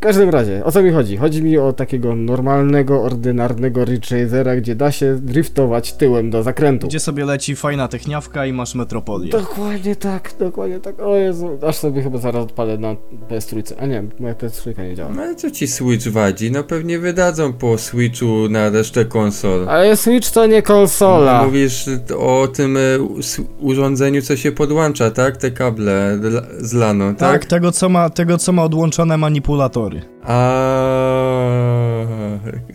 W 0.05 0.07
każdym 0.07 0.31
razie, 0.31 0.65
o 0.65 0.73
co 0.73 0.83
mi 0.83 0.91
chodzi? 0.93 1.17
Chodzi 1.17 1.43
mi 1.43 1.59
o 1.59 1.73
takiego 1.73 2.15
normalnego, 2.15 3.03
ordynarnego 3.03 3.85
Rich 3.85 4.11
Razera, 4.11 4.57
gdzie 4.57 4.75
da 4.75 4.93
się 4.93 5.15
driftować 5.23 5.93
tyłem 5.93 6.31
do 6.31 6.43
zakrętu. 6.43 6.87
Gdzie 6.89 7.01
sobie 7.01 7.25
leci 7.25 7.57
fajna 7.57 7.89
techniawka 7.89 8.47
i 8.47 8.53
masz 8.53 8.75
Metropolię. 8.75 9.31
Dokładnie 9.31 9.97
tak, 9.97 10.35
dokładnie 10.39 10.81
tak. 10.81 11.01
O 11.01 11.17
Jezu, 11.17 11.59
aż 11.67 11.77
sobie 11.77 12.03
chyba 12.03 12.19
zaraz 12.19 12.43
odpalę 12.43 12.79
na 12.79 12.97
PS3. 13.31 13.75
A 13.81 13.87
nie, 13.87 14.05
moja 14.21 14.35
PS3 14.35 14.79
nie 14.89 14.95
działa. 14.95 15.11
No 15.17 15.23
ale 15.23 15.35
co 15.35 15.51
ci 15.51 15.67
Switch 15.67 16.09
wadzi? 16.09 16.51
No 16.51 16.65
pewnie 16.65 16.99
wydadzą 16.99 17.53
po 17.53 17.79
Switchu 17.79 18.49
na 18.51 18.71
resztę 18.71 19.05
konsol. 19.05 19.69
Ale 19.69 19.97
Switch 19.97 20.31
to 20.31 20.47
nie 20.47 20.63
konsola. 20.63 21.45
Mówisz 21.45 21.85
o 22.19 22.49
tym 22.55 22.77
e, 22.77 22.81
s- 23.19 23.41
urządzeniu, 23.61 24.23
co 24.23 24.37
się 24.37 24.53
podłącza, 24.53 25.11
tak? 25.11 25.37
Te 25.37 25.51
kable 25.51 26.19
z 26.59 26.73
LANu, 26.73 27.05
Tak, 27.15 27.19
tak? 27.19 27.45
tego 27.45 27.73
co, 27.73 27.89
ma, 27.89 28.11
tego 28.11 28.39
co 28.39 28.53
ma 28.53 28.65
odłączone 28.65 29.17
manipulatory. 29.17 29.94
A 30.23 30.41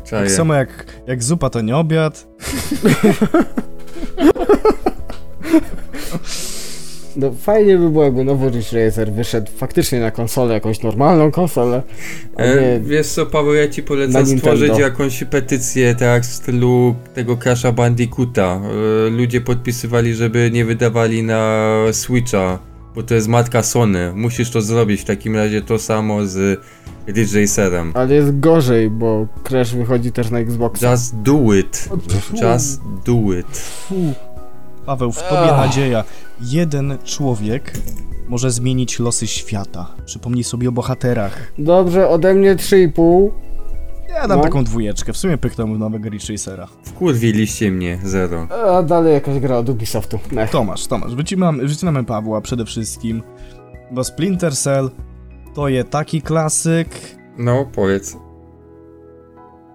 Tak 0.10 0.32
samo 0.32 0.54
jak, 0.54 0.86
jak 1.08 1.24
zupa 1.24 1.50
to 1.50 1.62
nie 1.62 1.78
obiad. 1.78 2.28
No 7.16 7.32
fajnie 7.34 7.78
by 7.78 7.90
było, 7.90 8.04
jakby 8.04 8.24
nowy 8.24 8.50
Ridge 8.50 8.72
Racer 8.74 9.12
wyszedł 9.14 9.52
faktycznie 9.58 10.00
na 10.00 10.12
konsolę, 10.12 10.54
jakąś 10.54 10.82
normalną 10.84 11.32
konsolę. 11.32 11.82
E, 12.38 12.56
nie- 12.62 12.80
wiesz 12.80 13.08
co, 13.08 13.26
Paweł, 13.26 13.54
ja 13.54 13.68
ci 13.68 13.84
polecam 13.84 14.26
stworzyć 14.26 14.78
jakąś 14.78 15.24
petycję, 15.24 15.96
tak 15.96 16.24
w 16.24 16.26
stylu 16.34 16.96
tego 17.14 17.38
Crasha 17.38 17.72
Bandicoota. 17.72 18.62
E, 19.08 19.10
ludzie 19.10 19.42
podpisywali, 19.42 20.14
żeby 20.14 20.50
nie 20.54 20.66
wydawali 20.66 21.24
na 21.24 21.66
Switcha, 21.92 22.60
bo 22.96 23.04
to 23.04 23.16
jest 23.16 23.28
matka 23.28 23.64
Sony. 23.64 24.12
Musisz 24.16 24.52
to 24.52 24.62
zrobić, 24.62 25.02
w 25.02 25.06
takim 25.06 25.36
razie 25.36 25.62
to 25.62 25.80
samo 25.80 26.26
z 26.26 26.60
Ridge 27.14 27.34
Racerem. 27.36 27.92
Ale 27.96 28.14
jest 28.16 28.40
gorzej, 28.40 28.90
bo 28.90 29.28
Crash 29.44 29.74
wychodzi 29.76 30.12
też 30.12 30.32
na 30.32 30.40
Xbox. 30.40 30.82
Just 30.82 31.16
do 31.16 31.54
it. 31.54 31.90
Just 32.42 32.82
do 33.06 33.34
it. 33.40 33.58
Fu. 33.58 33.96
Paweł, 34.86 35.12
w 35.12 35.24
tobie 35.24 35.52
nadzieja. 35.52 36.04
Jeden 36.42 36.98
człowiek 37.04 37.74
może 38.28 38.52
zmienić 38.52 39.00
losy 39.00 39.28
świata. 39.28 39.88
Przypomnij 40.06 40.44
sobie 40.44 40.70
o 40.70 40.72
bohaterach. 40.72 41.52
Dobrze, 41.58 42.10
ode 42.10 42.34
mnie 42.34 42.56
3,5. 42.56 43.30
Ja 44.10 44.28
dam 44.28 44.38
No. 44.38 44.44
taką 44.44 44.64
dwójeczkę, 44.64 45.14
w 45.14 45.18
sumie 45.18 45.38
pyknę 45.38 45.66
nowego 45.66 46.10
Ridge 46.10 46.30
Racera. 46.30 46.68
Wkurwiliście 46.84 47.72
mnie, 47.72 48.00
zero. 48.04 48.48
A 48.78 48.84
dalej 48.84 49.14
jakaś 49.14 49.40
gra 49.40 49.58
od 49.58 49.70
Ubisoftu. 49.70 50.20
Mech. 50.32 50.50
Tomasz, 50.50 50.88
Tomasz, 50.88 51.16
wycinamy, 51.16 51.68
wycinamy 51.68 52.04
Pawła 52.04 52.42
przede 52.42 52.66
wszystkim, 52.66 53.24
bo 53.92 54.04
Splinter 54.04 54.56
Cell 54.58 54.90
to 55.54 55.68
jest 55.68 55.90
taki 55.90 56.22
klasyk, 56.22 56.88
No, 57.38 57.66
powiedz. 57.76 58.18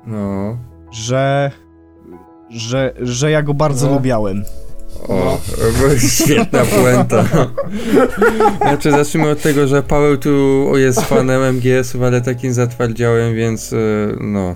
No. 0.06 0.56
że... 0.90 1.50
że, 2.50 2.94
że 3.00 3.30
ja 3.30 3.42
go 3.42 3.54
bardzo 3.54 3.86
No. 3.86 3.92
lubiałem. 3.94 4.44
O, 5.08 5.38
świetna 6.08 6.60
puenta. 6.64 7.24
Znaczy, 8.60 8.90
zacznijmy 8.90 9.30
od 9.30 9.42
tego, 9.42 9.66
że 9.66 9.82
Paweł 9.82 10.16
tu 10.16 10.64
jest 10.78 11.00
fanem 11.00 11.42
MGS-ów, 11.56 12.02
ale 12.02 12.20
takim 12.20 12.52
zatwardziałem, 12.52 13.34
więc 13.34 13.72
e, 13.72 13.76
no. 14.20 14.54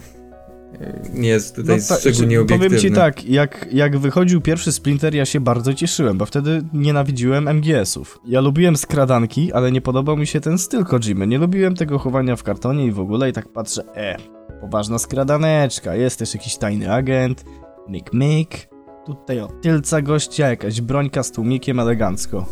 Nie 1.15 1.29
jest 1.29 1.57
tutaj 1.57 1.79
ta- 1.89 1.97
szczególnie 1.97 2.37
że- 2.37 2.43
obiektywny. 2.43 2.69
Powiem 2.77 2.81
ci 2.81 2.91
tak, 2.93 3.25
jak, 3.25 3.67
jak 3.73 3.99
wychodził 3.99 4.41
pierwszy 4.41 4.73
Splinter, 4.73 5.15
ja 5.15 5.25
się 5.25 5.41
bardzo 5.41 5.75
cieszyłem, 5.75 6.19
bo 6.19 6.27
wtedy 6.27 6.63
nienawidziłem 6.73 7.49
MGS-ów. 7.49 8.19
Ja 8.27 8.41
lubiłem 8.41 8.77
skradanki, 8.77 9.53
ale 9.53 9.73
nie 9.73 9.81
podobał 9.81 10.17
mi 10.17 10.27
się 10.27 10.41
ten 10.41 10.59
styl 10.59 10.85
Kojimy. 10.85 11.27
Nie 11.27 11.39
lubiłem 11.39 11.75
tego 11.75 11.99
chowania 11.99 12.37
w 12.37 12.43
kartonie 12.43 12.87
i 12.87 12.93
w 12.93 13.01
ogóle 13.01 13.31
i 13.31 13.33
tak 13.33 13.49
patrzę, 13.53 13.83
e, 13.95 14.17
poważna 14.61 14.99
skradaneczka, 14.99 15.95
jest 15.95 16.19
też 16.19 16.35
jakiś 16.35 16.57
tajny 16.57 16.93
agent, 16.93 17.45
myk 17.89 18.13
myk, 18.13 18.69
tutaj 19.07 19.41
od 19.41 19.61
tylca 19.63 20.03
gościa, 20.03 20.49
jakaś 20.49 20.81
brońka 20.81 21.23
z 21.23 21.33
tłumikiem 21.33 21.81
elegancko. 21.81 22.47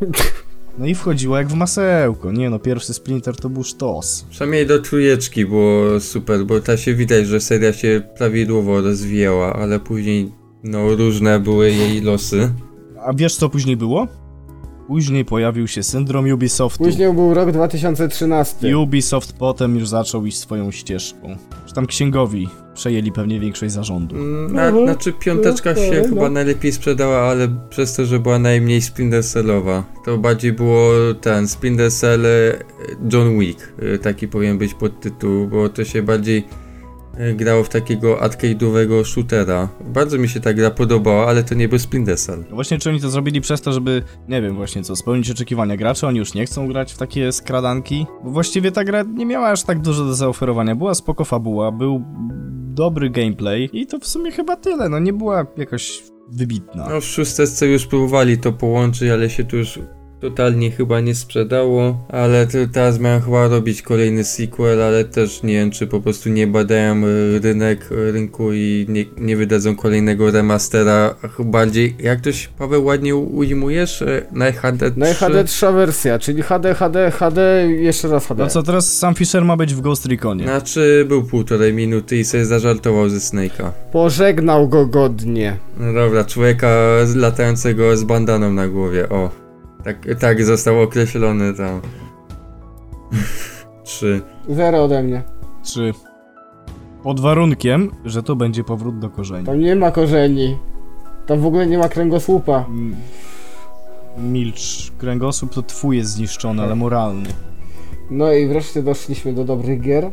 No 0.78 0.86
i 0.86 0.94
wchodziło 0.94 1.36
jak 1.36 1.48
w 1.48 1.54
masełko, 1.54 2.32
nie 2.32 2.50
no, 2.50 2.58
pierwszy 2.58 2.94
Splinter 2.94 3.36
to 3.36 3.48
był 3.48 3.64
sztos. 3.64 4.26
Przynajmniej 4.30 4.66
do 4.66 4.78
trójeczki 4.78 5.46
było 5.46 6.00
super, 6.00 6.44
bo 6.44 6.60
ta 6.60 6.76
się 6.76 6.94
widać, 6.94 7.26
że 7.26 7.40
seria 7.40 7.72
się 7.72 8.02
prawidłowo 8.18 8.80
rozwijała, 8.80 9.52
ale 9.52 9.80
później 9.80 10.32
no 10.64 10.94
różne 10.94 11.40
były 11.40 11.70
jej 11.70 12.00
losy. 12.00 12.50
A 13.04 13.12
wiesz 13.12 13.36
co 13.36 13.48
później 13.48 13.76
było? 13.76 14.06
Później 14.86 15.24
pojawił 15.24 15.68
się 15.68 15.82
syndrom 15.82 16.32
Ubisoftu. 16.32 16.84
Później 16.84 17.12
był 17.12 17.34
rok 17.34 17.52
2013. 17.52 18.78
Ubisoft 18.78 19.32
potem 19.32 19.76
już 19.76 19.88
zaczął 19.88 20.26
iść 20.26 20.38
swoją 20.38 20.70
ścieżką. 20.70 21.36
Że 21.66 21.74
tam 21.74 21.86
księgowi 21.86 22.48
przejęli 22.80 23.12
pewnie 23.12 23.40
większość 23.40 23.72
zarządu. 23.72 24.16
Mm, 24.16 24.52
Na, 24.52 24.66
Mhm. 24.66 24.84
znaczy 24.84 25.12
piąteczka 25.12 25.74
się 25.74 25.80
Mhm, 25.82 26.08
chyba 26.08 26.22
no. 26.22 26.30
najlepiej 26.30 26.72
sprzedała, 26.72 27.18
ale 27.18 27.48
przez 27.70 27.94
to, 27.96 28.04
że 28.04 28.18
była 28.18 28.38
najmniej 28.38 28.82
Splinter 28.82 29.24
Cellowa. 29.24 29.84
To 30.04 30.18
bardziej 30.18 30.52
było 30.52 30.90
ten 31.20 31.48
Splinter 31.48 31.92
Cell 31.92 32.26
e, 32.26 32.30
John 33.12 33.38
Wick, 33.38 33.72
e, 33.94 33.98
taki 33.98 34.28
powinien 34.28 34.58
być 34.58 34.74
podtytuł, 34.74 35.46
bo 35.48 35.68
to 35.68 35.84
się 35.84 36.02
bardziej 36.02 36.44
e, 37.18 37.34
grało 37.34 37.64
w 37.64 37.68
takiego 37.68 38.16
arcade'owego 38.16 39.04
shootera. 39.04 39.68
Bardzo 39.84 40.18
mi 40.18 40.28
się 40.28 40.40
ta 40.40 40.52
gra 40.52 40.70
podobała, 40.70 41.26
ale 41.26 41.42
to 41.44 41.54
nie 41.54 41.68
był 41.68 41.78
Splinter. 41.78 42.16
No 42.50 42.54
Właśnie 42.54 42.78
czy 42.78 42.90
oni 42.90 43.00
to 43.00 43.10
zrobili 43.10 43.40
przez 43.40 43.60
to, 43.60 43.72
żeby, 43.72 44.02
nie 44.28 44.42
wiem 44.42 44.54
właśnie 44.56 44.82
co, 44.82 44.96
spełnić 44.96 45.30
oczekiwania 45.30 45.76
graczy, 45.76 46.06
oni 46.06 46.18
już 46.18 46.34
nie 46.34 46.46
chcą 46.46 46.68
grać 46.68 46.92
w 46.92 46.98
takie 46.98 47.32
skradanki? 47.32 48.06
Bo 48.24 48.30
właściwie 48.30 48.72
ta 48.72 48.84
gra 48.84 49.02
nie 49.02 49.26
miała 49.26 49.48
aż 49.48 49.62
tak 49.62 49.78
dużo 49.80 50.04
do 50.04 50.14
zaoferowania, 50.14 50.74
była 50.76 50.94
spoko 50.94 51.24
fabuła, 51.24 51.72
był 51.72 52.04
dobry 52.74 53.10
gameplay 53.10 53.70
i 53.72 53.86
to 53.86 53.98
w 53.98 54.06
sumie 54.06 54.30
chyba 54.30 54.56
tyle, 54.56 54.88
no 54.88 54.98
nie 54.98 55.12
była 55.12 55.46
jakoś 55.56 56.02
wybitna. 56.28 56.88
No 56.90 57.00
w 57.00 57.04
szósteczce 57.04 57.66
już 57.66 57.86
próbowali 57.86 58.38
to 58.38 58.52
połączyć, 58.52 59.08
ale 59.08 59.30
się 59.30 59.44
tu 59.44 59.56
już 59.56 59.78
totalnie 60.20 60.70
chyba 60.70 61.00
nie 61.00 61.14
sprzedało, 61.14 62.06
ale 62.08 62.46
to 62.46 62.58
teraz 62.72 62.98
mają 62.98 63.20
chyba 63.20 63.48
robić 63.48 63.82
kolejny 63.82 64.24
sequel, 64.24 64.82
ale 64.82 65.04
też 65.04 65.42
nie 65.42 65.54
wiem, 65.54 65.70
czy 65.70 65.86
po 65.86 66.00
prostu 66.00 66.28
nie 66.28 66.46
badają 66.46 67.04
y, 67.04 67.40
rynek, 67.42 67.88
y, 67.92 68.12
rynku 68.12 68.52
i 68.52 68.86
nie, 68.88 69.04
nie 69.18 69.36
wydadzą 69.36 69.76
kolejnego 69.76 70.30
remastera. 70.30 71.14
Bardziej, 71.38 71.96
jak 71.98 72.18
ktoś, 72.20 72.48
Paweł, 72.58 72.84
ładnie 72.84 73.16
ujmujesz? 73.16 74.02
y, 74.02 74.26
Na 74.32 74.52
HD 74.52 74.90
3? 74.90 75.00
No 75.00 75.08
i 75.10 75.14
HD 75.14 75.44
trzecia 75.44 75.72
wersja, 75.72 76.18
czyli 76.18 76.42
HD, 76.42 76.74
HD, 76.74 77.10
HD, 77.10 77.66
jeszcze 77.70 78.08
raz 78.08 78.26
HD. 78.26 78.42
No 78.44 78.50
co, 78.50 78.62
teraz 78.62 78.92
Sam 78.98 79.14
Fisher 79.14 79.44
ma 79.44 79.56
być 79.56 79.74
w 79.74 79.80
Ghost 79.80 80.06
Reconie. 80.06 80.44
Znaczy, 80.44 81.04
był 81.08 81.22
półtorej 81.22 81.72
minuty 81.74 82.16
i 82.16 82.24
sobie 82.24 82.44
zażartował 82.44 83.08
ze 83.08 83.18
Snake'a. 83.18 83.70
Pożegnał 83.92 84.68
go 84.68 84.86
godnie. 84.86 85.56
No 85.80 85.92
dobra, 85.92 86.24
człowieka 86.24 86.68
latającego 87.16 87.96
z 87.96 88.04
bandaną 88.04 88.52
na 88.52 88.68
głowie, 88.68 89.08
o. 89.08 89.30
Tak, 89.84 90.06
tak 90.20 90.44
został 90.44 90.82
określony 90.82 91.54
tam. 91.54 91.80
Trzy. 93.84 94.20
Zero 94.48 94.84
ode 94.84 95.02
mnie. 95.02 95.22
Czy 95.62 95.92
pod 97.02 97.20
warunkiem, 97.20 97.90
że 98.04 98.22
to 98.22 98.36
będzie 98.36 98.64
powrót 98.64 98.98
do 98.98 99.10
korzeni. 99.10 99.46
Tam 99.46 99.60
nie 99.60 99.76
ma 99.76 99.90
korzeni. 99.90 100.58
Tam 101.26 101.40
w 101.40 101.46
ogóle 101.46 101.66
nie 101.66 101.78
ma 101.78 101.88
kręgosłupa. 101.88 102.64
Mm, 102.68 102.96
Milcz, 104.18 104.90
kręgosłup 104.98 105.54
to 105.54 105.62
twój 105.62 105.96
jest 105.96 106.10
zniszczony, 106.10 106.62
ale 106.62 106.76
moralny. 106.76 107.28
No 108.10 108.32
i 108.32 108.48
wreszcie 108.48 108.82
doszliśmy 108.82 109.32
do 109.32 109.44
dobrych 109.44 109.80
gier. 109.80 110.10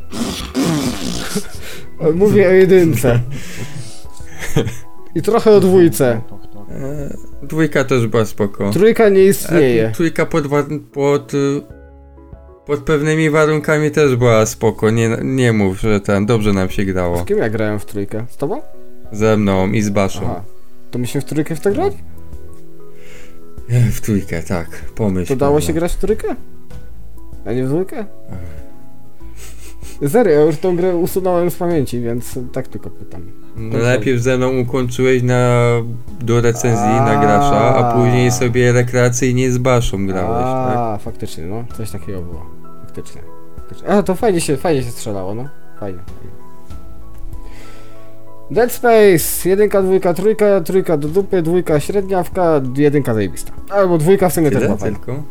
Mówię 2.16 2.48
o 2.48 2.52
jedynce. 2.52 3.20
I 5.16 5.22
trochę 5.22 5.52
o 5.52 5.60
dwójce. 5.60 6.22
E, 7.44 7.48
dwójka 7.48 7.84
też 7.84 8.08
była 8.08 8.26
spoko. 8.26 8.72
Trójka 8.72 9.10
nie 9.10 9.20
E, 9.22 9.26
istnieje. 9.26 9.92
trójka 9.96 10.26
pod, 10.26 10.44
pod, 10.94 11.34
y, 11.34 11.62
pod 12.66 12.80
pewnymi 12.80 13.30
warunkami 13.30 13.92
też 13.92 14.16
była 14.16 14.46
spoko. 14.46 14.90
Nie, 14.90 15.18
nie 15.24 15.54
mów, 15.54 15.80
że 15.80 16.00
ten 16.00 16.26
dobrze 16.26 16.54
nam 16.54 16.70
się 16.70 16.86
grało. 16.86 17.18
Z 17.22 17.26
kim 17.26 17.38
ja 17.38 17.50
grałem 17.50 17.80
w 17.80 17.86
trójkę? 17.86 18.26
Z 18.30 18.38
tobą? 18.38 18.62
Ze 19.12 19.38
mną 19.38 19.68
i 19.72 19.82
z 19.82 19.90
Baszą. 19.90 20.22
Aha. 20.24 20.44
To 20.92 21.00
my 21.00 21.08
się 21.08 21.22
w 21.22 21.26
trójkę 21.26 21.56
w 21.56 21.60
to 21.60 21.72
grać? 21.72 21.94
E, 23.70 23.92
W 23.92 24.02
trójkę, 24.02 24.44
tak. 24.44 24.68
Pomyśl. 24.96 25.28
To 25.34 25.36
dało 25.36 25.62
się 25.62 25.74
grać 25.74 25.94
w 25.94 25.98
trójkę? 25.98 26.36
A 27.46 27.54
nie 27.54 27.64
w 27.64 27.68
dwójkę? 27.68 28.06
Serio, 30.08 30.34
ja 30.34 30.42
już 30.42 30.58
tą 30.58 30.76
grę 30.76 30.96
usunąłem 30.96 31.52
z 31.52 31.56
pamięci, 31.56 32.02
więc 32.02 32.40
tak 32.54 32.68
tylko 32.68 32.90
pytam. 32.90 33.22
No, 33.58 33.78
najpierw 33.78 34.22
ze 34.22 34.38
mną 34.38 34.58
ukończyłeś 34.60 35.24
na, 35.24 35.62
do 36.22 36.42
recenzji 36.42 36.86
na 36.86 37.22
grasza, 37.22 37.76
a 37.76 37.94
później 37.94 38.32
sobie 38.32 38.72
rekreacyjnie 38.72 39.52
z 39.52 39.58
Baszą 39.58 40.08
grałeś, 40.08 40.44
tak? 40.44 40.78
A, 40.78 40.98
faktycznie, 40.98 41.46
no. 41.46 41.64
Coś 41.78 41.92
takiego 41.92 42.22
było. 42.22 42.46
Faktycznie. 42.86 43.22
faktycznie. 43.56 43.88
A, 43.88 44.04
to 44.04 44.16
fajnie 44.16 44.42
się, 44.42 44.58
fajnie 44.58 44.84
się 44.84 44.92
strzelało, 44.92 45.36
no. 45.36 45.50
Fajnie, 45.80 46.00
fajnie. 46.00 46.38
Dead 48.52 48.72
Space, 48.72 49.50
jedynka, 49.50 49.82
dwójka, 49.84 50.14
trójka, 50.14 50.62
trójka 50.62 50.98
do 50.98 51.08
dupy, 51.08 51.42
dwójka 51.42 51.80
średniawka, 51.80 52.62
jedynka 52.76 53.14
zajebista. 53.14 53.52
Albo 53.70 53.98
dwójka 53.98 54.30
w 54.30 54.34
sumie 54.34 54.50
też 54.50 54.56
Tyle 54.56 54.66
była 54.66 54.78
fajna. 54.78 54.98
tylko? 54.98 55.24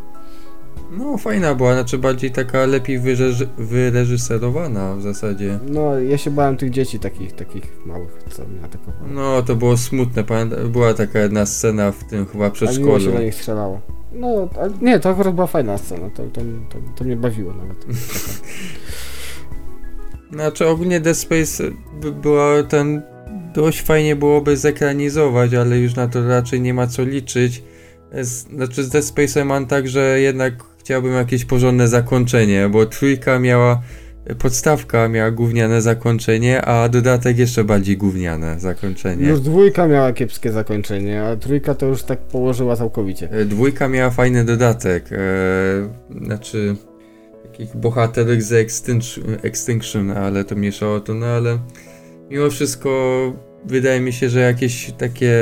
No 0.91 1.18
fajna 1.18 1.55
była, 1.55 1.74
znaczy 1.74 1.99
bardziej 1.99 2.30
taka 2.30 2.66
lepiej 2.66 3.01
wyreży- 3.01 3.47
wyreżyserowana 3.59 4.97
w 4.97 5.03
zasadzie. 5.03 5.59
No, 5.68 5.99
ja 6.01 6.18
się 6.18 6.30
bałem 6.30 6.57
tych 6.57 6.70
dzieci 6.70 6.99
takich, 6.99 7.32
takich 7.32 7.87
małych, 7.87 8.22
co 8.30 8.45
mnie 8.45 8.64
atakowały. 8.64 9.11
No 9.11 9.43
to 9.43 9.57
było 9.57 9.76
smutne, 9.76 10.24
pamiętam, 10.24 10.72
była 10.72 10.95
taka 10.95 11.18
jedna 11.18 11.47
scena 11.47 11.93
w 11.93 12.05
tym 12.05 12.26
chyba 12.26 12.45
A 12.45 12.49
miło 12.49 12.55
się 12.55 12.66
przedszkolu. 12.66 13.12
do 13.12 13.18
nich 13.20 13.34
strzelało. 13.34 13.80
No, 14.12 14.49
ale 14.61 14.70
nie, 14.82 15.01
to 15.01 15.09
akurat 15.11 15.34
była 15.34 15.47
fajna 15.47 15.78
scena, 15.78 16.11
to, 16.11 16.22
to, 16.22 16.41
to, 16.68 16.78
to 16.97 17.05
mnie 17.05 17.16
bawiło 17.16 17.55
nawet. 17.55 17.87
Znaczy 20.32 20.66
ogólnie 20.66 21.01
Dead 21.01 21.16
Space 21.16 21.64
by 22.01 22.12
była 22.12 22.62
ten... 22.62 23.03
Dość 23.55 23.82
fajnie 23.82 24.16
byłoby 24.16 24.57
zekranizować, 24.57 25.55
ale 25.55 25.78
już 25.78 25.95
na 25.95 26.09
to 26.09 26.28
raczej 26.28 26.61
nie 26.61 26.74
ma 26.74 26.87
co 26.87 27.03
liczyć. 27.05 27.62
Z, 28.12 28.28
znaczy 28.28 28.84
z 28.84 28.89
Dead 28.89 29.05
Space'em 29.05 29.45
mam 29.45 29.66
tak, 29.66 29.89
że 29.89 30.20
jednak 30.20 30.55
chciałbym 30.87 31.12
jakieś 31.12 31.45
porządne 31.45 31.89
zakończenie, 31.89 32.68
bo 32.68 32.87
trójka 32.87 33.39
miała 33.39 33.82
podstawka 34.39 35.09
miała 35.09 35.30
gówniane 35.30 35.82
zakończenie, 35.82 36.62
a 36.62 36.89
dodatek 36.89 37.39
jeszcze 37.39 37.64
bardziej 37.64 37.97
gówniane 37.97 38.61
zakończenie. 38.61 39.28
Już 39.28 39.41
dwójka 39.41 39.87
miała 39.87 40.12
kiepskie 40.12 40.53
zakończenie, 40.53 41.22
a 41.22 41.37
trójka 41.37 41.74
to 41.74 41.87
już 41.87 42.03
tak 42.03 42.18
położyła 42.18 42.76
całkowicie. 42.76 43.30
E, 43.30 43.45
Dwójka 43.45 43.89
miała 43.89 44.11
fajny 44.11 44.45
dodatek, 44.45 45.09
e, 45.12 45.16
znaczy 46.26 46.76
takich 47.43 47.76
bohaterek 47.76 48.43
z 48.43 48.53
Extinction, 48.53 49.24
Extinction, 49.43 50.11
ale 50.11 50.45
to 50.45 50.57
mniejsza 50.57 50.89
o 50.89 51.01
to, 51.01 51.14
no 51.14 51.26
ale 51.26 51.59
mimo 52.30 52.51
wszystko 52.51 52.91
wydaje 53.64 54.01
mi 54.01 54.12
się, 54.12 54.28
że 54.28 54.41
jakieś 54.41 54.93
takie 54.93 55.32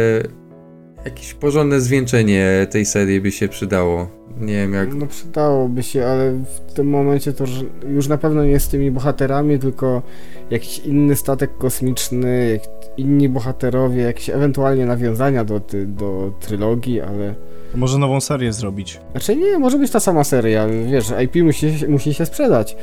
jakieś 1.05 1.35
porządne 1.35 1.81
zwieńczenie 1.81 2.67
tej 2.71 2.87
serii 2.87 3.21
by 3.21 3.33
się 3.33 3.49
przydało. 3.49 4.09
Nie 4.41 4.55
wiem 4.55 4.75
jak... 4.75 4.95
No 4.95 5.07
przydałoby 5.07 5.83
się, 5.83 6.07
ale 6.07 6.33
w 6.33 6.73
tym 6.73 6.89
momencie 6.89 7.33
to 7.33 7.45
już 7.89 8.09
na 8.09 8.19
pewno 8.19 8.45
nie 8.45 8.61
z 8.61 8.69
tymi 8.69 8.91
bohaterami, 8.91 9.59
tylko 9.59 10.03
jakiś 10.51 10.79
inny 10.79 11.17
statek 11.17 11.59
kosmiczny, 11.59 12.51
jak 12.53 12.63
inni 12.97 13.29
bohaterowie, 13.29 14.03
jakieś 14.03 14.31
ewentualnie 14.31 14.87
nawiązania 14.87 15.45
do, 15.45 15.61
ty, 15.61 15.87
do 15.87 16.33
trylogii, 16.41 17.01
ale... 17.01 17.35
Może 17.75 17.99
nową 17.99 18.21
serię 18.21 18.53
zrobić. 18.53 19.01
Znaczy 19.11 19.37
nie, 19.37 19.59
może 19.59 19.79
być 19.79 19.91
ta 19.91 20.01
sama 20.01 20.25
seria, 20.25 20.67
wiesz, 20.91 21.13
IP 21.25 21.45
musi, 21.45 21.73
musi 21.89 22.15
się 22.15 22.27
sprzedać. 22.27 22.77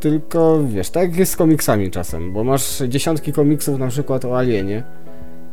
Tylko, 0.00 0.64
wiesz, 0.68 0.90
tak 0.90 1.16
jest 1.16 1.32
z 1.32 1.36
komiksami 1.36 1.90
czasem, 1.90 2.32
bo 2.32 2.44
masz 2.44 2.82
dziesiątki 2.88 3.32
komiksów 3.32 3.78
na 3.78 3.88
przykład 3.88 4.24
o 4.24 4.38
Alienie 4.38 4.82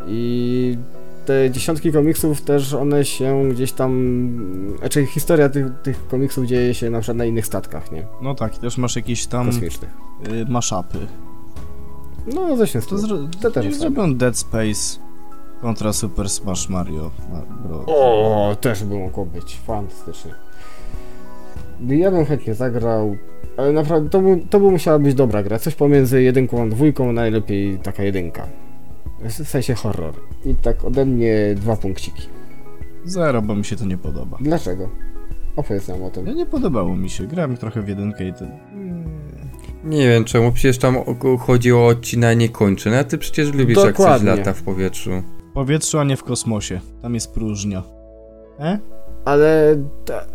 i 0.07 0.77
te 1.25 1.51
dziesiątki 1.51 1.91
komiksów 1.91 2.41
też 2.41 2.73
one 2.73 3.05
się 3.05 3.49
gdzieś 3.49 3.71
tam, 3.71 3.93
znaczy 4.79 5.05
historia 5.05 5.49
tych, 5.49 5.65
tych 5.83 6.07
komiksów 6.07 6.45
dzieje 6.45 6.73
się 6.73 6.89
na 6.89 6.99
przykład 6.99 7.17
na 7.17 7.25
innych 7.25 7.45
statkach, 7.45 7.91
nie? 7.91 8.05
No 8.21 8.35
tak, 8.35 8.57
też 8.57 8.77
masz 8.77 8.95
jakieś 8.95 9.27
tam 9.27 9.45
Kosmicznych. 9.45 9.89
y, 10.27 10.45
mashupy. 10.51 10.97
No, 12.33 12.57
ze 12.57 12.67
się 12.67 12.81
To, 12.81 12.97
zro... 12.97 13.17
To 13.41 13.51
też 13.51 13.75
zrobią 13.75 14.15
Dead 14.15 14.37
Space 14.37 14.99
kontra 15.61 15.93
Super 15.93 16.29
Smash 16.29 16.69
Mario. 16.69 17.11
Ma- 17.31 17.67
Bro. 17.67 17.83
O, 17.87 18.55
też 18.61 18.83
by 18.83 18.99
mogło 18.99 19.25
być, 19.25 19.59
fantastycznie. 19.67 20.31
Ja 21.87 22.11
bym 22.11 22.25
chętnie 22.25 22.53
zagrał, 22.55 23.15
ale 23.57 23.71
naprawdę 23.71 24.09
to 24.09 24.19
by, 24.21 24.39
to 24.49 24.59
by 24.59 24.71
musiała 24.71 24.99
być 24.99 25.13
dobra 25.15 25.43
gra, 25.43 25.59
coś 25.59 25.75
pomiędzy 25.75 26.21
jedynką 26.21 26.63
a 26.63 26.67
dwójką, 26.67 27.13
najlepiej 27.13 27.79
taka 27.79 28.03
jedynka. 28.03 28.47
W 29.23 29.31
sensie 29.47 29.73
horror. 29.73 30.13
I 30.45 30.55
tak 30.55 30.83
ode 30.85 31.05
mnie 31.05 31.55
dwa 31.55 31.75
punkciki. 31.75 32.27
Zero, 33.05 33.41
bo 33.41 33.55
mi 33.55 33.65
się 33.65 33.75
to 33.75 33.85
nie 33.85 33.97
podoba. 33.97 34.37
Dlaczego? 34.41 34.89
Opowiedz 35.55 35.87
nam 35.87 36.03
o 36.03 36.09
tym. 36.09 36.25
No 36.25 36.33
nie 36.33 36.45
podobało 36.45 36.95
mi 36.95 37.09
się. 37.09 37.27
Grałem 37.27 37.57
trochę 37.57 37.81
w 37.81 37.87
jedynkę 37.87 38.27
i 38.27 38.33
to... 38.33 38.45
Nie 39.83 40.07
wiem 40.09 40.23
czemu, 40.23 40.51
przecież 40.51 40.77
tam 40.77 40.97
o- 40.97 41.37
chodzi 41.37 41.73
o 41.73 41.87
odcinanie 41.87 42.49
kończyn, 42.49 42.93
a 42.93 43.03
ty 43.03 43.17
przecież 43.17 43.53
lubisz 43.53 43.77
jak 43.77 43.85
coś 43.85 43.93
Dokładnie. 43.97 44.29
lata 44.29 44.53
w 44.53 44.61
powietrzu. 44.61 45.11
W 45.51 45.53
powietrzu, 45.53 45.99
a 45.99 46.03
nie 46.03 46.17
w 46.17 46.23
kosmosie. 46.23 46.79
Tam 47.01 47.13
jest 47.13 47.33
próżnia. 47.33 47.83
E? 48.59 48.79
Ale... 49.25 49.75
Ta, 50.05 50.25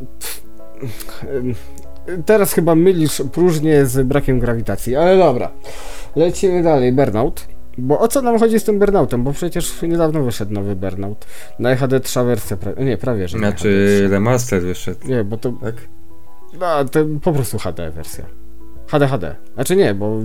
teraz 2.26 2.52
chyba 2.52 2.74
mylisz 2.74 3.22
próżnię 3.32 3.86
z 3.86 4.06
brakiem 4.06 4.40
grawitacji, 4.40 4.96
ale 4.96 5.18
dobra. 5.18 5.50
Lecimy 6.16 6.62
dalej, 6.62 6.92
Burnout. 6.92 7.48
Bo 7.78 7.98
o 8.00 8.08
co 8.08 8.22
nam 8.22 8.38
chodzi 8.38 8.60
z 8.60 8.64
tym 8.64 8.78
Burnoutem? 8.78 9.24
Bo 9.24 9.32
przecież 9.32 9.82
niedawno 9.82 10.22
wyszedł 10.22 10.52
nowy 10.52 10.76
Burnout. 10.76 11.26
Na 11.58 11.76
HD 11.76 12.00
trza 12.00 12.24
wersja, 12.24 12.56
pra... 12.56 12.72
nie, 12.84 12.96
prawie, 12.98 13.28
że 13.28 13.38
na 13.38 13.48
Znaczy 13.48 13.96
HD. 14.02 14.08
remaster 14.08 14.62
wyszedł, 14.62 15.08
Nie, 15.08 15.24
bo 15.24 15.36
to... 15.36 15.52
tak? 15.52 15.74
No, 16.60 16.84
to 16.84 17.00
po 17.22 17.32
prostu 17.32 17.58
HD 17.58 17.90
wersja. 17.90 18.24
HD, 18.86 19.06
HD. 19.08 19.36
Znaczy 19.54 19.76
nie, 19.76 19.94
bo 19.94 20.20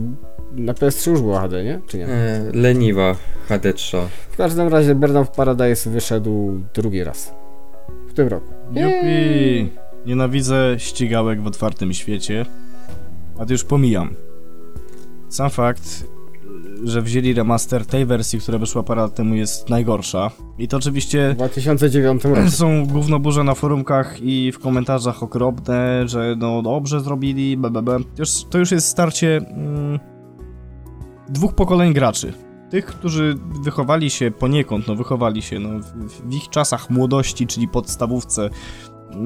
na 0.51 0.73
PS3 0.73 1.09
już 1.11 1.21
było 1.21 1.39
HD, 1.39 1.63
nie? 1.63 1.81
Czy 1.87 1.97
nie? 1.97 2.07
E, 2.07 2.41
leniwa 2.53 3.15
HD3. 3.49 3.97
W 4.31 4.37
każdym 4.37 4.67
razie 4.67 4.95
Burnout 4.95 5.29
Paradise 5.29 5.89
wyszedł 5.89 6.59
drugi 6.73 7.03
raz. 7.03 7.33
W 8.09 8.13
tym 8.13 8.27
roku. 8.27 8.53
Jupi! 8.71 9.71
Nienawidzę 10.05 10.75
ścigałek 10.77 11.41
w 11.41 11.47
otwartym 11.47 11.93
świecie. 11.93 12.45
A 13.39 13.45
to 13.45 13.51
już 13.51 13.63
pomijam. 13.63 14.15
Sam 15.29 15.49
fakt, 15.49 16.03
że 16.83 17.01
wzięli 17.01 17.33
remaster 17.33 17.85
tej 17.85 18.05
wersji, 18.05 18.39
która 18.39 18.57
wyszła 18.57 18.83
parę 18.83 19.01
lat 19.01 19.15
temu 19.15 19.35
jest 19.35 19.69
najgorsza. 19.69 20.31
I 20.59 20.67
to 20.67 20.77
W 20.77 20.79
oczywiście 20.79 21.33
2009 21.37 22.23
roku. 22.23 22.49
są 22.49 22.87
gównoburze 22.87 23.43
na 23.43 23.55
forumkach 23.55 24.21
i 24.21 24.51
w 24.51 24.59
komentarzach 24.59 25.23
okropne, 25.23 26.07
że 26.07 26.35
no 26.37 26.61
dobrze 26.61 27.01
zrobili, 27.01 27.57
bbb. 27.57 27.97
To 28.15 28.21
już, 28.21 28.29
to 28.49 28.57
już 28.57 28.71
jest 28.71 28.87
starcie 28.87 29.37
mm, 29.37 29.99
dwóch 31.29 31.55
pokoleń 31.55 31.93
graczy. 31.93 32.33
Tych, 32.69 32.85
którzy 32.85 33.35
wychowali 33.63 34.09
się 34.09 34.31
poniekąd, 34.31 34.87
no 34.87 34.95
wychowali 34.95 35.41
się 35.41 35.59
no, 35.59 35.79
w, 35.79 36.29
w 36.29 36.33
ich 36.33 36.49
czasach 36.49 36.89
młodości, 36.89 37.47
czyli 37.47 37.67
podstawówce, 37.67 38.49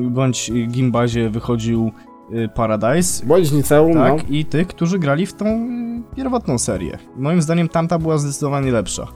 bądź 0.10 0.52
gimbazie 0.68 1.30
wychodził 1.30 1.92
Paradise, 2.56 3.26
Bądź 3.26 3.52
liceum, 3.52 3.94
tak, 3.94 4.14
no. 4.14 4.20
i 4.30 4.46
tych, 4.46 4.68
którzy 4.68 5.00
grali 5.00 5.26
w 5.26 5.34
tą 5.34 5.46
y, 5.46 6.16
pierwotną 6.16 6.58
serię. 6.58 6.98
Moim 7.16 7.42
zdaniem 7.42 7.70
tamta 7.70 8.00
była 8.00 8.18
zdecydowanie 8.18 8.72
lepsza. 8.72 9.08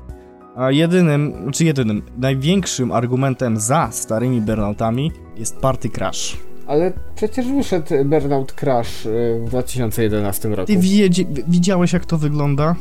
A 0.56 0.72
jedynym, 0.72 1.52
czy 1.54 1.66
jedynym, 1.66 2.02
największym 2.18 2.92
argumentem 2.92 3.58
za 3.58 3.90
starymi 3.92 4.42
Burnoutami 4.42 5.12
jest 5.38 5.58
Party 5.58 5.90
Crash. 5.90 6.38
Ale 6.68 6.94
przecież 7.16 7.48
wyszedł 7.48 7.94
Burnout 8.06 8.54
Crash 8.54 9.06
y, 9.06 9.42
w 9.46 9.50
2011 9.50 10.50
roku. 10.50 10.68
Ty 10.68 10.78
wiedzie, 10.78 11.26
widziałeś 11.48 11.94
jak 11.94 12.06
to 12.06 12.18
wygląda? 12.18 12.76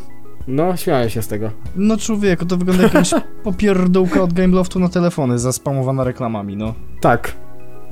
No, 0.48 0.76
śmiałem 0.76 1.10
się 1.10 1.22
z 1.22 1.28
tego. 1.28 1.50
No 1.76 1.96
człowieku, 1.96 2.46
to 2.46 2.56
wygląda 2.56 2.82
jak 2.82 2.94
jakaś 2.94 3.10
popierdółka 3.44 4.22
od 4.22 4.32
Gameloftu 4.32 4.78
na 4.78 4.88
telefony, 4.88 5.38
zaspamowana 5.38 6.04
reklamami, 6.04 6.56
no. 6.56 6.74
Tak. 7.00 7.32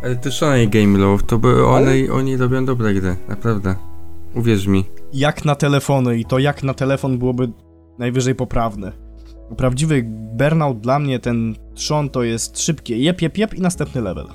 Ale 0.03 0.17
to 0.17 0.31
szalej 0.31 0.69
Game 0.69 0.99
Love, 0.99 1.23
to 1.23 1.39
by 1.39 1.65
one, 1.67 1.93
oni 2.13 2.37
robią 2.37 2.65
dobre 2.65 2.95
gry, 2.95 3.17
naprawdę. 3.29 3.75
Uwierz 4.35 4.67
mi. 4.67 4.85
Jak 5.13 5.45
na 5.45 5.55
telefony 5.55 6.19
i 6.19 6.25
to 6.25 6.39
jak 6.39 6.63
na 6.63 6.75
telefon 6.75 7.19
byłoby 7.19 7.49
najwyżej 7.99 8.35
poprawne. 8.35 8.93
Prawdziwy 9.57 10.05
burnout 10.37 10.81
dla 10.81 10.99
mnie, 10.99 11.19
ten 11.19 11.55
trzon 11.75 12.11
to 12.11 12.23
jest 12.23 12.61
szybkie 12.61 12.99
jep, 12.99 13.23
jep, 13.23 13.39
jep 13.39 13.55
i 13.55 13.61
następny 13.61 14.01
level. 14.01 14.27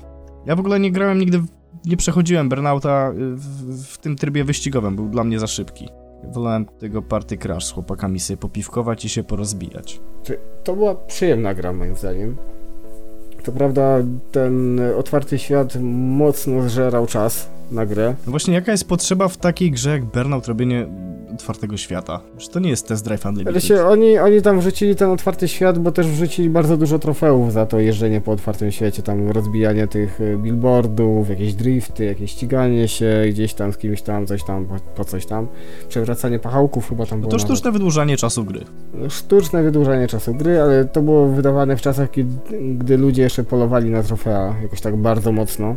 Ja 0.46 0.56
w 0.56 0.60
ogóle 0.60 0.80
nie 0.80 0.92
grałem 0.92 1.18
nigdy, 1.18 1.38
w- 1.38 1.46
nie 1.86 1.96
przechodziłem 1.96 2.48
burnouta 2.48 3.10
y, 3.10 3.14
w, 3.36 3.82
w 3.84 3.98
tym 3.98 4.16
trybie 4.16 4.44
wyścigowym, 4.44 4.96
był 4.96 5.08
dla 5.08 5.24
mnie 5.24 5.38
za 5.38 5.46
szybki. 5.46 5.88
Wolałem 6.34 6.66
tego 6.78 7.02
party 7.02 7.36
crash 7.38 7.66
z 7.66 7.70
chłopakami 7.72 8.20
sobie 8.20 8.36
popiwkować 8.36 9.04
i 9.04 9.08
się 9.08 9.22
porozbijać. 9.24 10.00
To 10.64 10.76
była 10.76 10.94
przyjemna 10.94 11.54
gra, 11.54 11.72
moim 11.72 11.96
zdaniem. 11.96 12.36
To 13.44 13.52
prawda, 13.52 13.98
ten 14.32 14.80
otwarty 14.96 15.38
świat 15.38 15.76
mocno 15.80 16.68
zżerał 16.68 17.06
czas 17.06 17.48
na 17.70 17.86
grę. 17.86 18.14
No 18.26 18.30
właśnie, 18.30 18.54
jaka 18.54 18.72
jest 18.72 18.88
potrzeba 18.88 19.28
w 19.28 19.36
takiej 19.36 19.70
grze 19.70 19.90
jak 19.90 20.04
Burnout 20.04 20.46
robienie 20.48 20.86
otwartego 21.34 21.76
świata? 21.76 22.20
Że 22.38 22.48
to 22.48 22.60
nie 22.60 22.70
jest 22.70 22.88
Test 22.88 23.04
Drive 23.04 23.26
Ale 23.26 23.32
Unlimited. 23.32 23.64
się, 23.64 23.84
oni, 23.84 24.18
oni 24.18 24.42
tam 24.42 24.60
wrzucili 24.60 24.96
ten 24.96 25.10
otwarty 25.10 25.48
świat, 25.48 25.78
bo 25.78 25.92
też 25.92 26.06
wrzucili 26.06 26.50
bardzo 26.50 26.76
dużo 26.76 26.98
trofeów 26.98 27.52
za 27.52 27.66
to 27.66 27.78
jeżdżenie 27.80 28.20
po 28.20 28.32
otwartym 28.32 28.72
świecie, 28.72 29.02
tam 29.02 29.30
rozbijanie 29.30 29.86
tych 29.86 30.20
y, 30.20 30.38
billboardów, 30.38 31.28
jakieś 31.30 31.54
drifty, 31.54 32.04
jakieś 32.04 32.30
ściganie 32.30 32.88
się 32.88 33.24
gdzieś 33.30 33.54
tam 33.54 33.72
z 33.72 33.78
kimś 33.78 34.02
tam, 34.02 34.26
coś 34.26 34.44
tam, 34.44 34.64
po, 34.66 34.74
po 34.96 35.04
coś 35.04 35.26
tam. 35.26 35.46
Przewracanie 35.88 36.38
pachałków 36.38 36.88
chyba 36.88 37.06
tam 37.06 37.18
No 37.18 37.20
było 37.20 37.30
to 37.30 37.36
nawet. 37.36 37.46
sztuczne 37.56 37.72
wydłużanie 37.72 38.16
czasu 38.16 38.44
gry. 38.44 38.60
Sztuczne 39.08 39.62
wydłużanie 39.62 40.06
czasu 40.08 40.34
gry, 40.34 40.60
ale 40.60 40.84
to 40.84 41.02
było 41.02 41.28
wydawane 41.28 41.76
w 41.76 41.80
czasach, 41.80 42.10
kiedy, 42.10 42.30
gdy 42.78 42.96
ludzie 42.98 43.22
jeszcze 43.22 43.44
polowali 43.44 43.90
na 43.90 44.02
trofea 44.02 44.54
jakoś 44.62 44.80
tak 44.80 44.96
bardzo 44.96 45.32
mocno 45.32 45.76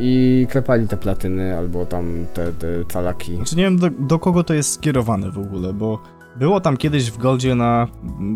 i 0.00 0.46
klepali 0.50 0.88
te 0.88 0.96
platyny 0.96 1.58
albo 1.58 1.86
tam 1.86 2.26
te, 2.34 2.52
te 2.52 2.66
calaki. 2.92 3.36
Znaczy 3.36 3.56
nie 3.56 3.64
wiem 3.64 3.78
do, 3.78 3.90
do 3.90 4.18
kogo 4.18 4.44
to 4.44 4.54
jest 4.54 4.72
skierowane 4.72 5.30
w 5.30 5.38
ogóle, 5.38 5.72
bo 5.72 6.02
było 6.36 6.60
tam 6.60 6.76
kiedyś 6.76 7.10
w 7.10 7.18
Goldzie 7.18 7.54
na 7.54 7.88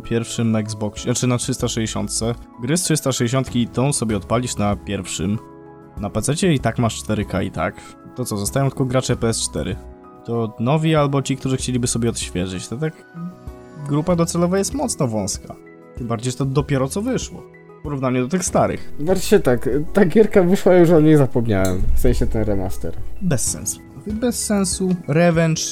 pierwszym 0.05 0.57
Xbox, 0.57 1.03
znaczy 1.03 1.27
na 1.27 1.39
360. 1.39 2.11
Gry 2.62 2.77
z 2.77 2.83
360 2.83 3.57
i 3.57 3.69
tą 3.69 3.93
sobie 3.93 4.17
odpalisz 4.17 4.57
na 4.57 4.77
pierwszym. 4.77 5.39
Na 6.01 6.11
PC 6.11 6.53
i 6.53 6.61
tak 6.61 6.79
masz 6.79 7.03
4K 7.03 7.45
i 7.45 7.51
tak. 7.51 7.75
To 8.17 8.25
co, 8.25 8.37
zostają 8.37 8.69
tylko 8.69 8.85
gracze 8.85 9.17
PS4. 9.17 9.77
To 10.25 10.57
nowi 10.61 10.95
albo 10.95 11.23
ci, 11.23 11.37
którzy 11.37 11.57
chcieliby 11.57 11.87
sobie 11.87 12.11
odświeżyć. 12.11 12.69
To 12.69 12.77
tak 12.77 12.93
grupa 13.89 14.17
docelowa 14.17 14.59
jest 14.59 14.75
mocno 14.75 15.09
wąska. 15.09 15.55
Tym 15.97 16.07
bardziej, 16.07 16.33
że 16.33 16.39
to 16.39 16.45
dopiero 16.45 16.89
co 16.89 17.03
wyszło. 17.03 17.43
Porównaniu 17.85 18.22
do 18.22 18.28
tych 18.28 18.45
starych. 18.45 18.93
Zobaczcie 18.99 19.41
tak, 19.41 19.68
ta 19.93 20.05
gierka 20.05 20.43
wyszła 20.43 20.74
już 20.74 20.91
o 20.91 21.01
niej 21.01 21.16
zapomniałem, 21.16 21.82
w 21.95 22.01
sensie 22.01 22.26
ten 22.26 22.45
remaster. 22.45 22.95
Bez 23.22 23.51
sensu. 23.51 23.80
Bez 24.07 24.45
sensu. 24.45 24.89
Revenge, 25.09 25.62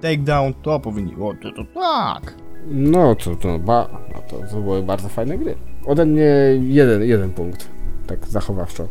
Takedown, 0.00 0.54
to 0.62 0.80
powinni... 0.80 1.14
O, 1.20 1.34
to, 1.42 1.52
to 1.52 1.64
tak! 1.74 2.34
No 2.66 3.14
to, 3.14 3.36
to, 3.36 3.58
ba, 3.58 3.88
no 4.14 4.22
to, 4.30 4.46
to 4.50 4.60
były 4.60 4.82
bardzo 4.82 5.08
fajne 5.08 5.38
gry. 5.38 5.54
Ode 5.86 6.06
mnie 6.06 6.30
jeden, 6.60 7.02
jeden 7.02 7.30
punkt, 7.30 7.68
tak 8.06 8.26
zachowawczo. 8.28 8.88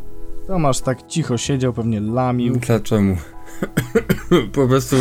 Tomasz 0.48 0.82
tak 0.82 1.08
cicho 1.08 1.38
siedział, 1.38 1.74
pewnie 1.74 2.00
lamił. 2.00 2.56
Dlaczego? 2.56 3.16
po 4.54 4.68
prostu 4.68 4.96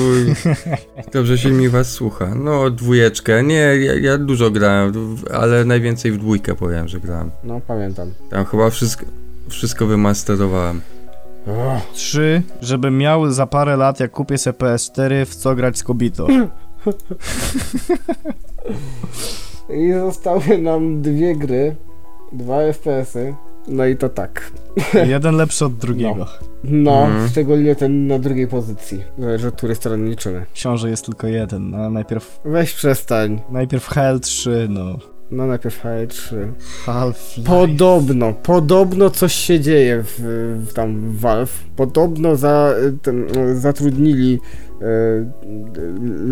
dobrze 1.13 1.39
się 1.39 1.51
mi 1.51 1.69
was 1.69 1.91
słucha. 1.91 2.35
No, 2.35 2.71
dwójeczkę. 2.71 3.43
Nie, 3.43 3.55
ja, 3.55 3.95
ja 3.95 4.19
dużo 4.19 4.51
grałem, 4.51 4.93
ale 5.35 5.65
najwięcej 5.65 6.13
w 6.13 6.19
dwójkę 6.19 6.55
powiem, 6.55 6.89
że 6.89 7.01
grałem. 7.01 7.31
No, 7.45 7.61
pamiętam. 7.67 8.13
Tam 8.31 8.45
chyba 8.45 8.71
wszystko, 8.71 9.05
wszystko 9.49 9.87
wymasterowałem. 9.87 10.81
Trzy, 11.93 12.43
żebym 12.63 12.99
miał 12.99 13.31
za 13.31 13.47
parę 13.47 13.77
lat, 13.77 14.01
jak 14.01 14.11
kupię 14.11 14.39
sobie 14.39 14.59
PS4, 14.59 15.27
w 15.27 15.35
co 15.35 15.55
grać 15.55 15.79
z 15.79 15.83
Kobito. 15.83 16.27
I 19.75 19.93
zostały 19.93 20.59
nam 20.59 21.03
dwie 21.03 21.37
gry, 21.37 21.77
dwa 22.33 22.59
FPS-y. 22.73 23.35
No 23.69 23.87
i 23.87 23.97
to 23.97 24.09
tak. 24.09 24.53
Jeden 25.09 25.37
lepszy 25.37 25.65
od 25.65 25.75
drugiego. 25.77 26.27
No, 26.65 27.05
Mhm. 27.07 27.29
szczególnie 27.29 27.77
ten 27.77 28.07
na 28.07 28.19
drugiej 28.19 28.47
pozycji. 28.49 29.03
Zależy 29.19 29.49
od 29.49 29.55
której 29.57 29.77
strony 29.77 30.11
liczymy. 30.11 30.47
Książę 30.55 30.91
jest 30.91 31.05
tylko 31.05 31.27
jeden, 31.27 31.71
no 31.71 31.91
najpierw, 31.91 32.41
Weź 32.45 32.73
przestań. 32.75 33.41
najpierw 33.51 33.91
HL3, 33.91 34.51
no. 34.69 34.99
No 35.31 35.47
najpierw 35.47 35.85
HL3. 35.85 36.35
Half-Life. 36.87 37.43
Podobno, 37.47 38.33
podobno 38.33 39.11
coś 39.11 39.33
się 39.35 39.61
dzieje 39.61 40.03
w, 40.07 40.15
w 40.69 40.73
tam 40.73 41.01
w 41.01 41.21
Valve. 41.21 41.65
Podobno 41.77 42.37
za, 42.37 42.75
ten, 43.03 43.27
zatrudnili 43.55 44.39
e, 44.83 44.85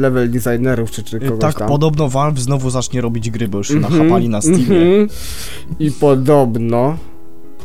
level 0.01 0.30
designerów 0.30 0.91
czy, 0.91 1.03
czy 1.03 1.20
kogoś 1.20 1.41
Tak, 1.41 1.59
tam. 1.59 1.68
podobno 1.68 2.09
Valve 2.09 2.39
znowu 2.39 2.70
zacznie 2.70 3.01
robić 3.01 3.30
gry, 3.30 3.49
bo 3.49 3.59
już 3.59 3.68
się 3.68 3.74
Mhm, 3.74 3.99
nachapali 3.99 4.28
na 4.28 4.41
Steamie. 4.41 4.62
mhm. 4.62 5.09
I 5.78 5.91
podobno, 5.93 6.97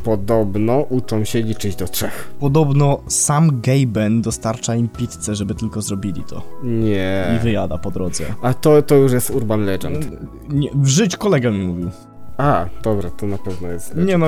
podobno 0.04 0.80
uczą 0.80 1.24
się 1.26 1.42
liczyć 1.42 1.76
do 1.76 1.88
trzech. 1.88 2.34
Podobno 2.40 3.02
sam 3.08 3.62
Gaben 3.62 4.22
dostarcza 4.22 4.76
im 4.76 4.90
pizzę, 4.90 5.36
żeby 5.36 5.56
tylko 5.56 5.82
zrobili 5.82 6.24
to. 6.24 6.42
I 6.64 6.68
Nie. 6.68 7.40
wyjada 7.44 7.78
po 7.78 7.92
drodze. 7.92 8.24
A 8.42 8.54
to, 8.54 8.82
to 8.82 8.96
już 8.96 9.12
jest 9.12 9.30
Urban 9.30 9.66
Legend. 9.66 10.08
Nie, 10.50 10.70
w 10.76 10.88
żyć 10.88 11.18
kolega 11.18 11.52
mi 11.52 11.68
mówił. 11.68 11.90
A, 12.38 12.66
dobra, 12.84 13.10
to 13.10 13.26
na 13.28 13.38
pewno 13.38 13.68
jest. 13.68 13.96
Nie 13.96 14.18
no, 14.18 14.26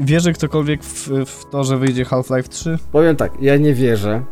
wierzy 0.00 0.32
ktokolwiek 0.32 0.84
w, 0.84 1.08
w 1.26 1.44
to, 1.50 1.64
że 1.64 1.78
wyjdzie 1.78 2.04
Half-Life 2.04 2.48
3? 2.48 2.78
Powiem 2.92 3.16
tak, 3.16 3.32
ja 3.40 3.56
nie 3.56 3.74
wierzę, 3.74 4.22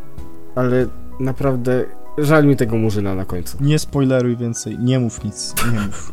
ale 0.55 0.87
naprawdę 1.19 1.85
żal 2.17 2.45
mi 2.45 2.55
tego 2.55 2.77
murzyna 2.77 3.15
na 3.15 3.25
końcu. 3.25 3.57
Nie 3.61 3.79
spoileruj 3.79 4.37
więcej, 4.37 4.77
nie 4.79 4.99
mów 4.99 5.23
nic, 5.23 5.53
nie 5.73 5.79
mów. 5.79 6.11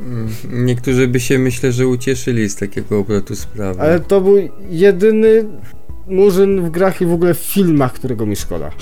Mm, 0.00 0.28
Niektórzy 0.50 1.08
by 1.08 1.20
się 1.20 1.38
myślę, 1.38 1.72
że 1.72 1.88
ucieszyli 1.88 2.48
z 2.48 2.56
takiego 2.56 2.98
obrotu 2.98 3.36
sprawy. 3.36 3.80
Ale 3.80 4.00
to 4.00 4.20
był 4.20 4.36
jedyny 4.68 5.44
murzyn 6.06 6.66
w 6.66 6.70
grach 6.70 7.00
i 7.00 7.06
w 7.06 7.12
ogóle 7.12 7.34
w 7.34 7.38
filmach, 7.38 7.92
którego 7.92 8.26
mi 8.26 8.36
szkoda. 8.36 8.70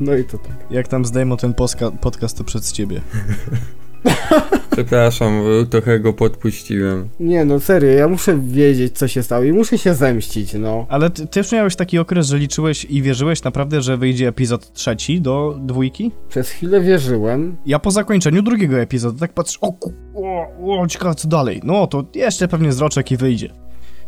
No 0.00 0.16
i 0.16 0.24
to 0.24 0.38
tak. 0.38 0.52
Jak 0.70 0.88
tam 0.88 1.04
zdejmą 1.04 1.36
ten 1.36 1.54
podcast, 2.00 2.36
to 2.38 2.44
przed 2.44 2.72
ciebie. 2.72 3.00
Przepraszam, 4.72 5.42
trochę 5.70 6.00
go 6.00 6.12
podpuściłem. 6.12 7.08
Nie 7.20 7.44
no, 7.44 7.60
serio, 7.60 7.90
ja 7.90 8.08
muszę 8.08 8.38
wiedzieć, 8.42 8.98
co 8.98 9.08
się 9.08 9.22
stało 9.22 9.44
i 9.44 9.52
muszę 9.52 9.78
się 9.78 9.94
zemścić, 9.94 10.54
no. 10.54 10.86
Ale 10.88 11.10
ty 11.10 11.26
też 11.26 11.52
miałeś 11.52 11.76
taki 11.76 11.98
okres, 11.98 12.26
że 12.26 12.38
liczyłeś 12.38 12.84
i 12.84 13.02
wierzyłeś 13.02 13.42
naprawdę, 13.44 13.82
że 13.82 13.96
wyjdzie 13.96 14.28
epizod 14.28 14.72
trzeci 14.72 15.20
do 15.20 15.58
dwójki? 15.60 16.10
Przez 16.28 16.48
chwilę 16.50 16.80
wierzyłem, 16.80 17.56
Ja 17.66 17.78
po 17.78 17.90
zakończeniu 17.90 18.42
drugiego 18.42 18.80
epizodu 18.80 19.18
tak 19.18 19.32
patrzę, 19.32 19.58
o, 19.60 19.72
ku- 19.72 19.92
o, 20.14 20.80
o 20.80 20.86
ciekawe 20.86 21.14
co 21.14 21.28
dalej. 21.28 21.60
No 21.64 21.86
to 21.86 22.04
jeszcze 22.14 22.48
pewnie 22.48 22.72
z 22.72 22.80
roczek 22.80 23.10
i 23.12 23.16
wyjdzie. 23.16 23.48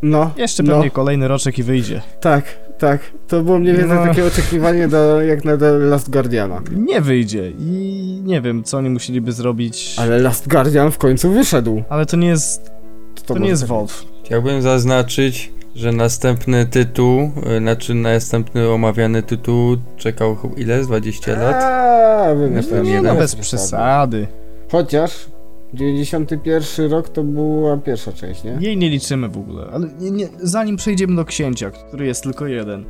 No. 0.02 0.30
Jeszcze 0.36 0.62
no, 0.62 0.72
pewnie 0.72 0.90
kolejny 0.90 1.28
roczek 1.28 1.58
i 1.58 1.62
wyjdzie. 1.62 2.02
Tak, 2.20 2.44
tak. 2.78 3.00
To 3.28 3.42
było 3.42 3.58
mniej 3.58 3.76
więcej 3.76 3.98
No. 3.98 4.06
takie 4.06 4.24
oczekiwanie 4.26 4.88
do, 4.88 5.22
jak 5.22 5.44
na 5.44 5.56
The 5.56 5.72
Last 5.72 6.10
Guardiana. 6.10 6.62
Nie 6.76 7.00
wyjdzie 7.00 7.50
i 7.58 8.20
nie 8.24 8.40
wiem, 8.40 8.64
co 8.64 8.78
oni 8.78 8.90
musieliby 8.90 9.32
zrobić. 9.32 9.94
Ale, 9.98 10.14
Ale 10.14 10.22
Last 10.22 10.48
Guardian 10.48 10.90
w 10.90 10.98
końcu 10.98 11.30
wyszedł. 11.30 11.82
to 12.08 12.16
nie 12.16 12.28
jest, 12.28 12.70
to, 13.26 13.38
nie 13.38 13.48
jest 13.48 13.62
tak 13.62 13.68
Wolf. 13.68 14.04
Chciałbym 14.24 14.62
zaznaczyć, 14.62 15.52
że 15.74 15.92
następny 15.92 16.66
tytuł, 16.66 17.30
y, 17.56 17.58
znaczy 17.58 17.94
następny 17.94 18.68
omawiany 18.68 19.22
tytuł 19.22 19.76
czekał 19.96 20.36
ile? 20.56 20.84
Z 20.84 20.86
20 20.86 21.32
lat? 21.32 21.64
Nie 22.84 22.90
jeden. 22.90 23.04
no, 23.04 23.14
bez 23.14 23.36
przesady. 23.36 24.26
Chociaż 24.72 25.26
91 25.74 26.90
rok 26.90 27.08
to 27.08 27.22
była 27.24 27.76
pierwsza 27.76 28.12
część, 28.12 28.44
nie? 28.44 28.58
Jej 28.60 28.76
nie 28.76 28.90
liczymy 28.90 29.28
w 29.28 29.38
ogóle, 29.38 29.66
ale 29.72 29.88
nie, 30.00 30.10
nie, 30.10 30.28
zanim 30.42 30.76
przejdziemy 30.76 31.16
do 31.16 31.24
księcia, 31.24 31.70
który 31.70 32.06
jest 32.06 32.22
tylko 32.22 32.46
jeden. 32.46 32.84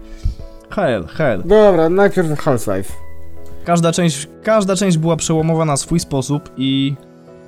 Hell, 0.71 1.07
hell. 1.07 1.43
Dobra, 1.45 1.89
najpierw 1.89 2.29
Half-Life. 2.41 2.93
Każda 3.65 3.93
część, 3.93 4.29
każda 4.43 4.77
część 4.77 4.99
była 4.99 5.17
przełomowa 5.17 5.65
na 5.65 5.77
swój 5.77 6.01
sposób 6.01 6.51
i 6.57 6.95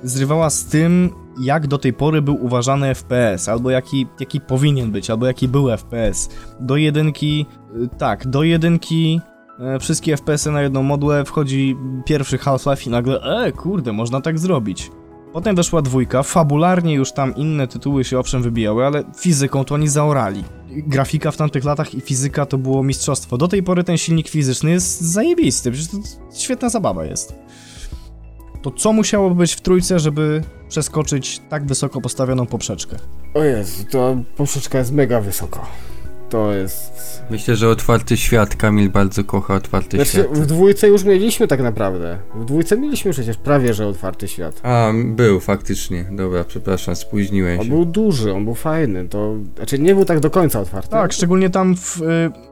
zrywała 0.03 0.49
z 0.49 0.65
tym, 0.65 1.09
jak 1.41 1.67
do 1.67 1.77
tej 1.77 1.93
pory 1.93 2.21
był 2.21 2.45
uważany 2.45 2.95
FPS, 2.95 3.49
albo 3.49 3.69
jaki, 3.69 4.07
jaki 4.19 4.41
powinien 4.41 4.91
być, 4.91 5.09
albo 5.09 5.25
jaki 5.25 5.47
był 5.47 5.69
FPS. 5.77 6.29
Do 6.59 6.75
jedynki, 6.75 7.45
y, 7.75 7.89
tak, 7.97 8.27
do 8.27 8.43
jedynki 8.43 9.21
e, 9.59 9.79
wszystkie 9.79 10.17
FPS-y 10.17 10.51
na 10.51 10.61
jedną 10.61 10.83
modłę 10.83 11.25
wchodzi 11.25 11.77
pierwszy 12.05 12.37
Half-Life 12.37 12.87
i 12.87 12.89
nagle, 12.89 13.21
e, 13.21 13.51
kurde, 13.51 13.93
można 13.93 14.21
tak 14.21 14.39
zrobić. 14.39 14.91
Potem 15.33 15.55
weszła 15.55 15.81
dwójka, 15.81 16.23
fabularnie 16.23 16.93
już 16.93 17.11
tam 17.11 17.35
inne 17.35 17.67
tytuły 17.67 18.03
się 18.03 18.19
owszem 18.19 18.41
wybijały, 18.41 18.85
ale 18.85 19.03
fizyką 19.17 19.65
to 19.65 19.75
oni 19.75 19.87
zaorali. 19.87 20.43
Grafika 20.69 21.31
w 21.31 21.37
tamtych 21.37 21.63
latach 21.63 21.95
i 21.95 22.01
fizyka 22.01 22.45
to 22.45 22.57
było 22.57 22.83
mistrzostwo. 22.83 23.37
Do 23.37 23.47
tej 23.47 23.63
pory 23.63 23.83
ten 23.83 23.97
silnik 23.97 24.29
fizyczny 24.29 24.71
jest 24.71 25.01
zajebisty, 25.01 25.71
przecież 25.71 25.91
to 25.91 25.97
świetna 26.37 26.69
zabawa 26.69 27.05
jest. 27.05 27.33
To 28.61 28.71
co 28.71 28.93
musiało 28.93 29.29
być 29.29 29.53
w 29.53 29.61
trójce, 29.61 29.99
żeby 29.99 30.43
przeskoczyć 30.69 31.41
tak 31.49 31.65
wysoko 31.65 32.01
postawioną 32.01 32.45
poprzeczkę? 32.45 32.97
O 33.33 33.43
Jezu, 33.43 33.83
to 33.91 34.17
poprzeczka 34.37 34.77
jest 34.77 34.91
mega 34.91 35.21
wysoko. 35.21 35.65
To 36.29 36.53
jest... 36.53 37.23
Myślę, 37.29 37.55
że 37.55 37.69
otwarty 37.69 38.17
świat. 38.17 38.55
Kamil 38.55 38.89
bardzo 38.89 39.23
kocha 39.23 39.55
otwarty 39.55 39.97
Znaczy, 39.97 40.11
świat. 40.11 40.27
w 40.37 40.45
dwójce 40.45 40.87
już 40.87 41.03
mieliśmy 41.03 41.47
tak 41.47 41.61
naprawdę. 41.61 42.17
W 42.35 42.45
dwójce 42.45 42.77
mieliśmy 42.77 43.11
przecież 43.11 43.37
prawie, 43.37 43.73
że 43.73 43.87
otwarty 43.87 44.27
świat. 44.27 44.59
A, 44.63 44.91
był 45.05 45.39
faktycznie. 45.39 46.05
Dobra, 46.11 46.43
przepraszam, 46.43 46.95
spóźniłem 46.95 47.59
On 47.59 47.65
się. 47.65 47.71
był 47.71 47.85
duży, 47.85 48.33
on 48.33 48.45
był 48.45 48.55
fajny, 48.55 49.09
to... 49.09 49.35
Znaczy, 49.55 49.79
nie 49.79 49.95
był 49.95 50.05
tak 50.05 50.19
do 50.19 50.29
końca 50.29 50.59
otwarty. 50.59 50.89
Tak, 50.89 51.13
szczególnie 51.13 51.49
tam 51.49 51.75
w, 51.75 52.01
y, 52.01 52.05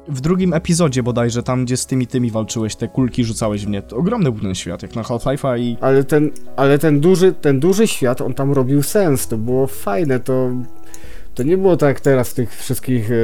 w 0.08 0.22
drugim 0.22 0.54
epizodzie 0.54 1.04
bodajże, 1.04 1.44
tam 1.44 1.66
gdzie 1.66 1.78
z 1.78 1.86
tymi 1.86 2.08
tymi 2.08 2.32
walczyłeś, 2.32 2.76
te 2.76 2.88
kulki 2.88 3.24
rzucałeś 3.24 3.66
w 3.66 3.70
nie. 3.70 3.82
To 3.82 3.98
ogromny 3.98 4.32
był 4.32 4.42
ten 4.42 4.56
świat, 4.56 4.82
jak 4.82 4.96
na 4.96 5.02
Half-Life'a 5.02 5.60
i... 5.60 5.78
Ale 5.82 6.04
ten, 6.04 6.32
ale 6.56 6.80
ten 6.80 7.00
duży, 7.00 7.34
ten 7.34 7.60
duży 7.60 7.88
świat, 7.88 8.22
on 8.22 8.34
tam 8.34 8.52
robił 8.52 8.84
sens, 8.84 9.28
to 9.28 9.38
było 9.38 9.68
fajne, 9.68 10.20
to... 10.20 10.52
To 11.38 11.44
nie 11.44 11.58
było 11.58 11.78
tak 11.78 11.88
jak 11.88 12.00
teraz 12.00 12.30
w 12.30 12.34
tych 12.34 12.56
wszystkich 12.56 13.12
e, 13.12 13.16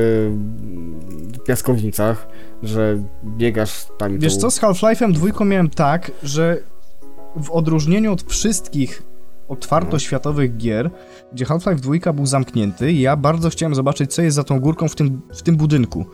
piaskownicach, 1.45 2.27
że 2.63 3.03
biegasz 3.25 3.87
tam 3.97 4.19
Wiesz 4.19 4.37
co, 4.37 4.51
z 4.51 4.59
Half-Life'em 4.59 5.11
dwójką 5.11 5.45
miałem 5.45 5.69
tak, 5.69 6.11
że 6.23 6.57
w 7.35 7.51
odróżnieniu 7.51 8.13
od 8.13 8.23
wszystkich 8.23 9.03
otwartoświatowych 9.47 10.57
gier, 10.57 10.91
gdzie 11.33 11.45
Half-Life 11.45 11.75
2 11.75 12.13
był 12.13 12.25
zamknięty, 12.25 12.93
ja 12.93 13.17
bardzo 13.17 13.49
chciałem 13.49 13.75
zobaczyć, 13.75 14.13
co 14.13 14.21
jest 14.21 14.35
za 14.35 14.43
tą 14.43 14.59
górką 14.59 14.87
w 14.87 14.95
tym, 14.95 15.21
w 15.33 15.41
tym 15.41 15.57
budynku. 15.57 16.05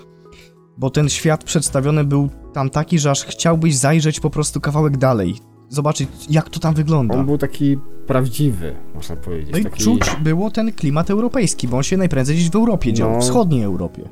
Bo 0.77 0.89
ten 0.89 1.09
świat 1.09 1.43
przedstawiony 1.43 2.03
był 2.03 2.29
tam 2.53 2.69
taki, 2.69 2.99
że 2.99 3.11
aż 3.11 3.25
chciałbyś 3.25 3.75
zajrzeć 3.75 4.19
po 4.19 4.29
prostu 4.29 4.61
kawałek 4.61 4.97
dalej. 4.97 5.35
Zobaczyć, 5.69 6.09
jak 6.29 6.49
to 6.49 6.59
tam 6.59 6.73
wygląda. 6.73 7.15
On 7.15 7.25
był 7.25 7.37
taki 7.37 7.77
prawdziwy, 8.07 8.75
można 8.95 9.15
powiedzieć. 9.15 9.49
No 9.51 9.57
i 9.57 9.63
taki... 9.63 9.83
czuć 9.83 10.15
było 10.23 10.51
ten 10.51 10.71
klimat 10.73 11.09
europejski, 11.09 11.67
bo 11.67 11.77
on 11.77 11.83
się 11.83 11.97
najprędzej 11.97 12.35
gdzieś 12.35 12.49
w 12.49 12.55
Europie 12.55 12.93
dział, 12.93 13.11
No. 13.11 13.19
w 13.19 13.21
wschodniej 13.23 13.63
Europie. 13.63 14.09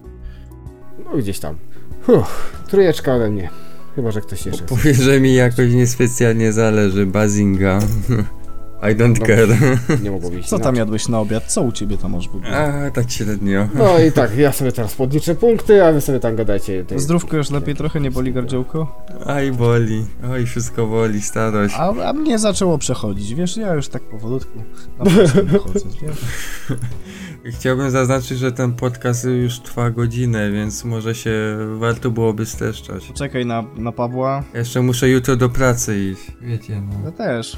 No 1.05 1.17
gdzieś 1.17 1.39
tam. 1.39 1.55
Huh, 2.01 2.25
trójeczka 2.67 3.15
ode 3.15 3.29
mnie. 3.29 3.49
Chyba, 3.95 4.11
że 4.11 4.21
ktoś 4.21 4.45
jeszcze 4.45 4.65
chce. 4.65 4.75
Powie, 4.75 4.93
że 4.93 5.19
mi 5.19 5.33
jakoś 5.35 5.73
niespecjalnie 5.73 6.53
zależy. 6.53 7.05
Bazinga. 7.05 7.79
I 8.81 8.95
don't 8.95 9.19
No. 9.19 9.25
care. 9.25 9.57
Nie 10.03 10.11
mogło 10.11 10.29
być 10.29 10.45
Co 10.47 10.55
tam 10.57 10.61
inaczej. 10.65 10.79
jadłeś 10.79 11.07
na 11.07 11.19
obiad? 11.19 11.43
Co 11.43 11.61
u 11.61 11.71
ciebie 11.71 11.97
tam 11.97 12.11
w 12.21 12.35
ogóle? 12.35 12.57
A, 12.57 12.91
tak 12.91 13.11
średnio. 13.11 13.67
No 13.73 13.99
i 13.99 14.11
tak, 14.11 14.37
ja 14.37 14.51
sobie 14.51 14.71
teraz 14.71 14.95
podliczę 14.95 15.35
punkty, 15.35 15.83
a 15.85 15.91
wy 15.91 16.01
sobie 16.01 16.19
tam 16.19 16.35
gadajcie. 16.35 16.85
Tej... 16.85 16.99
Zdrówko 16.99 17.37
już 17.37 17.49
lepiej 17.51 17.75
trochę 17.75 17.99
nie 17.99 18.11
boli 18.11 18.33
gardziołko? 18.33 19.05
Aj, 19.25 19.51
boli. 19.51 20.05
Oj, 20.31 20.45
wszystko 20.45 20.87
boli, 20.87 21.21
starość. 21.21 21.75
A, 21.77 22.09
a 22.09 22.13
mnie 22.13 22.39
zaczęło 22.39 22.77
przechodzić, 22.77 23.33
wiesz, 23.35 23.57
ja 23.57 23.73
już 23.73 23.87
tak 23.87 24.01
powolutku 24.03 24.59
na. 24.99 25.05
Chciałbym 27.45 27.91
zaznaczyć, 27.91 28.39
że 28.39 28.51
ten 28.51 28.73
podcast 28.73 29.25
już 29.25 29.59
trwa 29.59 29.91
godzinę, 29.91 30.51
więc 30.51 30.83
może 30.85 31.15
się 31.15 31.57
warto 31.77 32.11
byłoby 32.11 32.45
streszczać. 32.45 33.11
Czekaj 33.13 33.45
na, 33.45 33.63
na 33.77 33.91
Pawła. 33.91 34.43
Jeszcze 34.53 34.81
muszę 34.81 35.09
jutro 35.09 35.35
do 35.35 35.49
pracy 35.49 35.99
iść. 35.99 36.31
Wiecie, 36.41 36.73
Ja 36.73 36.81
no. 37.03 37.11
też. 37.11 37.57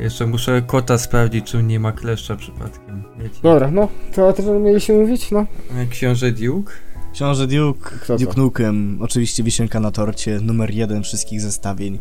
Jeszcze 0.00 0.26
muszę 0.26 0.62
kota 0.66 0.98
sprawdzić, 0.98 1.44
czy 1.46 1.62
nie 1.62 1.80
ma 1.80 1.92
kleszcza 1.92 2.36
przypadkiem. 2.36 3.02
Wiecie? 3.18 3.36
Dobra, 3.42 3.70
no, 3.70 3.88
to 4.14 4.28
o 4.28 4.32
tym 4.32 4.62
mieliśmy 4.62 4.94
mówić, 4.94 5.30
no. 5.30 5.46
Książę 5.90 6.32
Duke? 6.32 6.72
Książę 7.12 7.46
Duke, 7.46 7.90
Kto 7.90 8.06
to? 8.06 8.16
Duke 8.18 8.40
Nukem, 8.40 8.98
oczywiście 9.02 9.42
wisienka 9.42 9.80
na 9.80 9.90
torcie, 9.90 10.40
numer 10.40 10.70
jeden 10.70 11.02
wszystkich 11.02 11.40
zestawień 11.40 11.98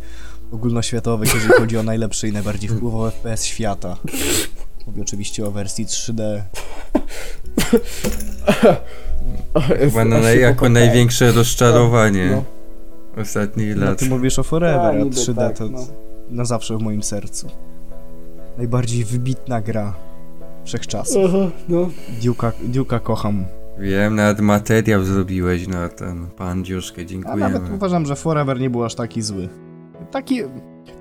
ogólnoświatowych, 0.51 1.33
jeżeli 1.33 1.53
chodzi 1.53 1.77
o 1.77 1.83
najlepszy 1.83 2.27
i 2.27 2.31
najbardziej 2.31 2.69
wpływowy 2.69 3.11
FPS 3.11 3.45
świata. 3.45 3.97
Mówię 4.87 5.01
oczywiście 5.01 5.45
o 5.45 5.51
wersji 5.51 5.85
3D. 5.85 6.41
Chyba 9.79 10.05
na, 10.05 10.15
Aż 10.17 10.23
się 10.25 10.39
jako 10.39 10.69
największe 10.69 11.31
rozczarowanie 11.31 12.29
No. 12.31 12.43
ostatnich 13.21 13.75
No, 13.75 13.85
lat. 13.85 13.99
ty 13.99 14.05
mówisz 14.09 14.39
o 14.39 14.43
Forever, 14.43 14.79
A, 14.79 14.89
a 14.89 14.93
niby 14.93 15.15
3D 15.15 15.35
tak, 15.35 15.57
to 15.57 15.67
no. 15.69 15.79
na 16.29 16.45
zawsze 16.45 16.77
w 16.77 16.81
moim 16.81 17.03
sercu. 17.03 17.47
Najbardziej 18.57 19.05
wybitna 19.05 19.61
gra 19.61 19.93
wszechczasów. 20.65 21.17
Aha, 21.25 21.51
no. 21.69 21.89
Duke'a, 22.21 22.51
Duke'a 22.71 22.99
kocham. 22.99 23.45
Wiem, 23.79 24.15
nawet 24.15 24.39
materiał 24.39 25.03
zrobiłeś 25.03 25.67
na 25.67 25.89
ten 25.89 26.27
pan 26.37 26.65
Dziuszkę, 26.65 27.01
A 27.25 27.35
nawet 27.35 27.61
uważam, 27.73 28.05
że 28.05 28.15
Forever 28.15 28.59
nie 28.59 28.69
był 28.69 28.83
aż 28.83 28.95
taki 28.95 29.21
zły. 29.21 29.49
Taki, 30.11 30.41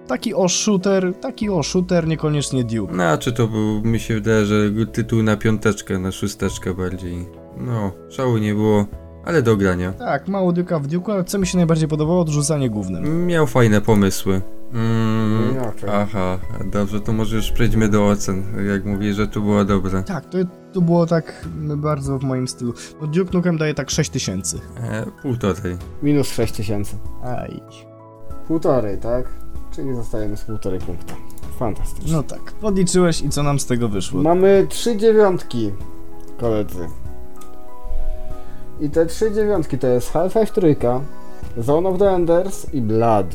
taki 0.06 0.34
o 0.34 0.48
shooter, 0.48 1.14
taki 1.20 1.50
o 1.50 1.62
shooter, 1.62 2.06
niekoniecznie 2.06 2.64
Duke. 2.64 2.94
No, 2.94 3.18
czy 3.18 3.32
to 3.32 3.48
był, 3.48 3.82
mi 3.82 4.00
się 4.00 4.14
wydaje, 4.14 4.46
że 4.46 4.70
tytuł 4.92 5.22
na 5.22 5.36
piąteczkę, 5.36 5.98
na 5.98 6.12
szósteczkę 6.12 6.74
bardziej. 6.74 7.26
No, 7.56 7.92
szału 8.10 8.38
nie 8.38 8.54
było, 8.54 8.86
ale 9.26 9.42
do 9.42 9.56
grania. 9.56 9.92
Tak, 9.92 10.28
mało 10.28 10.52
Duke'a 10.52 10.82
w 10.82 10.88
Duke'u, 10.88 11.12
ale 11.12 11.24
co 11.24 11.38
mi 11.38 11.46
się 11.46 11.56
najbardziej 11.58 11.88
podobało, 11.88 12.20
odrzucanie 12.20 12.70
gównem. 12.70 13.26
Miał 13.26 13.46
fajne 13.46 13.80
pomysły. 13.80 14.40
Mm, 14.72 15.54
No, 15.56 15.72
aha, 15.92 16.38
dobrze, 16.72 17.00
to 17.00 17.12
może 17.12 17.36
już 17.36 17.50
przejdźmy 17.50 17.88
do 17.88 18.06
ocen, 18.08 18.42
jak 18.68 18.84
mówisz, 18.84 19.16
że 19.16 19.28
to 19.28 19.40
było 19.40 19.64
dobre. 19.64 20.02
Tak, 20.02 20.26
to, 20.26 20.38
to 20.72 20.80
było 20.80 21.06
tak 21.06 21.46
bardzo 21.76 22.18
w 22.18 22.22
moim 22.22 22.48
stylu. 22.48 22.74
No 23.00 23.06
Duke 23.06 23.30
Nukem 23.32 23.58
daje 23.58 23.74
tak 23.74 23.90
6000. 23.90 24.56
E, 24.82 25.06
półtorej. 25.22 25.76
Minus 26.02 26.28
6000. 26.28 26.96
Aj. 27.24 27.60
Półtorej, 28.48 28.98
tak? 28.98 29.26
Czyli 29.70 29.94
zostajemy 29.94 30.36
z 30.36 30.42
półtorej 30.44 30.80
punkta. 30.80 31.14
Fantastycznie. 31.58 32.12
No 32.12 32.22
tak, 32.22 32.52
podliczyłeś 32.52 33.22
i 33.22 33.28
co 33.28 33.42
nam 33.42 33.60
z 33.60 33.66
tego 33.66 33.88
wyszło? 33.88 34.22
Mamy 34.22 34.66
trzy 34.68 34.96
dziewiątki, 34.96 35.72
koledzy. 36.38 36.88
I 38.80 38.90
te 38.90 39.06
trzy 39.06 39.32
dziewiątki 39.32 39.78
to 39.78 39.86
jest 39.86 40.12
Half-Life 40.12 40.52
trójka, 40.52 41.00
Zone 41.56 41.88
of 41.88 41.98
the 41.98 42.10
Enders 42.10 42.74
i 42.74 42.80
Blood. 42.80 43.26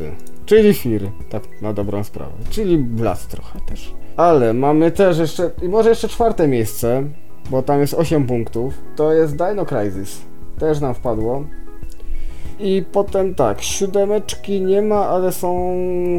Czyli 0.46 0.74
Fear, 0.74 1.02
tak 1.30 1.62
na 1.62 1.74
dobrą 1.74 2.04
sprawę. 2.04 2.32
Czyli 2.50 2.78
Blood 2.78 3.28
trochę 3.28 3.60
też. 3.60 3.94
Ale 4.18 4.54
mamy 4.54 4.92
też 4.92 5.20
jeszcze, 5.20 5.52
i 5.62 5.70
może 5.70 5.89
jeszcze 5.89 6.08
czwarte 6.08 6.48
miejsce, 6.48 7.04
bo 7.50 7.62
tam 7.62 7.80
jest 7.80 7.94
8 7.94 8.28
punktów. 8.28 8.74
To 8.96 9.14
jest 9.14 9.36
Dino 9.36 9.66
Crisis. 9.66 10.22
Też 10.60 10.80
nam 10.80 10.94
wpadło. 10.94 11.44
I 12.60 12.84
potem 12.92 13.36
tak, 13.36 13.62
siódemeczki 13.62 14.62
nie 14.62 14.82
ma, 14.82 15.08
ale 15.08 15.32
są 15.32 15.74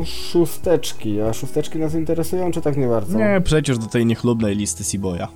szósteczki. 0.04 1.20
A 1.20 1.32
szósteczki 1.32 1.78
nas 1.78 1.94
interesują, 1.94 2.50
czy 2.50 2.60
tak 2.60 2.76
nie 2.76 2.86
bardzo? 2.86 3.18
Nie, 3.18 3.40
przecież 3.44 3.78
do 3.78 3.86
tej 3.86 4.06
niechlubnej 4.06 4.56
listy 4.56 4.84
Seaboya. 4.84 5.28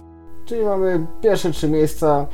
Czyli 0.45 0.65
mamy 0.65 1.07
pierwsze 1.23 1.51
trzy 1.51 1.69
miejsca 1.69 2.27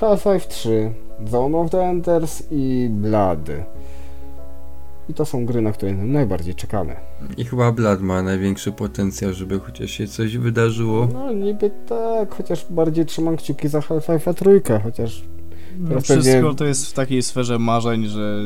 Half-Life 0.00 0.48
3, 0.48 0.92
Zone 1.26 1.58
of 1.58 1.70
the 1.70 1.82
Enders 1.82 2.42
i 2.50 2.88
Blood. 2.90 3.48
I 5.08 5.14
to 5.14 5.24
są 5.24 5.46
gry, 5.46 5.60
na 5.62 5.72
które 5.72 5.92
najbardziej 5.92 6.54
czekamy. 6.54 6.96
I 7.36 7.44
chyba 7.44 7.72
Blood 7.72 8.00
ma 8.00 8.22
największy 8.22 8.72
potencjał, 8.72 9.32
żeby 9.32 9.60
chociaż 9.60 9.90
się 9.90 10.06
coś 10.06 10.36
wydarzyło. 10.36 11.08
No 11.12 11.32
niby 11.32 11.70
tak, 11.88 12.34
chociaż 12.34 12.66
bardziej 12.70 13.06
trzymam 13.06 13.36
kciuki 13.36 13.68
za 13.68 13.80
Half-Life'a 13.80 14.34
trójkę, 14.34 14.80
chociaż... 14.80 15.24
No, 15.78 16.00
wszystko 16.00 16.32
pewnie- 16.32 16.54
to 16.54 16.64
jest 16.64 16.86
w 16.86 16.92
takiej 16.92 17.22
sferze 17.22 17.58
marzeń, 17.58 18.06
że... 18.06 18.40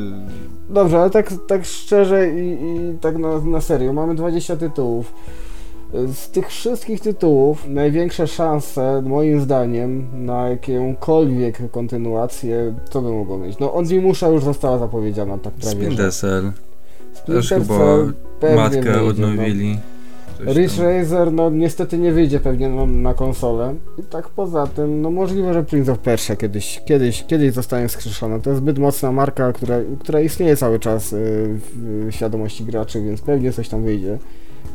Dobrze, 0.69 0.99
ale 0.99 1.09
tak, 1.09 1.33
tak 1.47 1.65
szczerze 1.65 2.29
i, 2.29 2.51
i 2.51 2.97
tak 3.01 3.17
na, 3.17 3.39
na 3.39 3.61
serio, 3.61 3.93
mamy 3.93 4.15
20 4.15 4.57
tytułów. 4.57 5.13
Z 6.13 6.29
tych 6.29 6.47
wszystkich 6.47 7.01
tytułów 7.01 7.67
największe 7.67 8.27
szanse, 8.27 9.01
moim 9.05 9.41
zdaniem, 9.41 10.07
na 10.25 10.49
jakąkolwiek 10.49 11.71
kontynuację, 11.71 12.73
co 12.89 13.01
by 13.01 13.11
mogło 13.11 13.37
mieć? 13.37 13.59
No, 13.59 13.73
Onimusza 13.73 14.27
już 14.27 14.43
została 14.43 14.77
zapowiedziana, 14.77 15.37
tak 15.37 15.53
prawie. 15.53 15.75
Splinter 15.75 16.13
Cell. 16.13 16.51
Też 17.25 17.49
chyba 17.49 17.97
matkę 18.55 18.81
wyjdzie, 18.81 19.01
odnowili. 19.01 19.73
No. 19.73 20.45
Coś 20.45 20.55
Ridge 20.55 20.77
tam. 20.77 20.85
Razer, 20.85 21.31
no 21.31 21.49
niestety 21.49 21.97
nie 21.97 22.11
wyjdzie 22.11 22.39
pewnie 22.39 22.69
na, 22.69 22.85
na 22.85 23.13
konsolę. 23.13 23.75
I 23.97 24.03
tak 24.03 24.29
poza 24.29 24.67
tym, 24.67 25.01
no 25.01 25.11
możliwe, 25.11 25.53
że 25.53 25.63
Prince 25.63 25.89
of 25.89 25.99
Persia 25.99 26.35
kiedyś, 26.35 26.81
kiedyś, 26.85 27.23
kiedyś 27.27 27.53
zostanie 27.53 27.89
skrzeszona. 27.89 28.39
To 28.39 28.49
jest 28.49 28.61
zbyt 28.61 28.79
mocna 28.79 29.11
marka, 29.11 29.53
która, 29.53 29.75
która 29.99 30.21
istnieje 30.21 30.57
cały 30.57 30.79
czas 30.79 31.13
y, 31.13 31.59
w 31.75 32.07
świadomości 32.09 32.65
graczy, 32.65 33.01
więc 33.01 33.21
pewnie 33.21 33.53
coś 33.53 33.69
tam 33.69 33.83
wyjdzie 33.83 34.17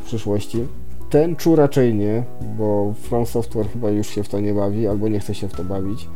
w 0.01 0.05
przyszłości. 0.05 0.65
Ten 1.09 1.35
czu 1.35 1.55
raczej 1.55 1.95
nie, 1.95 2.23
bo 2.57 2.93
From 3.01 3.25
Software 3.25 3.69
chyba 3.69 3.89
już 3.89 4.07
się 4.07 4.23
w 4.23 4.29
to 4.29 4.39
nie 4.39 4.53
bawi, 4.53 4.87
albo 4.87 5.07
nie 5.07 5.19
chce 5.19 5.35
się 5.35 5.47
w 5.47 5.53
to 5.53 5.63
bawić. 5.63 6.07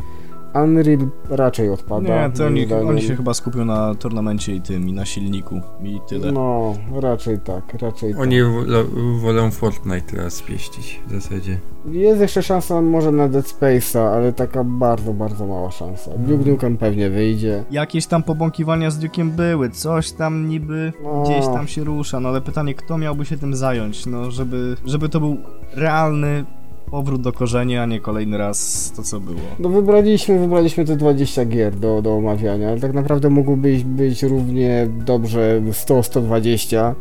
Unreal 0.56 1.08
raczej 1.30 1.70
odpada. 1.70 2.28
Nie, 2.28 2.34
to 2.34 2.46
oni, 2.46 2.74
oni 2.74 3.02
się 3.02 3.16
chyba 3.16 3.34
skupią 3.34 3.66
na 3.66 3.96
turnamencie 3.96 4.56
i 4.56 4.62
tym, 4.62 4.90
i 4.90 4.94
na 4.94 5.06
silniku, 5.06 5.62
i 5.84 6.00
tyle. 6.10 6.32
No, 6.32 6.74
raczej 7.02 7.40
tak, 7.40 7.82
raczej 7.82 8.12
tak. 8.14 8.22
Oni 8.22 8.44
wolą, 8.44 8.84
wolą 9.22 9.52
Fortnite 9.52 10.02
teraz 10.02 10.42
pieścić 10.42 11.02
w 11.08 11.12
zasadzie. 11.12 11.58
Jest 11.92 12.22
jeszcze 12.22 12.44
szansa 12.44 12.82
może 12.82 13.12
na 13.12 13.30
Dead 13.30 13.46
Space'a, 13.46 14.00
ale 14.00 14.34
taka 14.34 14.64
bardzo, 14.64 15.14
bardzo 15.14 15.48
mała 15.48 15.72
szansa. 15.72 16.12
Duke 16.18 16.50
Nukem 16.50 16.78
pewnie 16.78 17.10
wyjdzie. 17.10 17.64
Jakieś 17.72 18.06
tam 18.08 18.24
pobąkiwania 18.24 18.92
z 18.92 19.00
Duke'iem 19.00 19.30
były, 19.30 19.70
coś 19.70 20.12
tam 20.12 20.50
niby 20.50 20.94
No. 21.04 21.24
gdzieś 21.24 21.46
tam 21.46 21.68
się 21.68 21.84
rusza, 21.84 22.20
no 22.20 22.30
ale 22.30 22.42
pytanie, 22.42 22.74
kto 22.76 22.98
miałby 22.98 23.26
się 23.26 23.38
tym 23.38 23.56
zająć, 23.56 24.06
no 24.06 24.32
żeby, 24.32 24.76
żeby 24.86 25.10
to 25.10 25.20
był 25.20 25.38
realny 25.74 26.46
powrót 26.94 27.22
do 27.22 27.32
korzeni, 27.32 27.78
a 27.78 27.86
nie 27.86 28.00
kolejny 28.00 28.38
raz 28.38 28.92
to, 28.96 29.04
co 29.04 29.20
było. 29.20 29.40
No 29.60 29.70
wybraliśmy, 29.70 30.40
wybraliśmy 30.40 30.86
te 30.86 30.96
20 30.96 31.46
gier 31.46 31.76
do, 31.76 32.02
do 32.02 32.16
omawiania, 32.16 32.70
ale 32.70 32.80
tak 32.80 32.94
naprawdę 32.94 33.30
mogłoby 33.30 33.82
być 33.86 34.24
równie 34.24 34.88
dobrze 35.06 35.62
100-120, 35.72 36.94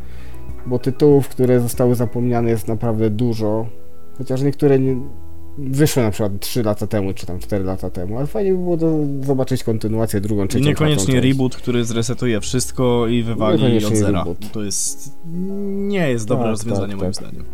bo 0.66 0.78
tytułów, 0.78 1.28
które 1.28 1.61
zostały 1.61 1.95
zapomniane 1.95 2.51
jest 2.51 2.68
naprawdę 2.68 3.11
dużo, 3.11 3.66
chociaż 4.18 4.43
niektóre 4.43 4.78
nie, 4.78 4.97
wyszły 5.59 6.03
na 6.03 6.11
przykład 6.11 6.32
3 6.40 6.62
lata 6.62 6.86
temu, 6.86 7.12
czy 7.12 7.26
tam 7.26 7.38
4 7.38 7.64
lata 7.64 7.90
temu, 7.90 8.18
ale 8.18 8.26
fajnie 8.26 8.53
by 8.53 8.59
było 8.59 8.78
zobaczyć 9.22 9.64
kontynuację 9.64 10.20
drugą, 10.20 10.49
trzecią, 10.49 10.64
niekoniecznie 10.64 11.20
reboot, 11.20 11.57
który 11.57 11.84
zresetuje 11.84 12.40
wszystko 12.40 13.07
i 13.07 13.22
wywali 13.22 13.84
od 13.84 13.97
zera. 13.97 14.18
reboot. 14.18 14.53
To 14.53 14.62
jest... 14.62 15.18
nie 15.72 16.11
jest 16.11 16.28
dobre 16.28 16.45
Tak, 16.45 16.51
rozwiązanie 16.51 16.93
tak, 16.93 17.01
moim 17.01 17.12
tak. 17.12 17.24
zdaniem. 17.24 17.45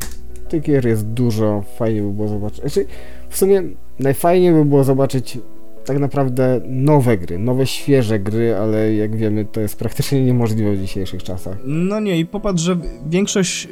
Tych 0.48 0.62
gier 0.62 0.86
jest 0.86 1.06
dużo, 1.06 1.64
fajnie 1.76 2.02
by 2.02 2.12
było 2.12 2.28
zobaczyć. 2.28 2.60
Znaczy, 2.60 2.86
w 3.28 3.36
sumie 3.36 3.62
najfajniej 3.98 4.52
by 4.52 4.64
było 4.64 4.84
zobaczyć 4.84 5.38
tak 5.84 5.98
naprawdę 5.98 6.60
nowe 6.68 7.18
gry, 7.18 7.38
nowe, 7.38 7.66
świeże 7.66 8.18
gry, 8.18 8.56
ale 8.56 8.94
jak 8.94 9.16
wiemy, 9.16 9.44
to 9.44 9.60
jest 9.60 9.76
praktycznie 9.76 10.24
niemożliwe 10.24 10.72
w 10.72 10.80
dzisiejszych 10.80 11.22
czasach. 11.22 11.56
No 11.64 12.00
nie, 12.00 12.18
i 12.18 12.26
popatrz, 12.26 12.62
że 12.62 12.76
większość, 13.10 13.68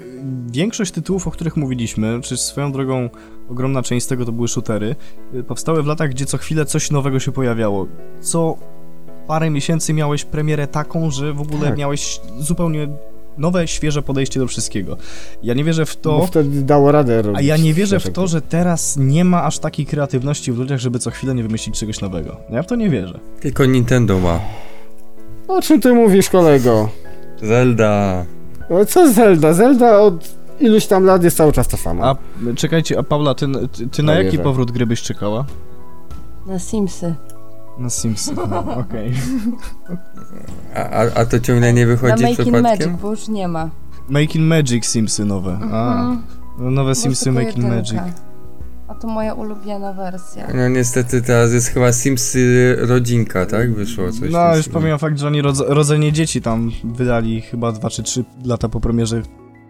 większość 0.52 0.92
tytułów, 0.92 1.28
o 1.28 1.30
których 1.30 1.56
mówiliśmy, 1.56 2.20
czy 2.22 2.36
swoją 2.36 2.72
drogą 2.72 3.08
ogromna 3.48 3.82
część 3.82 4.06
z 4.06 4.08
tego 4.08 4.24
to 4.24 4.32
były 4.32 4.48
shootery, 4.48 4.96
y, 5.34 5.42
powstały 5.42 5.82
w 5.82 5.86
latach, 5.86 6.10
gdzie 6.10 6.26
co 6.26 6.38
chwilę 6.38 6.64
coś 6.64 6.90
nowego 6.90 7.20
się 7.20 7.32
pojawiało. 7.32 7.86
Co 8.20 8.56
parę 9.26 9.50
miesięcy 9.50 9.92
miałeś 9.92 10.24
premierę 10.24 10.66
taką, 10.66 11.10
że 11.10 11.32
w 11.32 11.40
ogóle 11.40 11.68
Tak. 11.68 11.78
miałeś 11.78 12.20
zupełnie 12.38 12.88
nowe, 13.38 13.68
świeże 13.68 14.02
podejście 14.02 14.40
do 14.40 14.46
wszystkiego. 14.46 14.96
Ja 15.42 15.54
nie 15.54 15.64
wierzę 15.64 15.86
w 15.86 15.96
Bo 15.96 16.20
to, 16.20 16.26
wtedy 16.26 16.62
dało 16.62 16.92
radę 16.92 17.22
robić. 17.22 17.38
a 17.38 17.42
ja 17.42 17.56
nie 17.56 17.74
wierzę 17.74 18.00
w 18.00 18.10
to, 18.12 18.26
że 18.26 18.42
teraz 18.42 18.96
nie 18.96 19.24
ma 19.24 19.44
aż 19.44 19.58
takiej 19.58 19.86
kreatywności 19.86 20.52
w 20.52 20.58
ludziach, 20.58 20.78
żeby 20.78 20.98
co 20.98 21.10
chwilę 21.10 21.34
nie 21.34 21.42
wymyślić 21.42 21.78
czegoś 21.78 22.00
nowego. 22.00 22.36
Ja 22.50 22.62
w 22.62 22.66
to 22.66 22.76
nie 22.76 22.90
wierzę. 22.90 23.20
Tylko 23.40 23.64
Nintendo 23.64 24.18
ma. 24.18 24.40
O 25.48 25.62
czym 25.62 25.80
ty 25.80 25.94
mówisz, 25.94 26.28
kolego? 26.30 26.88
Zelda. 27.42 28.24
No 28.70 28.84
co 28.84 29.12
Zelda? 29.12 29.52
Zelda 29.52 30.00
od 30.00 30.28
iluś 30.60 30.86
tam 30.86 31.04
lat 31.04 31.24
jest 31.24 31.36
cały 31.36 31.52
czas 31.52 31.68
ta 31.68 31.76
sama. 31.76 32.04
A 32.10 32.16
czekajcie, 32.56 32.98
a 32.98 33.02
Paula, 33.02 33.34
ty, 33.34 33.46
ty, 33.72 33.88
ty 33.88 34.02
na 34.02 34.14
Ja 34.14 34.22
jaki 34.22 34.38
powrót 34.38 34.70
gry 34.70 34.86
byś 34.86 35.02
czekała? 35.02 35.44
Na 36.46 36.58
Simsy. 36.58 37.14
Na 37.78 37.90
Simsy. 37.90 38.34
No, 38.34 38.58
Okej. 38.82 39.12
A, 40.74 40.78
a, 40.90 41.06
a 41.14 41.24
to 41.26 41.40
ciągle 41.40 41.72
nie 41.72 41.86
Na 41.86 41.92
wychodzi 41.92 42.22
Making 42.22 42.38
przypadkiem? 42.40 42.62
Magic, 42.90 43.02
bo 43.02 43.10
już 43.10 43.28
nie 43.28 43.48
ma. 43.48 43.70
Making 44.08 44.44
Magic 44.48 44.86
Simsy 44.86 45.24
nowe. 45.24 45.58
A, 45.72 46.00
Mhm. 46.00 46.22
no 46.58 46.70
nowe 46.70 46.94
Simsy 46.94 47.32
Making. 47.32 47.66
Magic. 47.66 47.98
A 48.88 48.94
to 48.94 49.08
moja 49.08 49.34
ulubiona 49.34 49.92
wersja. 49.92 50.46
No 50.54 50.68
niestety 50.68 51.22
teraz 51.22 51.52
jest 51.52 51.68
chyba 51.68 51.92
Simsy 51.92 52.76
rodzinka, 52.80 53.46
tak? 53.46 53.74
Wyszło 53.74 54.12
coś. 54.12 54.30
No, 54.30 54.56
już 54.56 54.68
pomijam 54.68 54.98
fakt, 54.98 55.18
że 55.18 55.26
oni 55.26 55.42
rodz 55.42 55.60
rodzenie 55.66 56.12
dzieci 56.12 56.40
tam 56.42 56.70
wydali 56.84 57.40
chyba 57.40 57.72
2 57.72 57.90
czy 57.90 58.02
3 58.02 58.24
lata 58.44 58.68
po 58.68 58.80
premierze 58.80 59.22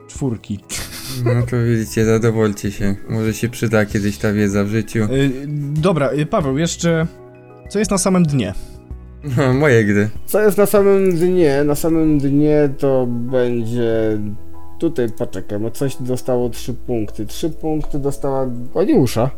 czwórki. 0.08 0.60
No 1.24 1.32
to 1.50 1.56
widzicie, 1.64 2.04
zadowolcie 2.04 2.72
się. 2.72 2.96
Może 3.08 3.34
się 3.34 3.48
przyda 3.48 3.86
kiedyś 3.86 4.18
ta 4.18 4.32
wiedza 4.32 4.64
w 4.64 4.68
życiu. 4.68 4.98
Y, 5.12 5.30
dobra, 5.74 6.10
y, 6.12 6.26
Paweł, 6.26 6.58
jeszcze... 6.58 7.06
Co 7.68 7.78
jest 7.78 7.90
na 7.90 7.98
samym 7.98 8.22
dnie? 8.22 8.54
No, 9.36 9.54
moje 9.64 9.84
gry. 9.84 10.08
Co 10.26 10.42
jest 10.42 10.58
na 10.58 10.66
samym 10.66 11.16
dnie? 11.16 11.64
Na 11.64 11.74
samym 11.74 12.18
dnie 12.18 12.68
to 12.78 13.06
będzie... 13.08 14.18
Tutaj 14.78 15.08
poczekaj, 15.18 15.58
bo 15.58 15.70
coś 15.70 15.96
dostało 16.00 16.48
3 16.50 16.74
punkty. 16.74 17.26
3 17.26 17.50
punkty 17.50 17.98
dostała 17.98 18.46
Oniusza. 18.74 19.30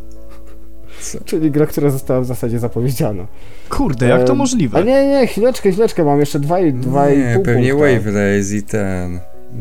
Co? 1.00 1.18
Czyli 1.24 1.50
gra, 1.50 1.66
która 1.66 1.90
została 1.90 2.20
w 2.20 2.24
zasadzie 2.24 2.58
zapowiedziana. 2.58 3.26
Kurde, 3.68 4.06
jak 4.08 4.24
to 4.24 4.34
możliwe? 4.34 4.78
A 4.78 4.82
nie, 4.82 5.06
nie, 5.08 5.26
chwileczkę, 5.26 5.70
chwileczkę, 5.72 6.04
mam 6.04 6.20
jeszcze 6.20 6.40
2,5 6.40 7.16
Nie, 7.16 7.40
pewnie 7.44 7.70
punkta. 7.70 7.88
Wave 7.88 8.06
Race 8.06 8.56
i 8.56 8.62
ten. 8.62 9.20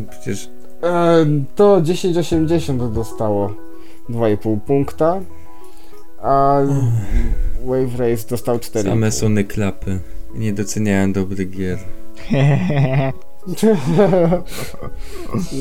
Przecież 0.09 0.49
E, 0.84 1.26
to 1.55 1.82
1080 1.82 2.93
dostało 2.93 3.53
2,5 4.09 4.59
punkta, 4.59 5.22
a 6.22 6.59
Wave 7.65 7.99
Race 7.99 8.28
dostał 8.30 8.59
4. 8.59 8.89
same 8.89 9.11
Sony 9.11 9.43
klapy. 9.43 9.99
Nie 10.36 10.53
doceniałem 10.53 11.13
dobrych 11.13 11.49
gier. 11.49 11.80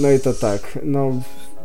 no 0.03 0.11
i 0.11 0.21
to 0.21 0.33
tak, 0.35 0.79
no 0.83 1.13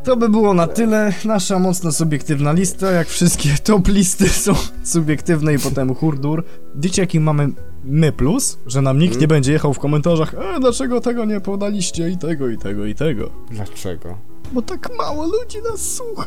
To 0.04 0.18
by 0.18 0.30
było 0.30 0.54
na 0.54 0.68
tyle. 0.68 1.14
Nasza 1.26 1.60
mocno 1.60 1.92
subiektywna 1.92 2.52
lista, 2.52 2.92
jak 2.92 3.08
wszystkie 3.08 3.50
top 3.64 3.88
listy 3.88 4.30
są 4.30 4.54
subiektywne 4.84 5.54
i 5.54 5.60
potem 5.60 5.96
hurdur. 5.96 6.44
Wiecie 6.76 7.02
jaki 7.02 7.20
mamy 7.20 7.50
my 7.84 8.12
plus? 8.12 8.58
Że 8.66 8.82
nam 8.82 9.00
nikt 9.00 9.12
Hmm? 9.12 9.22
nie 9.22 9.28
będzie 9.28 9.54
jechał 9.54 9.74
w 9.74 9.80
komentarzach 9.80 10.34
e, 10.34 10.60
dlaczego 10.60 11.02
tego 11.02 11.26
nie 11.26 11.42
podaliście 11.42 12.10
i 12.10 12.18
tego, 12.18 12.50
i 12.50 12.58
tego, 12.58 12.86
i 12.86 12.96
tego. 12.96 13.30
dlaczego? 13.52 14.18
Bo 14.52 14.62
tak 14.62 14.90
mało 14.98 15.26
ludzi 15.26 15.58
nas 15.72 15.82
słucha. 15.82 16.26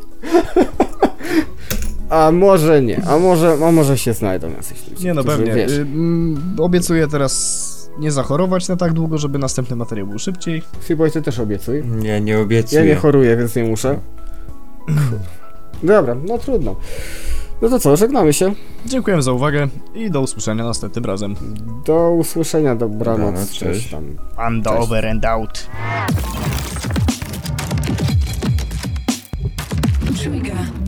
A 2.10 2.30
może 2.32 2.82
nie, 2.82 3.02
a 3.06 3.18
może, 3.18 3.56
a 3.68 3.72
może 3.72 3.98
się 3.98 4.12
znajdą 4.12 4.50
jacyś 4.50 4.88
ludzie, 4.90 5.04
Nie 5.04 5.14
no, 5.14 5.22
którzy, 5.22 5.36
pewnie. 5.38 5.54
Wiesz, 5.54 5.72
Y, 5.72 6.62
obiecuję 6.62 7.08
teraz 7.08 7.90
nie 7.98 8.12
zachorować 8.12 8.68
na 8.68 8.76
tak 8.76 8.92
długo, 8.92 9.18
żeby 9.18 9.38
następny 9.38 9.76
materiał 9.76 10.06
był 10.06 10.18
szybciej. 10.18 10.62
Freeboy, 10.80 11.10
ty 11.10 11.22
też 11.22 11.38
obiecuj. 11.38 11.82
Ja 12.02 12.18
nie 12.18 12.32
Ja 12.32 12.40
obiecuję. 12.40 12.84
nie 12.84 12.94
choruję, 12.94 13.36
więc 13.36 13.56
nie 13.56 13.64
muszę. 13.64 13.98
Dobra, 15.82 16.14
no 16.28 16.38
trudno. 16.38 16.76
No 17.62 17.68
to 17.68 17.78
co, 17.80 17.96
żegnamy 17.96 18.32
się. 18.32 18.52
Dziękuję 18.86 19.22
za 19.22 19.32
uwagę 19.32 19.68
i 19.94 20.10
do 20.10 20.20
usłyszenia 20.20 20.64
następnym 20.64 21.04
razem. 21.04 21.34
Do 21.86 22.10
usłyszenia, 22.10 22.74
dobranoc, 22.76 23.18
Dobranoc, 23.26 23.50
cześć 23.50 23.60
cześć. 23.60 23.90
tam. 23.90 24.04
And 24.36 24.64
Cześć. 24.64 24.76
over 24.82 25.06
and 25.06 25.24
out. 25.24 25.66
Trójga. 30.20 30.79